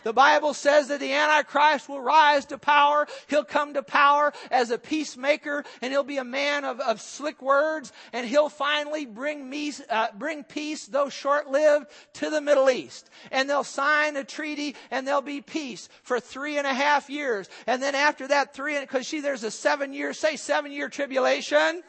The 0.09 0.13
Bible 0.13 0.55
says 0.55 0.87
that 0.87 1.01
the 1.01 1.13
Antichrist 1.13 1.87
will 1.87 2.01
rise 2.01 2.45
to 2.45 2.57
power. 2.57 3.05
He'll 3.27 3.43
come 3.43 3.75
to 3.75 3.83
power 3.83 4.33
as 4.49 4.71
a 4.71 4.79
peacemaker 4.79 5.63
and 5.83 5.93
he'll 5.93 6.03
be 6.03 6.17
a 6.17 6.23
man 6.23 6.65
of, 6.65 6.79
of 6.79 6.99
slick 6.99 7.43
words 7.43 7.93
and 8.11 8.27
he'll 8.27 8.49
finally 8.49 9.05
bring, 9.05 9.47
me, 9.47 9.71
uh, 9.87 10.07
bring 10.17 10.43
peace, 10.43 10.87
though 10.87 11.09
short 11.09 11.51
lived, 11.51 11.91
to 12.13 12.31
the 12.31 12.41
Middle 12.41 12.71
East. 12.71 13.11
And 13.29 13.47
they'll 13.47 13.63
sign 13.63 14.17
a 14.17 14.23
treaty 14.23 14.75
and 14.89 15.07
there'll 15.07 15.21
be 15.21 15.41
peace 15.41 15.89
for 16.01 16.19
three 16.19 16.57
and 16.57 16.65
a 16.65 16.73
half 16.73 17.11
years. 17.11 17.47
And 17.67 17.79
then 17.79 17.93
after 17.93 18.29
that, 18.29 18.55
three, 18.55 18.79
because 18.79 19.07
see, 19.07 19.21
there's 19.21 19.43
a 19.43 19.51
seven 19.51 19.93
year, 19.93 20.13
say 20.13 20.37
seven 20.37 20.71
year 20.71 20.89
tribulation. 20.89 21.83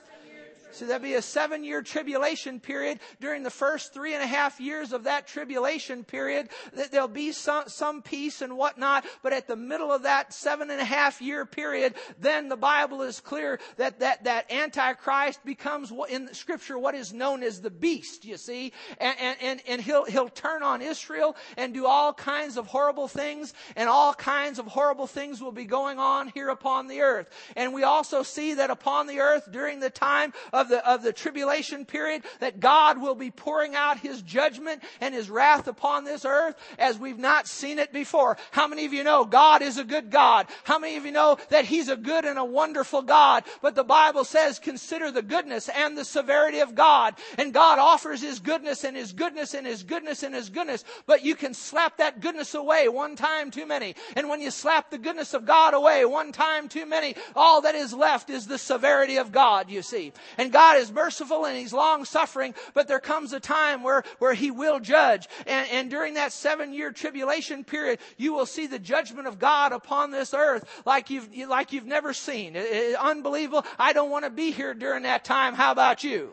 So 0.73 0.87
there'll 0.87 1.03
be 1.03 1.15
a 1.15 1.23
seven 1.23 1.65
year 1.65 1.83
tribulation 1.83 2.61
period. 2.61 3.01
During 3.21 3.43
the 3.43 3.51
first 3.51 3.93
three 3.93 4.15
and 4.15 4.23
a 4.23 4.27
half 4.27 4.61
years 4.61 4.93
of 4.93 5.05
that 5.05 5.27
tribulation 5.27 6.05
period, 6.05 6.49
there'll 6.91 7.09
be 7.09 7.33
some, 7.33 7.65
some 7.69 8.03
peace 8.03 8.43
and 8.43 8.57
whatnot. 8.57 9.05
But 9.23 9.33
at 9.33 9.47
the 9.47 9.57
middle 9.57 9.93
of 9.93 10.03
that 10.05 10.33
seven 10.33 10.71
and 10.71 10.81
a 10.81 10.85
half 10.85 11.21
year 11.21 11.45
period, 11.47 11.95
then 12.19 12.49
the 12.49 12.57
Bible 12.57 13.03
is 13.03 13.21
clear 13.21 13.59
that 13.77 14.01
that, 14.01 14.25
that 14.25 14.51
Antichrist 14.51 15.45
becomes 15.45 15.93
in 16.09 16.33
scripture 16.35 16.79
what 16.79 16.95
is 16.95 17.13
known 17.13 17.43
as 17.43 17.61
the 17.61 17.71
beast, 17.71 18.25
you 18.25 18.37
see. 18.37 18.73
And, 18.99 19.37
and, 19.41 19.63
and 19.67 19.81
he'll, 19.81 20.05
he'll 20.05 20.29
turn 20.29 20.63
on 20.63 20.83
Israel 20.83 21.37
and 21.57 21.75
do 21.75 21.87
all 21.87 22.13
kinds 22.13 22.57
of 22.57 22.67
horrible 22.67 23.09
things 23.09 23.55
and 23.77 23.89
all 23.89 24.15
kinds 24.15 24.59
of 24.59 24.67
horrible 24.67 25.07
things 25.07 25.41
will 25.41 25.53
be 25.53 25.65
going 25.65 25.99
on 25.99 26.29
here 26.29 26.49
upon 26.49 26.87
the 26.87 27.01
earth. 27.01 27.29
And 27.57 27.75
we 27.75 27.83
also 27.83 28.23
see 28.23 28.55
that 28.55 28.71
upon 28.71 29.07
the 29.07 29.21
earth 29.21 29.49
during 29.51 29.81
the 29.81 29.91
time 29.91 30.33
of 30.53 30.60
of 30.61 30.69
the, 30.69 30.89
of 30.89 31.03
the 31.03 31.13
tribulation 31.13 31.85
period 31.85 32.23
that 32.41 32.61
God 32.61 33.01
will 33.01 33.15
be 33.15 33.31
pouring 33.31 33.75
out 33.75 33.99
His 33.99 34.23
judgment 34.23 34.83
and 35.01 35.15
His 35.15 35.31
wrath 35.31 35.67
upon 35.69 36.05
this 36.05 36.25
earth 36.25 36.57
as 36.79 36.99
we've 36.99 37.19
not 37.19 37.49
seen 37.49 37.79
it 37.79 37.93
before. 37.93 38.37
How 38.51 38.69
many 38.69 38.85
of 38.85 38.93
you 38.93 39.03
know 39.03 39.25
God 39.25 39.63
is 39.63 39.79
a 39.79 39.85
good 39.85 40.11
God? 40.11 40.47
How 40.65 40.79
many 40.79 40.97
of 40.97 41.07
you 41.07 41.13
know 41.13 41.39
that 41.49 41.65
He's 41.65 41.89
a 41.89 41.97
good 41.97 42.25
and 42.25 42.39
a 42.39 42.45
wonderful 42.45 43.03
God? 43.03 43.45
But 43.63 43.75
the 43.75 43.85
Bible 43.85 44.25
says 44.25 44.59
consider 44.59 45.11
the 45.11 45.23
goodness 45.23 45.69
and 45.69 45.97
the 45.97 46.05
severity 46.05 46.61
of 46.61 46.75
God. 46.75 47.15
And 47.39 47.55
God 47.55 47.79
offers 47.79 48.21
His 48.21 48.39
goodness 48.39 48.85
and 48.85 48.97
His 48.97 49.13
goodness 49.13 49.55
and 49.55 49.67
His 49.67 49.83
goodness 49.83 50.23
and 50.23 50.35
His 50.35 50.51
goodness. 50.51 50.85
But 51.07 51.25
you 51.25 51.35
can 51.35 51.55
slap 51.55 51.97
that 51.99 52.21
goodness 52.21 52.55
away 52.55 52.89
one 52.89 53.17
time 53.17 53.51
too 53.51 53.67
many. 53.67 53.95
And 54.17 54.29
when 54.29 54.41
you 54.41 54.51
slap 54.51 54.91
the 54.91 54.99
goodness 54.99 55.35
of 55.35 55.47
God 55.47 55.75
away 55.75 56.05
one 56.05 56.33
time 56.33 56.69
too 56.69 56.87
many, 56.87 57.17
all 57.35 57.63
that 57.63 57.75
is 57.75 57.93
left 57.95 58.31
is 58.31 58.47
the 58.47 58.59
severity 58.59 59.17
of 59.17 59.33
God, 59.33 59.71
you 59.71 59.83
see. 59.83 60.13
And 60.37 60.50
God 60.51 60.79
is 60.79 60.93
merciful 60.93 61.45
and 61.45 61.57
He's 61.57 61.73
long 61.73 62.05
suffering, 62.05 62.55
but 62.75 62.89
there 62.89 63.01
comes 63.01 63.33
a 63.33 63.41
time 63.41 63.83
where, 63.83 64.03
where 64.19 64.35
He 64.35 64.51
will 64.51 64.81
judge. 64.81 65.29
And, 65.47 65.69
and 65.71 65.91
during 65.91 66.15
that 66.15 66.33
seven 66.33 66.73
year 66.73 66.91
tribulation 66.93 67.65
period, 67.65 68.01
you 68.17 68.33
will 68.33 68.47
see 68.47 68.67
the 68.67 68.79
judgment 68.79 69.27
of 69.27 69.39
God 69.39 69.73
upon 69.73 70.11
this 70.11 70.35
earth 70.35 70.83
like 70.85 71.11
you've, 71.11 71.29
like 71.49 71.73
you've 71.73 71.87
never 71.87 72.13
seen. 72.13 72.57
It, 72.57 72.67
it, 72.67 72.97
unbelievable. 72.97 73.65
I 73.79 73.93
don't 73.93 74.11
want 74.11 74.25
to 74.25 74.31
be 74.31 74.51
here 74.51 74.75
during 74.75 75.05
that 75.05 75.25
time. 75.25 75.55
How 75.55 75.73
about 75.73 76.05
you? 76.05 76.33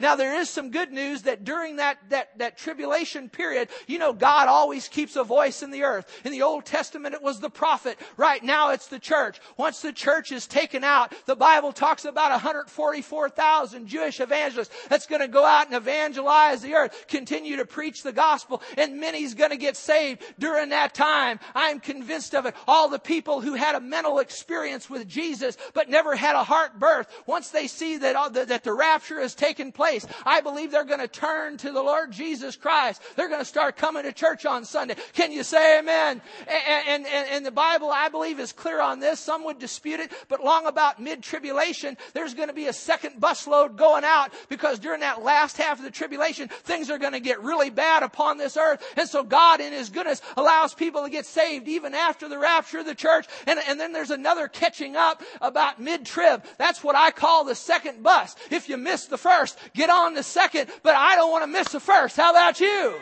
Now 0.00 0.16
there 0.16 0.40
is 0.40 0.48
some 0.48 0.70
good 0.70 0.92
news 0.92 1.22
that 1.22 1.44
during 1.44 1.76
that, 1.76 1.98
that, 2.10 2.38
that 2.38 2.58
tribulation 2.58 3.28
period, 3.28 3.68
you 3.86 3.98
know, 3.98 4.12
God 4.12 4.48
always 4.48 4.88
keeps 4.88 5.16
a 5.16 5.24
voice 5.24 5.62
in 5.62 5.70
the 5.70 5.84
earth. 5.84 6.20
In 6.24 6.32
the 6.32 6.42
Old 6.42 6.64
Testament, 6.64 7.14
it 7.14 7.22
was 7.22 7.40
the 7.40 7.50
prophet. 7.50 7.98
Right 8.16 8.42
now, 8.42 8.70
it's 8.70 8.88
the 8.88 8.98
church. 8.98 9.40
Once 9.56 9.80
the 9.80 9.92
church 9.92 10.32
is 10.32 10.46
taken 10.46 10.84
out, 10.84 11.14
the 11.26 11.36
Bible 11.36 11.72
talks 11.72 12.04
about 12.04 12.30
144,000 12.30 13.86
Jewish 13.86 14.20
evangelists 14.20 14.74
that's 14.88 15.06
going 15.06 15.20
to 15.20 15.28
go 15.28 15.44
out 15.44 15.66
and 15.66 15.76
evangelize 15.76 16.62
the 16.62 16.74
earth, 16.74 17.06
continue 17.08 17.56
to 17.56 17.64
preach 17.64 18.02
the 18.02 18.12
gospel, 18.12 18.62
and 18.76 19.00
many's 19.00 19.34
going 19.34 19.50
to 19.50 19.56
get 19.56 19.76
saved 19.76 20.22
during 20.38 20.70
that 20.70 20.94
time. 20.94 21.38
I'm 21.54 21.80
convinced 21.80 22.34
of 22.34 22.46
it. 22.46 22.54
All 22.66 22.88
the 22.88 22.98
people 22.98 23.40
who 23.40 23.54
had 23.54 23.74
a 23.74 23.80
mental 23.80 24.18
experience 24.18 24.88
with 24.88 25.08
Jesus, 25.08 25.56
but 25.74 25.88
never 25.88 26.16
had 26.16 26.34
a 26.34 26.44
heart 26.44 26.78
birth, 26.78 27.08
once 27.26 27.50
they 27.50 27.66
see 27.66 27.98
that, 27.98 28.34
that 28.34 28.64
the 28.64 28.72
rapture 28.72 29.20
has 29.20 29.34
taken 29.34 29.61
place. 29.70 30.06
I 30.26 30.40
believe 30.40 30.72
they're 30.72 30.84
going 30.84 31.00
to 31.00 31.06
turn 31.06 31.58
to 31.58 31.70
the 31.70 31.82
Lord 31.82 32.10
Jesus 32.10 32.56
Christ. 32.56 33.02
They're 33.14 33.28
going 33.28 33.40
to 33.40 33.44
start 33.44 33.76
coming 33.76 34.02
to 34.02 34.12
church 34.12 34.46
on 34.46 34.64
Sunday. 34.64 34.96
Can 35.12 35.30
you 35.30 35.44
say 35.44 35.78
amen? 35.78 36.20
And, 36.48 37.06
and, 37.06 37.28
and 37.28 37.46
the 37.46 37.50
Bible, 37.50 37.90
I 37.90 38.08
believe, 38.08 38.40
is 38.40 38.52
clear 38.52 38.80
on 38.80 38.98
this. 38.98 39.20
Some 39.20 39.44
would 39.44 39.58
dispute 39.58 40.00
it, 40.00 40.10
but 40.28 40.42
long 40.42 40.66
about 40.66 41.00
mid-tribulation, 41.00 41.96
there's 42.14 42.34
going 42.34 42.48
to 42.48 42.54
be 42.54 42.66
a 42.66 42.72
second 42.72 43.20
busload 43.20 43.76
going 43.76 44.04
out 44.04 44.32
because 44.48 44.78
during 44.78 45.00
that 45.00 45.22
last 45.22 45.58
half 45.58 45.78
of 45.78 45.84
the 45.84 45.90
tribulation, 45.90 46.48
things 46.48 46.90
are 46.90 46.98
going 46.98 47.12
to 47.12 47.20
get 47.20 47.42
really 47.42 47.70
bad 47.70 48.02
upon 48.02 48.38
this 48.38 48.56
earth. 48.56 48.82
And 48.96 49.08
so 49.08 49.22
God, 49.22 49.60
in 49.60 49.72
His 49.72 49.90
goodness, 49.90 50.22
allows 50.36 50.72
people 50.72 51.02
to 51.02 51.10
get 51.10 51.26
saved 51.26 51.68
even 51.68 51.94
after 51.94 52.28
the 52.28 52.38
rapture 52.38 52.78
of 52.78 52.86
the 52.86 52.94
church. 52.94 53.26
And, 53.46 53.60
and 53.68 53.78
then 53.78 53.92
there's 53.92 54.10
another 54.10 54.48
catching 54.48 54.96
up 54.96 55.22
about 55.40 55.80
mid-trib. 55.80 56.44
That's 56.56 56.82
what 56.82 56.96
I 56.96 57.10
call 57.10 57.44
the 57.44 57.54
second 57.54 58.02
bus. 58.02 58.34
If 58.50 58.68
you 58.68 58.76
miss 58.76 59.06
the 59.06 59.18
first, 59.52 59.74
get 59.74 59.90
on 59.90 60.14
the 60.14 60.22
second, 60.22 60.70
but 60.82 60.94
I 60.94 61.16
don't 61.16 61.30
want 61.30 61.44
to 61.44 61.46
miss 61.46 61.68
the 61.68 61.80
first. 61.80 62.16
How 62.16 62.30
about 62.30 62.60
you? 62.60 62.94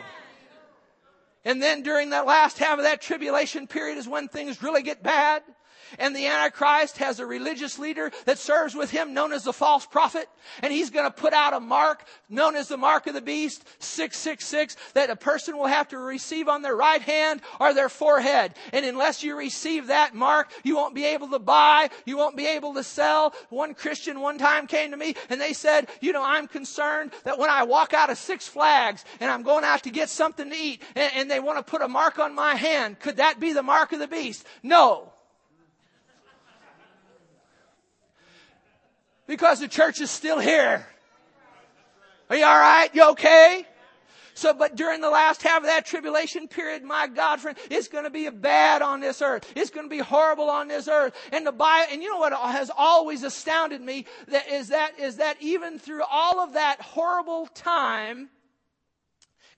And 1.43 1.61
then 1.61 1.81
during 1.81 2.11
that 2.11 2.27
last 2.27 2.57
half 2.59 2.77
of 2.77 2.83
that 2.83 3.01
tribulation 3.01 3.67
period 3.67 3.97
is 3.97 4.07
when 4.07 4.27
things 4.27 4.61
really 4.61 4.83
get 4.83 5.01
bad. 5.01 5.41
And 5.99 6.15
the 6.15 6.27
Antichrist 6.27 6.97
has 6.97 7.19
a 7.19 7.25
religious 7.25 7.79
leader 7.79 8.11
that 8.25 8.39
serves 8.39 8.75
with 8.75 8.91
him 8.91 9.13
known 9.13 9.33
as 9.33 9.43
the 9.43 9.53
false 9.53 9.85
prophet. 9.85 10.27
And 10.61 10.71
he's 10.71 10.89
going 10.89 11.05
to 11.05 11.11
put 11.11 11.33
out 11.33 11.53
a 11.53 11.59
mark 11.59 12.05
known 12.29 12.55
as 12.55 12.67
the 12.67 12.77
mark 12.77 13.07
of 13.07 13.13
the 13.13 13.21
beast, 13.21 13.63
666, 13.79 14.75
that 14.93 15.09
a 15.09 15.15
person 15.15 15.57
will 15.57 15.67
have 15.67 15.89
to 15.89 15.97
receive 15.97 16.47
on 16.47 16.61
their 16.61 16.75
right 16.75 17.01
hand 17.01 17.41
or 17.59 17.73
their 17.73 17.89
forehead. 17.89 18.53
And 18.73 18.85
unless 18.85 19.23
you 19.23 19.35
receive 19.35 19.87
that 19.87 20.15
mark, 20.15 20.51
you 20.63 20.75
won't 20.75 20.95
be 20.95 21.05
able 21.05 21.29
to 21.29 21.39
buy, 21.39 21.89
you 22.05 22.17
won't 22.17 22.37
be 22.37 22.47
able 22.47 22.73
to 22.75 22.83
sell. 22.83 23.33
One 23.49 23.73
Christian 23.73 24.21
one 24.21 24.37
time 24.37 24.67
came 24.67 24.91
to 24.91 24.97
me 24.97 25.15
and 25.29 25.39
they 25.39 25.53
said, 25.53 25.87
you 25.99 26.13
know, 26.13 26.23
I'm 26.23 26.47
concerned 26.47 27.11
that 27.23 27.37
when 27.37 27.49
I 27.49 27.63
walk 27.63 27.93
out 27.93 28.09
of 28.09 28.17
Six 28.17 28.47
Flags 28.47 29.05
and 29.19 29.29
I'm 29.29 29.43
going 29.43 29.63
out 29.63 29.83
to 29.83 29.89
get 29.89 30.09
something 30.09 30.49
to 30.49 30.55
eat 30.55 30.81
and, 30.95 31.11
and 31.15 31.31
they 31.31 31.39
want 31.39 31.57
to 31.57 31.63
put 31.63 31.81
a 31.81 31.87
mark 31.87 32.19
on 32.19 32.35
my 32.35 32.55
hand, 32.55 32.99
could 32.99 33.17
that 33.17 33.39
be 33.39 33.53
the 33.53 33.63
mark 33.63 33.91
of 33.93 33.99
the 33.99 34.07
beast? 34.07 34.45
No. 34.63 35.10
Because 39.31 39.61
the 39.61 39.69
church 39.69 40.01
is 40.01 40.11
still 40.11 40.39
here. 40.39 40.85
Are 42.29 42.35
you 42.35 42.43
alright? 42.43 42.93
You 42.93 43.11
okay? 43.11 43.65
So, 44.33 44.53
but 44.53 44.75
during 44.75 44.99
the 44.99 45.09
last 45.09 45.41
half 45.41 45.59
of 45.59 45.67
that 45.67 45.85
tribulation 45.85 46.49
period, 46.49 46.83
my 46.83 47.07
God, 47.07 47.39
friend, 47.39 47.57
it's 47.69 47.87
going 47.87 48.03
to 48.03 48.09
be 48.09 48.29
bad 48.29 48.81
on 48.81 48.99
this 48.99 49.21
earth. 49.21 49.49
It's 49.55 49.69
going 49.69 49.85
to 49.85 49.89
be 49.89 49.99
horrible 49.99 50.49
on 50.49 50.67
this 50.67 50.89
earth. 50.89 51.15
And 51.31 51.47
the 51.47 51.53
Bible, 51.53 51.93
and 51.93 52.03
you 52.03 52.11
know 52.11 52.17
what 52.17 52.33
has 52.33 52.69
always 52.77 53.23
astounded 53.23 53.79
me 53.79 54.03
that 54.27 54.49
is 54.49 54.67
that 54.67 54.99
is 54.99 55.15
that 55.15 55.37
even 55.39 55.79
through 55.79 56.03
all 56.11 56.41
of 56.41 56.55
that 56.55 56.81
horrible 56.81 57.47
time, 57.53 58.27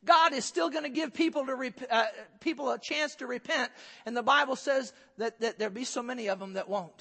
God 0.05 0.34
is 0.34 0.45
still 0.45 0.69
going 0.69 0.84
to 0.84 0.89
give 0.89 1.15
people 1.15 1.47
to 1.47 1.55
rep- 1.55 1.88
uh, 1.89 2.05
people 2.41 2.69
a 2.69 2.78
chance 2.78 3.15
to 3.15 3.26
repent. 3.26 3.71
And 4.05 4.15
the 4.15 4.21
Bible 4.21 4.55
says 4.55 4.93
that, 5.17 5.39
that 5.39 5.57
there'll 5.57 5.74
be 5.74 5.84
so 5.84 6.03
many 6.03 6.30
of 6.30 6.38
them 6.38 6.53
that 6.53 6.69
won't. 6.69 6.93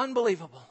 Unbelievable. 0.00 0.62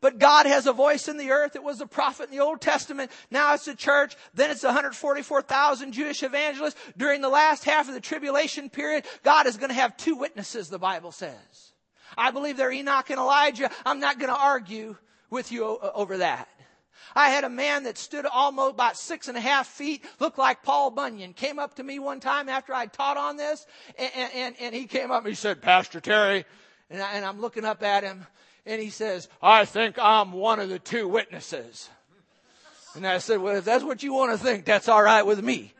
But 0.00 0.18
God 0.18 0.46
has 0.46 0.66
a 0.66 0.72
voice 0.72 1.06
in 1.06 1.18
the 1.18 1.30
earth. 1.30 1.54
It 1.54 1.62
was 1.62 1.82
a 1.82 1.86
prophet 1.86 2.30
in 2.30 2.36
the 2.36 2.42
Old 2.42 2.62
Testament. 2.62 3.12
Now 3.30 3.52
it's 3.52 3.66
the 3.66 3.74
church. 3.74 4.16
Then 4.32 4.50
it's 4.50 4.64
144,000 4.64 5.92
Jewish 5.92 6.22
evangelists. 6.22 6.74
During 6.96 7.20
the 7.20 7.28
last 7.28 7.64
half 7.64 7.88
of 7.88 7.94
the 7.94 8.00
tribulation 8.00 8.70
period, 8.70 9.04
God 9.22 9.46
is 9.46 9.58
going 9.58 9.68
to 9.68 9.74
have 9.74 9.96
two 9.98 10.16
witnesses, 10.16 10.70
the 10.70 10.78
Bible 10.78 11.12
says. 11.12 11.72
I 12.16 12.30
believe 12.30 12.56
they're 12.56 12.72
Enoch 12.72 13.10
and 13.10 13.20
Elijah. 13.20 13.70
I'm 13.84 14.00
not 14.00 14.18
going 14.18 14.32
to 14.32 14.40
argue 14.40 14.96
with 15.28 15.52
you 15.52 15.78
over 15.94 16.18
that. 16.18 16.48
I 17.14 17.28
had 17.28 17.44
a 17.44 17.50
man 17.50 17.84
that 17.84 17.98
stood 17.98 18.24
almost 18.24 18.74
about 18.74 18.96
six 18.96 19.28
and 19.28 19.36
a 19.36 19.40
half 19.40 19.66
feet, 19.66 20.04
looked 20.18 20.38
like 20.38 20.62
Paul 20.62 20.90
Bunyan, 20.90 21.34
came 21.34 21.58
up 21.58 21.74
to 21.74 21.82
me 21.82 21.98
one 21.98 22.20
time 22.20 22.48
after 22.48 22.72
I 22.72 22.86
taught 22.86 23.18
on 23.18 23.36
this, 23.36 23.66
and, 23.98 24.32
and, 24.34 24.54
and 24.58 24.74
he 24.74 24.86
came 24.86 25.10
up 25.10 25.18
and 25.18 25.28
he 25.28 25.34
said, 25.34 25.60
Pastor 25.60 26.00
Terry, 26.00 26.46
and, 26.92 27.02
I, 27.02 27.14
and 27.14 27.24
I'm 27.24 27.40
looking 27.40 27.64
up 27.64 27.82
at 27.82 28.04
him, 28.04 28.26
and 28.66 28.80
he 28.80 28.90
says, 28.90 29.28
I 29.42 29.64
think 29.64 29.98
I'm 29.98 30.32
one 30.32 30.60
of 30.60 30.68
the 30.68 30.78
two 30.78 31.08
witnesses. 31.08 31.88
And 32.94 33.06
I 33.06 33.18
said, 33.18 33.40
well, 33.40 33.56
if 33.56 33.64
that's 33.64 33.82
what 33.82 34.02
you 34.02 34.12
want 34.12 34.32
to 34.32 34.38
think, 34.38 34.66
that's 34.66 34.88
all 34.88 35.02
right 35.02 35.24
with 35.24 35.42
me. 35.42 35.72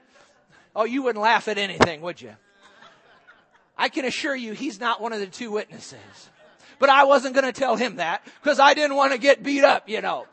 Oh, 0.74 0.84
you 0.84 1.02
wouldn't 1.02 1.22
laugh 1.22 1.46
at 1.48 1.58
anything, 1.58 2.00
would 2.00 2.20
you? 2.20 2.34
I 3.76 3.90
can 3.90 4.04
assure 4.06 4.34
you 4.34 4.52
he's 4.52 4.80
not 4.80 5.00
one 5.00 5.12
of 5.12 5.20
the 5.20 5.26
two 5.26 5.50
witnesses. 5.50 6.30
But 6.78 6.88
I 6.88 7.04
wasn't 7.04 7.34
going 7.34 7.44
to 7.44 7.52
tell 7.52 7.76
him 7.76 7.96
that 7.96 8.26
because 8.42 8.58
I 8.58 8.74
didn't 8.74 8.96
want 8.96 9.12
to 9.12 9.18
get 9.18 9.42
beat 9.42 9.64
up, 9.64 9.88
you 9.88 10.00
know. 10.00 10.26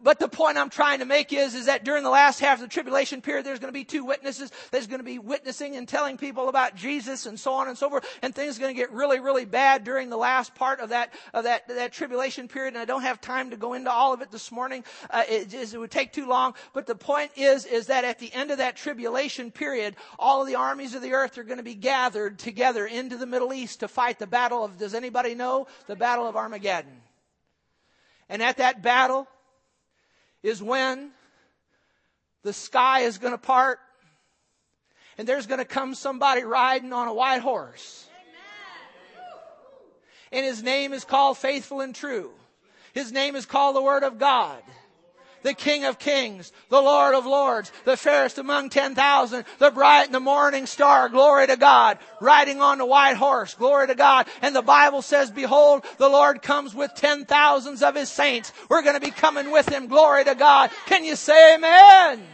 But 0.00 0.18
the 0.18 0.28
point 0.28 0.58
I'm 0.58 0.70
trying 0.70 0.98
to 0.98 1.04
make 1.04 1.32
is, 1.32 1.54
is 1.54 1.66
that 1.66 1.84
during 1.84 2.02
the 2.02 2.10
last 2.10 2.38
half 2.38 2.58
of 2.58 2.62
the 2.62 2.68
tribulation 2.68 3.22
period, 3.22 3.46
there's 3.46 3.58
going 3.58 3.72
to 3.72 3.78
be 3.78 3.84
two 3.84 4.04
witnesses. 4.04 4.50
There's 4.70 4.86
going 4.86 5.00
to 5.00 5.04
be 5.04 5.18
witnessing 5.18 5.76
and 5.76 5.88
telling 5.88 6.18
people 6.18 6.48
about 6.48 6.76
Jesus 6.76 7.26
and 7.26 7.40
so 7.40 7.54
on 7.54 7.68
and 7.68 7.78
so 7.78 7.88
forth. 7.88 8.06
And 8.22 8.34
things 8.34 8.58
are 8.58 8.60
going 8.60 8.74
to 8.74 8.80
get 8.80 8.92
really, 8.92 9.20
really 9.20 9.46
bad 9.46 9.84
during 9.84 10.10
the 10.10 10.16
last 10.16 10.54
part 10.54 10.80
of 10.80 10.90
that, 10.90 11.14
of 11.32 11.44
that, 11.44 11.66
that 11.68 11.92
tribulation 11.92 12.46
period. 12.46 12.74
And 12.74 12.82
I 12.82 12.84
don't 12.84 13.02
have 13.02 13.20
time 13.20 13.50
to 13.50 13.56
go 13.56 13.72
into 13.72 13.90
all 13.90 14.12
of 14.12 14.20
it 14.20 14.30
this 14.30 14.52
morning. 14.52 14.84
Uh, 15.08 15.24
it, 15.28 15.54
it 15.54 15.78
would 15.78 15.90
take 15.90 16.12
too 16.12 16.28
long. 16.28 16.54
But 16.74 16.86
the 16.86 16.94
point 16.94 17.30
is, 17.36 17.64
is 17.64 17.86
that 17.86 18.04
at 18.04 18.18
the 18.18 18.32
end 18.32 18.50
of 18.50 18.58
that 18.58 18.76
tribulation 18.76 19.50
period, 19.50 19.96
all 20.18 20.42
of 20.42 20.48
the 20.48 20.56
armies 20.56 20.94
of 20.94 21.02
the 21.02 21.12
earth 21.14 21.38
are 21.38 21.44
going 21.44 21.58
to 21.58 21.62
be 21.62 21.74
gathered 21.74 22.38
together 22.38 22.86
into 22.86 23.16
the 23.16 23.26
Middle 23.26 23.52
East 23.52 23.80
to 23.80 23.88
fight 23.88 24.18
the 24.18 24.26
battle 24.26 24.64
of, 24.64 24.76
does 24.76 24.94
anybody 24.94 25.34
know? 25.34 25.66
The 25.86 25.96
battle 25.96 26.26
of 26.26 26.36
Armageddon. 26.36 27.00
And 28.28 28.42
at 28.42 28.56
that 28.58 28.82
battle, 28.82 29.28
is 30.42 30.62
when 30.62 31.10
the 32.42 32.52
sky 32.52 33.00
is 33.00 33.18
going 33.18 33.32
to 33.32 33.38
part 33.38 33.78
and 35.18 35.26
there's 35.26 35.46
going 35.46 35.58
to 35.58 35.64
come 35.64 35.94
somebody 35.94 36.42
riding 36.42 36.92
on 36.92 37.08
a 37.08 37.14
white 37.14 37.40
horse. 37.40 38.08
And 40.32 40.44
his 40.44 40.62
name 40.62 40.92
is 40.92 41.04
called 41.04 41.38
faithful 41.38 41.80
and 41.80 41.94
true. 41.94 42.30
His 42.92 43.12
name 43.12 43.36
is 43.36 43.46
called 43.46 43.76
the 43.76 43.82
Word 43.82 44.02
of 44.02 44.18
God 44.18 44.62
the 45.46 45.54
King 45.54 45.84
of 45.84 46.00
Kings, 46.00 46.52
the 46.70 46.80
Lord 46.80 47.14
of 47.14 47.24
Lords, 47.24 47.70
the 47.84 47.96
fairest 47.96 48.36
among 48.36 48.68
10,000, 48.68 49.44
the 49.60 49.70
bright 49.70 50.06
and 50.06 50.14
the 50.14 50.18
morning 50.18 50.66
star, 50.66 51.08
glory 51.08 51.46
to 51.46 51.56
God, 51.56 51.98
riding 52.20 52.60
on 52.60 52.78
the 52.78 52.84
white 52.84 53.16
horse, 53.16 53.54
glory 53.54 53.86
to 53.86 53.94
God. 53.94 54.26
And 54.42 54.56
the 54.56 54.62
Bible 54.62 55.02
says, 55.02 55.30
behold, 55.30 55.84
the 55.98 56.08
Lord 56.08 56.42
comes 56.42 56.74
with 56.74 56.90
ten 56.96 57.26
thousands 57.26 57.84
of 57.84 57.94
his 57.94 58.10
saints. 58.10 58.52
We're 58.68 58.82
going 58.82 59.00
to 59.00 59.00
be 59.00 59.12
coming 59.12 59.52
with 59.52 59.68
him, 59.68 59.86
glory 59.86 60.24
to 60.24 60.34
God. 60.34 60.72
Can 60.86 61.04
you 61.04 61.14
say 61.14 61.54
amen? 61.54 62.24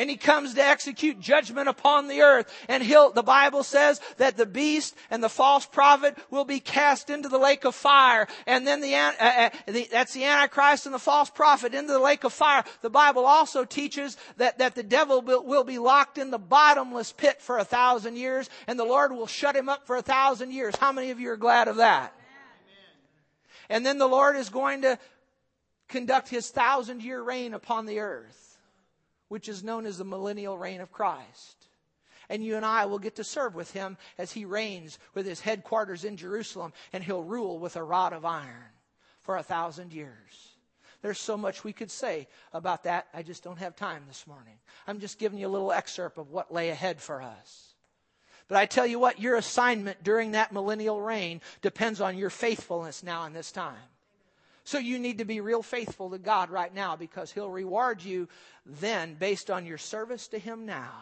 And 0.00 0.08
he 0.08 0.16
comes 0.16 0.54
to 0.54 0.64
execute 0.64 1.20
judgment 1.20 1.68
upon 1.68 2.08
the 2.08 2.22
earth. 2.22 2.50
And 2.68 2.82
he'll, 2.82 3.12
the 3.12 3.22
Bible 3.22 3.62
says 3.62 4.00
that 4.16 4.38
the 4.38 4.46
beast 4.46 4.96
and 5.10 5.22
the 5.22 5.28
false 5.28 5.66
prophet 5.66 6.16
will 6.30 6.46
be 6.46 6.58
cast 6.58 7.10
into 7.10 7.28
the 7.28 7.36
lake 7.36 7.66
of 7.66 7.74
fire. 7.74 8.26
And 8.46 8.66
then 8.66 8.80
the, 8.80 8.94
uh, 8.94 9.12
uh, 9.20 9.50
the, 9.66 9.88
that's 9.92 10.14
the 10.14 10.24
Antichrist 10.24 10.86
and 10.86 10.94
the 10.94 10.98
false 10.98 11.28
prophet 11.28 11.74
into 11.74 11.92
the 11.92 11.98
lake 11.98 12.24
of 12.24 12.32
fire. 12.32 12.64
The 12.80 12.88
Bible 12.88 13.26
also 13.26 13.66
teaches 13.66 14.16
that, 14.38 14.56
that 14.56 14.74
the 14.74 14.82
devil 14.82 15.20
will, 15.20 15.44
will 15.44 15.64
be 15.64 15.76
locked 15.76 16.16
in 16.16 16.30
the 16.30 16.38
bottomless 16.38 17.12
pit 17.12 17.42
for 17.42 17.58
a 17.58 17.64
thousand 17.64 18.16
years 18.16 18.48
and 18.66 18.78
the 18.78 18.84
Lord 18.84 19.12
will 19.12 19.26
shut 19.26 19.54
him 19.54 19.68
up 19.68 19.86
for 19.86 19.96
a 19.96 20.02
thousand 20.02 20.52
years. 20.52 20.74
How 20.76 20.92
many 20.92 21.10
of 21.10 21.20
you 21.20 21.28
are 21.30 21.36
glad 21.36 21.68
of 21.68 21.76
that? 21.76 22.14
And 23.68 23.84
then 23.84 23.98
the 23.98 24.08
Lord 24.08 24.36
is 24.36 24.48
going 24.48 24.80
to 24.80 24.98
conduct 25.88 26.30
his 26.30 26.48
thousand 26.48 27.02
year 27.02 27.22
reign 27.22 27.52
upon 27.52 27.84
the 27.84 27.98
earth 27.98 28.49
which 29.30 29.48
is 29.48 29.62
known 29.62 29.86
as 29.86 29.96
the 29.96 30.04
millennial 30.04 30.58
reign 30.58 30.80
of 30.80 30.90
Christ. 30.90 31.68
And 32.28 32.44
you 32.44 32.56
and 32.56 32.66
I 32.66 32.86
will 32.86 32.98
get 32.98 33.14
to 33.16 33.24
serve 33.24 33.54
with 33.54 33.72
him 33.72 33.96
as 34.18 34.32
he 34.32 34.44
reigns 34.44 34.98
with 35.14 35.24
his 35.24 35.40
headquarters 35.40 36.04
in 36.04 36.16
Jerusalem, 36.16 36.72
and 36.92 37.02
he'll 37.02 37.22
rule 37.22 37.60
with 37.60 37.76
a 37.76 37.82
rod 37.82 38.12
of 38.12 38.24
iron 38.24 38.74
for 39.22 39.36
a 39.36 39.42
thousand 39.42 39.92
years. 39.92 40.56
There's 41.00 41.18
so 41.18 41.36
much 41.36 41.62
we 41.62 41.72
could 41.72 41.92
say 41.92 42.26
about 42.52 42.82
that. 42.84 43.06
I 43.14 43.22
just 43.22 43.44
don't 43.44 43.60
have 43.60 43.76
time 43.76 44.02
this 44.08 44.26
morning. 44.26 44.58
I'm 44.88 44.98
just 44.98 45.18
giving 45.18 45.38
you 45.38 45.46
a 45.46 45.48
little 45.48 45.72
excerpt 45.72 46.18
of 46.18 46.30
what 46.30 46.52
lay 46.52 46.70
ahead 46.70 47.00
for 47.00 47.22
us. 47.22 47.74
But 48.48 48.58
I 48.58 48.66
tell 48.66 48.86
you 48.86 48.98
what, 48.98 49.20
your 49.20 49.36
assignment 49.36 50.02
during 50.02 50.32
that 50.32 50.52
millennial 50.52 51.00
reign 51.00 51.40
depends 51.62 52.00
on 52.00 52.18
your 52.18 52.30
faithfulness 52.30 53.04
now 53.04 53.24
in 53.26 53.32
this 53.32 53.52
time. 53.52 53.76
So 54.64 54.78
you 54.78 54.98
need 54.98 55.18
to 55.18 55.24
be 55.24 55.40
real 55.40 55.62
faithful 55.62 56.10
to 56.10 56.18
God 56.18 56.50
right 56.50 56.74
now 56.74 56.96
because 56.96 57.32
He'll 57.32 57.50
reward 57.50 58.02
you 58.02 58.28
then 58.66 59.14
based 59.14 59.50
on 59.50 59.66
your 59.66 59.78
service 59.78 60.28
to 60.28 60.38
Him 60.38 60.66
now. 60.66 60.92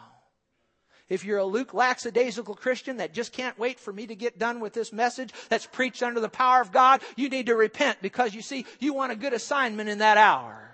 If 1.09 1.25
you're 1.25 1.39
a 1.39 1.45
Luke 1.45 1.73
lackadaisical 1.73 2.53
Christian 2.53 2.97
that 2.97 3.13
just 3.13 3.33
can't 3.33 3.57
wait 3.57 3.79
for 3.79 3.91
me 3.91 4.05
to 4.07 4.15
get 4.15 4.37
done 4.37 4.59
with 4.59 4.73
this 4.73 4.93
message 4.93 5.31
that's 5.49 5.65
preached 5.65 6.03
under 6.03 6.19
the 6.19 6.29
power 6.29 6.61
of 6.61 6.71
God, 6.71 7.01
you 7.15 7.29
need 7.29 7.47
to 7.47 7.55
repent 7.55 7.97
because 8.01 8.35
you 8.35 8.43
see, 8.43 8.65
you 8.79 8.93
want 8.93 9.11
a 9.11 9.15
good 9.15 9.33
assignment 9.33 9.89
in 9.89 9.97
that 9.97 10.17
hour. 10.17 10.69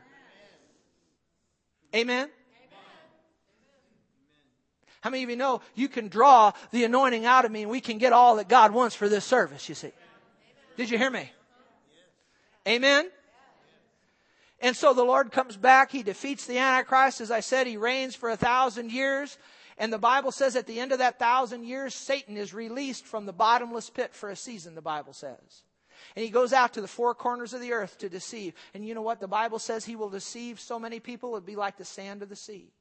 Amen? 1.95 2.29
How 4.99 5.09
many 5.09 5.23
of 5.23 5.29
you 5.29 5.37
know 5.37 5.61
you 5.75 5.87
can 5.87 6.09
draw 6.09 6.51
the 6.71 6.83
anointing 6.83 7.25
out 7.25 7.45
of 7.45 7.51
me 7.51 7.61
and 7.61 7.71
we 7.71 7.79
can 7.79 7.97
get 7.97 8.11
all 8.11 8.35
that 8.37 8.49
God 8.49 8.73
wants 8.73 8.95
for 8.95 9.07
this 9.07 9.23
service, 9.23 9.69
you 9.69 9.75
see? 9.75 9.91
Did 10.75 10.89
you 10.89 10.97
hear 10.97 11.11
me? 11.11 11.31
Amen? 12.67 13.09
And 14.59 14.75
so 14.75 14.93
the 14.93 15.03
Lord 15.03 15.31
comes 15.31 15.57
back. 15.57 15.91
He 15.91 16.03
defeats 16.03 16.45
the 16.45 16.57
Antichrist. 16.57 17.21
As 17.21 17.31
I 17.31 17.41
said, 17.41 17.67
he 17.67 17.77
reigns 17.77 18.15
for 18.15 18.29
a 18.29 18.37
thousand 18.37 18.91
years. 18.91 19.37
And 19.77 19.91
the 19.91 19.99
Bible 19.99 20.31
says 20.31 20.55
at 20.55 20.67
the 20.67 20.79
end 20.79 20.91
of 20.91 20.99
that 20.99 21.19
thousand 21.19 21.65
years, 21.65 21.93
Satan 21.93 22.37
is 22.37 22.53
released 22.53 23.05
from 23.05 23.25
the 23.25 23.33
bottomless 23.33 23.89
pit 23.89 24.13
for 24.13 24.29
a 24.29 24.35
season, 24.35 24.73
the 24.73 24.81
Bible 24.81 25.13
says. 25.13 25.63
And 26.15 26.23
he 26.23 26.31
goes 26.31 26.53
out 26.53 26.73
to 26.73 26.81
the 26.81 26.87
four 26.87 27.13
corners 27.13 27.53
of 27.53 27.61
the 27.61 27.73
earth 27.73 27.97
to 27.99 28.09
deceive. 28.09 28.53
And 28.73 28.85
you 28.85 28.95
know 28.95 29.01
what? 29.01 29.19
The 29.19 29.27
Bible 29.27 29.59
says 29.59 29.83
he 29.83 29.95
will 29.95 30.09
deceive 30.09 30.59
so 30.59 30.79
many 30.79 30.99
people, 30.99 31.33
it'd 31.33 31.45
be 31.45 31.55
like 31.55 31.77
the 31.77 31.85
sand 31.85 32.21
of 32.21 32.29
the 32.29 32.35
sea. 32.35 32.71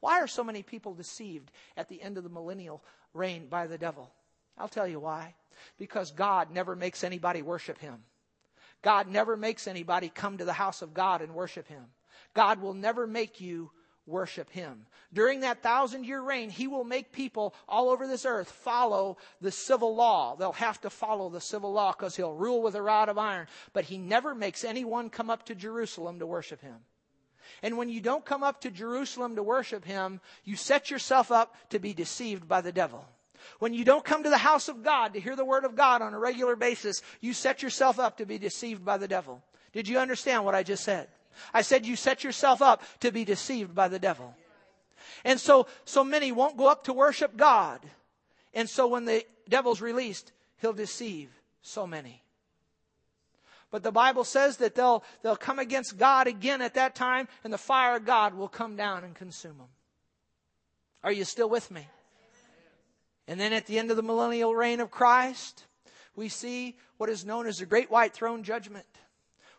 Why 0.00 0.20
are 0.20 0.26
so 0.26 0.42
many 0.42 0.62
people 0.62 0.94
deceived 0.94 1.50
at 1.76 1.90
the 1.90 2.00
end 2.00 2.16
of 2.16 2.24
the 2.24 2.30
millennial 2.30 2.82
reign 3.12 3.48
by 3.48 3.66
the 3.66 3.76
devil? 3.76 4.10
I'll 4.56 4.68
tell 4.68 4.88
you 4.88 5.00
why. 5.00 5.34
Because 5.78 6.10
God 6.10 6.50
never 6.50 6.74
makes 6.74 7.04
anybody 7.04 7.42
worship 7.42 7.78
him. 7.78 8.02
God 8.82 9.08
never 9.08 9.36
makes 9.36 9.66
anybody 9.66 10.08
come 10.08 10.38
to 10.38 10.44
the 10.44 10.52
house 10.52 10.82
of 10.82 10.94
God 10.94 11.22
and 11.22 11.34
worship 11.34 11.68
Him. 11.68 11.84
God 12.34 12.60
will 12.60 12.74
never 12.74 13.06
make 13.06 13.40
you 13.40 13.70
worship 14.06 14.50
Him. 14.50 14.86
During 15.12 15.40
that 15.40 15.62
thousand 15.62 16.04
year 16.04 16.20
reign, 16.20 16.50
He 16.50 16.66
will 16.66 16.84
make 16.84 17.12
people 17.12 17.54
all 17.68 17.90
over 17.90 18.06
this 18.06 18.24
earth 18.24 18.50
follow 18.50 19.16
the 19.40 19.50
civil 19.50 19.94
law. 19.94 20.36
They'll 20.36 20.52
have 20.52 20.80
to 20.82 20.90
follow 20.90 21.28
the 21.28 21.40
civil 21.40 21.72
law 21.72 21.92
because 21.92 22.16
He'll 22.16 22.34
rule 22.34 22.62
with 22.62 22.74
a 22.74 22.82
rod 22.82 23.08
of 23.08 23.18
iron. 23.18 23.46
But 23.72 23.84
He 23.84 23.98
never 23.98 24.34
makes 24.34 24.64
anyone 24.64 25.10
come 25.10 25.30
up 25.30 25.46
to 25.46 25.54
Jerusalem 25.54 26.18
to 26.18 26.26
worship 26.26 26.60
Him. 26.60 26.76
And 27.62 27.76
when 27.76 27.88
you 27.88 28.00
don't 28.00 28.24
come 28.24 28.42
up 28.42 28.60
to 28.62 28.70
Jerusalem 28.70 29.36
to 29.36 29.42
worship 29.42 29.84
Him, 29.84 30.20
you 30.44 30.56
set 30.56 30.90
yourself 30.90 31.30
up 31.30 31.54
to 31.70 31.78
be 31.78 31.92
deceived 31.92 32.46
by 32.48 32.60
the 32.60 32.72
devil. 32.72 33.04
When 33.58 33.74
you 33.74 33.84
don't 33.84 34.04
come 34.04 34.22
to 34.22 34.30
the 34.30 34.38
house 34.38 34.68
of 34.68 34.82
God 34.82 35.14
to 35.14 35.20
hear 35.20 35.36
the 35.36 35.44
word 35.44 35.64
of 35.64 35.76
God 35.76 36.02
on 36.02 36.14
a 36.14 36.18
regular 36.18 36.56
basis, 36.56 37.02
you 37.20 37.32
set 37.32 37.62
yourself 37.62 37.98
up 37.98 38.18
to 38.18 38.26
be 38.26 38.38
deceived 38.38 38.84
by 38.84 38.98
the 38.98 39.08
devil. 39.08 39.42
Did 39.72 39.88
you 39.88 39.98
understand 39.98 40.44
what 40.44 40.54
I 40.54 40.62
just 40.62 40.84
said? 40.84 41.08
I 41.54 41.62
said 41.62 41.86
you 41.86 41.96
set 41.96 42.24
yourself 42.24 42.60
up 42.62 42.82
to 43.00 43.12
be 43.12 43.24
deceived 43.24 43.74
by 43.74 43.88
the 43.88 43.98
devil. 43.98 44.34
And 45.24 45.38
so, 45.38 45.66
so 45.84 46.04
many 46.04 46.32
won't 46.32 46.56
go 46.56 46.68
up 46.68 46.84
to 46.84 46.92
worship 46.92 47.36
God. 47.36 47.80
And 48.54 48.68
so 48.68 48.86
when 48.86 49.04
the 49.04 49.24
devil's 49.48 49.80
released, 49.80 50.32
he'll 50.60 50.72
deceive 50.72 51.30
so 51.62 51.86
many. 51.86 52.22
But 53.70 53.82
the 53.84 53.92
Bible 53.92 54.24
says 54.24 54.56
that 54.56 54.74
they'll, 54.74 55.04
they'll 55.22 55.36
come 55.36 55.58
against 55.60 55.96
God 55.96 56.26
again 56.26 56.60
at 56.60 56.74
that 56.74 56.94
time, 56.94 57.28
and 57.44 57.52
the 57.52 57.58
fire 57.58 57.96
of 57.96 58.04
God 58.04 58.34
will 58.34 58.48
come 58.48 58.74
down 58.76 59.04
and 59.04 59.14
consume 59.14 59.58
them. 59.58 59.68
Are 61.04 61.12
you 61.12 61.24
still 61.24 61.48
with 61.48 61.70
me? 61.70 61.86
And 63.30 63.38
then 63.38 63.52
at 63.52 63.66
the 63.66 63.78
end 63.78 63.92
of 63.92 63.96
the 63.96 64.02
millennial 64.02 64.56
reign 64.56 64.80
of 64.80 64.90
Christ, 64.90 65.64
we 66.16 66.28
see 66.28 66.76
what 66.96 67.08
is 67.08 67.24
known 67.24 67.46
as 67.46 67.60
the 67.60 67.64
great 67.64 67.88
white 67.88 68.12
throne 68.12 68.42
judgment. 68.42 68.84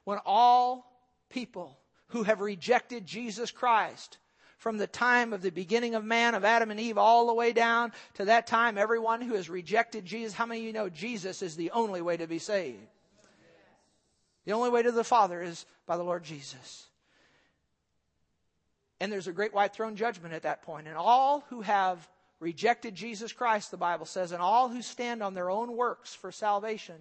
When 0.04 0.20
all 0.26 0.92
people 1.30 1.80
who 2.08 2.24
have 2.24 2.42
rejected 2.42 3.06
Jesus 3.06 3.50
Christ 3.50 4.18
from 4.58 4.78
the 4.78 4.88
time 4.88 5.32
of 5.32 5.42
the 5.42 5.52
beginning 5.52 5.96
of 5.96 6.04
man, 6.04 6.36
of 6.36 6.44
Adam 6.44 6.70
and 6.70 6.82
Eve, 6.82 6.98
all 6.98 7.28
the 7.28 7.34
way 7.34 7.54
down 7.54 7.94
to 8.16 8.26
that 8.26 8.46
time, 8.46 8.78
everyone 8.78 9.22
who 9.22 9.36
has 9.36 9.50
rejected 9.50 10.04
Jesus, 10.04 10.34
how 10.34 10.46
many 10.46 10.60
of 10.60 10.66
you 10.66 10.74
know 10.74 10.90
Jesus 10.90 11.42
is 11.42 11.56
the 11.56 11.72
only 11.72 12.02
way 12.02 12.18
to 12.18 12.28
be 12.28 12.40
saved? 12.40 12.78
The 14.44 14.52
only 14.52 14.70
way 14.70 14.84
to 14.84 14.92
the 14.92 15.06
Father 15.06 15.42
is 15.42 15.66
by 15.86 15.96
the 15.96 16.04
Lord 16.04 16.26
Jesus. 16.26 16.88
And 19.00 19.10
there's 19.10 19.28
a 19.28 19.32
great 19.32 19.54
white 19.54 19.74
throne 19.74 19.96
judgment 19.96 20.34
at 20.34 20.44
that 20.44 20.62
point. 20.62 20.90
And 20.90 20.98
all 20.98 21.46
who 21.50 21.62
have 21.62 22.06
rejected 22.42 22.96
Jesus 22.96 23.32
Christ, 23.32 23.72
the 23.72 23.78
Bible 23.78 24.06
says, 24.06 24.34
and 24.34 24.42
all 24.42 24.68
who 24.68 24.82
stand 24.82 25.24
on 25.24 25.34
their 25.34 25.50
own 25.50 25.78
works 25.78 26.14
for 26.14 26.32
salvation, 26.32 26.96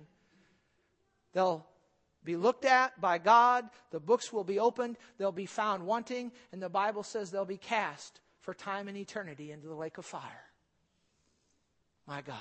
they'll 1.32 1.66
be 2.22 2.36
looked 2.36 2.66
at 2.66 3.00
by 3.00 3.18
God. 3.18 3.68
The 3.90 3.98
books 3.98 4.32
will 4.32 4.44
be 4.44 4.60
opened. 4.60 4.98
They'll 5.18 5.32
be 5.32 5.46
found 5.46 5.84
wanting. 5.86 6.30
And 6.52 6.62
the 6.62 6.68
Bible 6.68 7.02
says 7.02 7.30
they'll 7.30 7.46
be 7.46 7.56
cast 7.56 8.20
for 8.42 8.52
time 8.54 8.86
and 8.86 8.96
eternity 8.96 9.50
into 9.50 9.66
the 9.66 9.74
lake 9.74 9.98
of 9.98 10.04
fire. 10.04 10.44
My 12.06 12.20
God. 12.20 12.36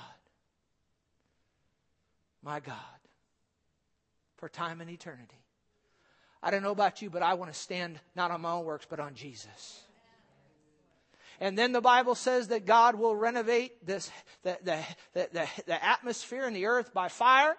My 2.42 2.60
God. 2.60 2.76
For 4.36 4.48
time 4.48 4.82
and 4.82 4.90
eternity. 4.90 5.42
I 6.42 6.50
don't 6.50 6.62
know 6.62 6.70
about 6.70 7.00
you, 7.00 7.08
but 7.08 7.22
I 7.22 7.34
want 7.34 7.52
to 7.52 7.58
stand 7.58 7.98
not 8.14 8.30
on 8.30 8.42
my 8.42 8.52
own 8.52 8.64
works, 8.64 8.86
but 8.88 9.00
on 9.00 9.14
Jesus. 9.14 9.80
And 11.40 11.56
then 11.56 11.72
the 11.72 11.80
Bible 11.80 12.14
says 12.14 12.48
that 12.48 12.66
God 12.66 12.96
will 12.96 13.16
renovate 13.16 13.86
this, 13.86 14.10
the, 14.42 14.58
the, 14.62 14.78
the, 15.14 15.48
the, 15.66 15.84
atmosphere 15.84 16.44
and 16.46 16.54
the 16.54 16.66
earth 16.66 16.92
by 16.92 17.08
fire. 17.08 17.56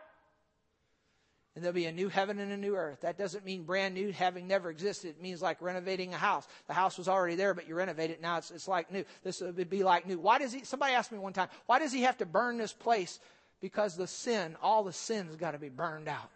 And 1.55 1.63
there'll 1.63 1.73
be 1.73 1.87
a 1.87 1.91
new 1.91 2.07
heaven 2.07 2.37
and 2.39 2.51
a 2.51 2.57
new 2.57 2.75
earth. 2.75 3.01
That 3.01 3.17
doesn't 3.17 3.43
mean 3.43 3.63
brand 3.63 3.95
new, 3.95 4.11
having 4.11 4.47
never 4.47 4.69
existed. 4.69 5.09
It 5.09 5.21
means 5.21 5.41
like 5.41 5.61
renovating 5.61 6.13
a 6.13 6.17
house. 6.17 6.47
The 6.67 6.73
house 6.73 6.97
was 6.97 7.07
already 7.07 7.35
there, 7.35 7.55
but 7.55 7.67
you 7.67 7.73
renovate 7.73 8.11
it. 8.11 8.21
Now 8.21 8.37
it's, 8.37 8.51
it's 8.51 8.67
like 8.67 8.91
new. 8.91 9.03
This 9.23 9.41
would 9.41 9.69
be 9.69 9.83
like 9.83 10.07
new. 10.07 10.19
Why 10.19 10.37
does 10.37 10.53
he, 10.53 10.63
somebody 10.63 10.93
asked 10.93 11.11
me 11.11 11.17
one 11.17 11.33
time, 11.33 11.49
why 11.65 11.79
does 11.79 11.91
he 11.91 12.03
have 12.03 12.17
to 12.19 12.25
burn 12.27 12.57
this 12.57 12.73
place? 12.73 13.19
Because 13.61 13.97
the 13.97 14.07
sin, 14.07 14.55
all 14.61 14.83
the 14.83 14.93
sin's 14.93 15.35
got 15.35 15.51
to 15.51 15.59
be 15.59 15.69
burned 15.69 16.07
out. 16.07 16.29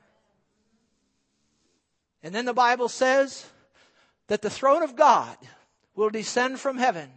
And 2.23 2.33
then 2.33 2.45
the 2.45 2.53
Bible 2.53 2.89
says 2.89 3.45
that 4.27 4.41
the 4.41 4.49
throne 4.49 4.81
of 4.81 4.95
God 4.95 5.37
will 5.95 6.09
descend 6.09 6.59
from 6.59 6.77
heaven 6.77 7.09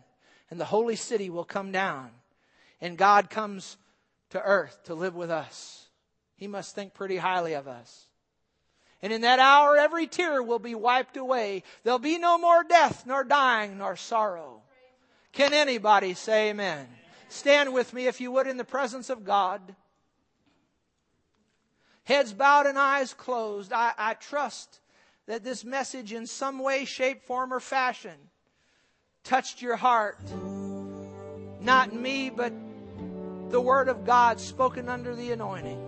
and 0.51 0.61
the 0.61 0.65
holy 0.65 0.97
city 0.97 1.31
will 1.31 1.45
come 1.45 1.73
down. 1.73 2.11
And 2.81 2.97
God 2.97 3.31
comes 3.31 3.77
to 4.31 4.41
earth 4.41 4.85
to 4.85 4.95
live 4.95 5.15
with 5.15 5.31
us. 5.31 5.89
He 6.37 6.47
must 6.47 6.75
think 6.75 6.95
pretty 6.95 7.17
highly 7.17 7.55
of 7.55 7.67
us. 7.67 8.07
And 9.03 9.13
in 9.13 9.21
that 9.23 9.39
hour, 9.39 9.77
every 9.77 10.07
tear 10.07 10.43
will 10.43 10.59
be 10.59 10.75
wiped 10.75 11.17
away. 11.17 11.63
There'll 11.83 11.99
be 11.99 12.19
no 12.19 12.39
more 12.39 12.65
death, 12.65 13.05
nor 13.07 13.25
dying, 13.25 13.79
nor 13.79 13.97
sorrow. 13.97 14.63
Can 15.33 15.53
anybody 15.53 16.15
say 16.15 16.51
amen? 16.51 16.87
Stand 17.29 17.73
with 17.73 17.93
me, 17.93 18.07
if 18.07 18.21
you 18.21 18.33
would, 18.33 18.47
in 18.47 18.57
the 18.57 18.65
presence 18.65 19.11
of 19.11 19.25
God. 19.25 19.75
Heads 22.05 22.33
bowed 22.33 22.67
and 22.67 22.79
eyes 22.79 23.13
closed. 23.13 23.73
I, 23.73 23.93
I 23.99 24.15
trust 24.15 24.81
that 25.27 25.45
this 25.45 25.65
message, 25.65 26.13
in 26.13 26.27
some 26.27 26.59
way, 26.59 26.85
shape, 26.85 27.23
form, 27.23 27.53
or 27.53 27.61
fashion, 27.61 28.17
touched 29.25 29.63
your 29.63 29.77
heart. 29.77 30.19
Not 31.61 31.93
me, 31.93 32.31
but 32.31 32.53
the 33.51 33.61
Word 33.61 33.89
of 33.89 34.05
God 34.05 34.41
spoken 34.41 34.89
under 34.89 35.15
the 35.15 35.33
anointing. 35.33 35.88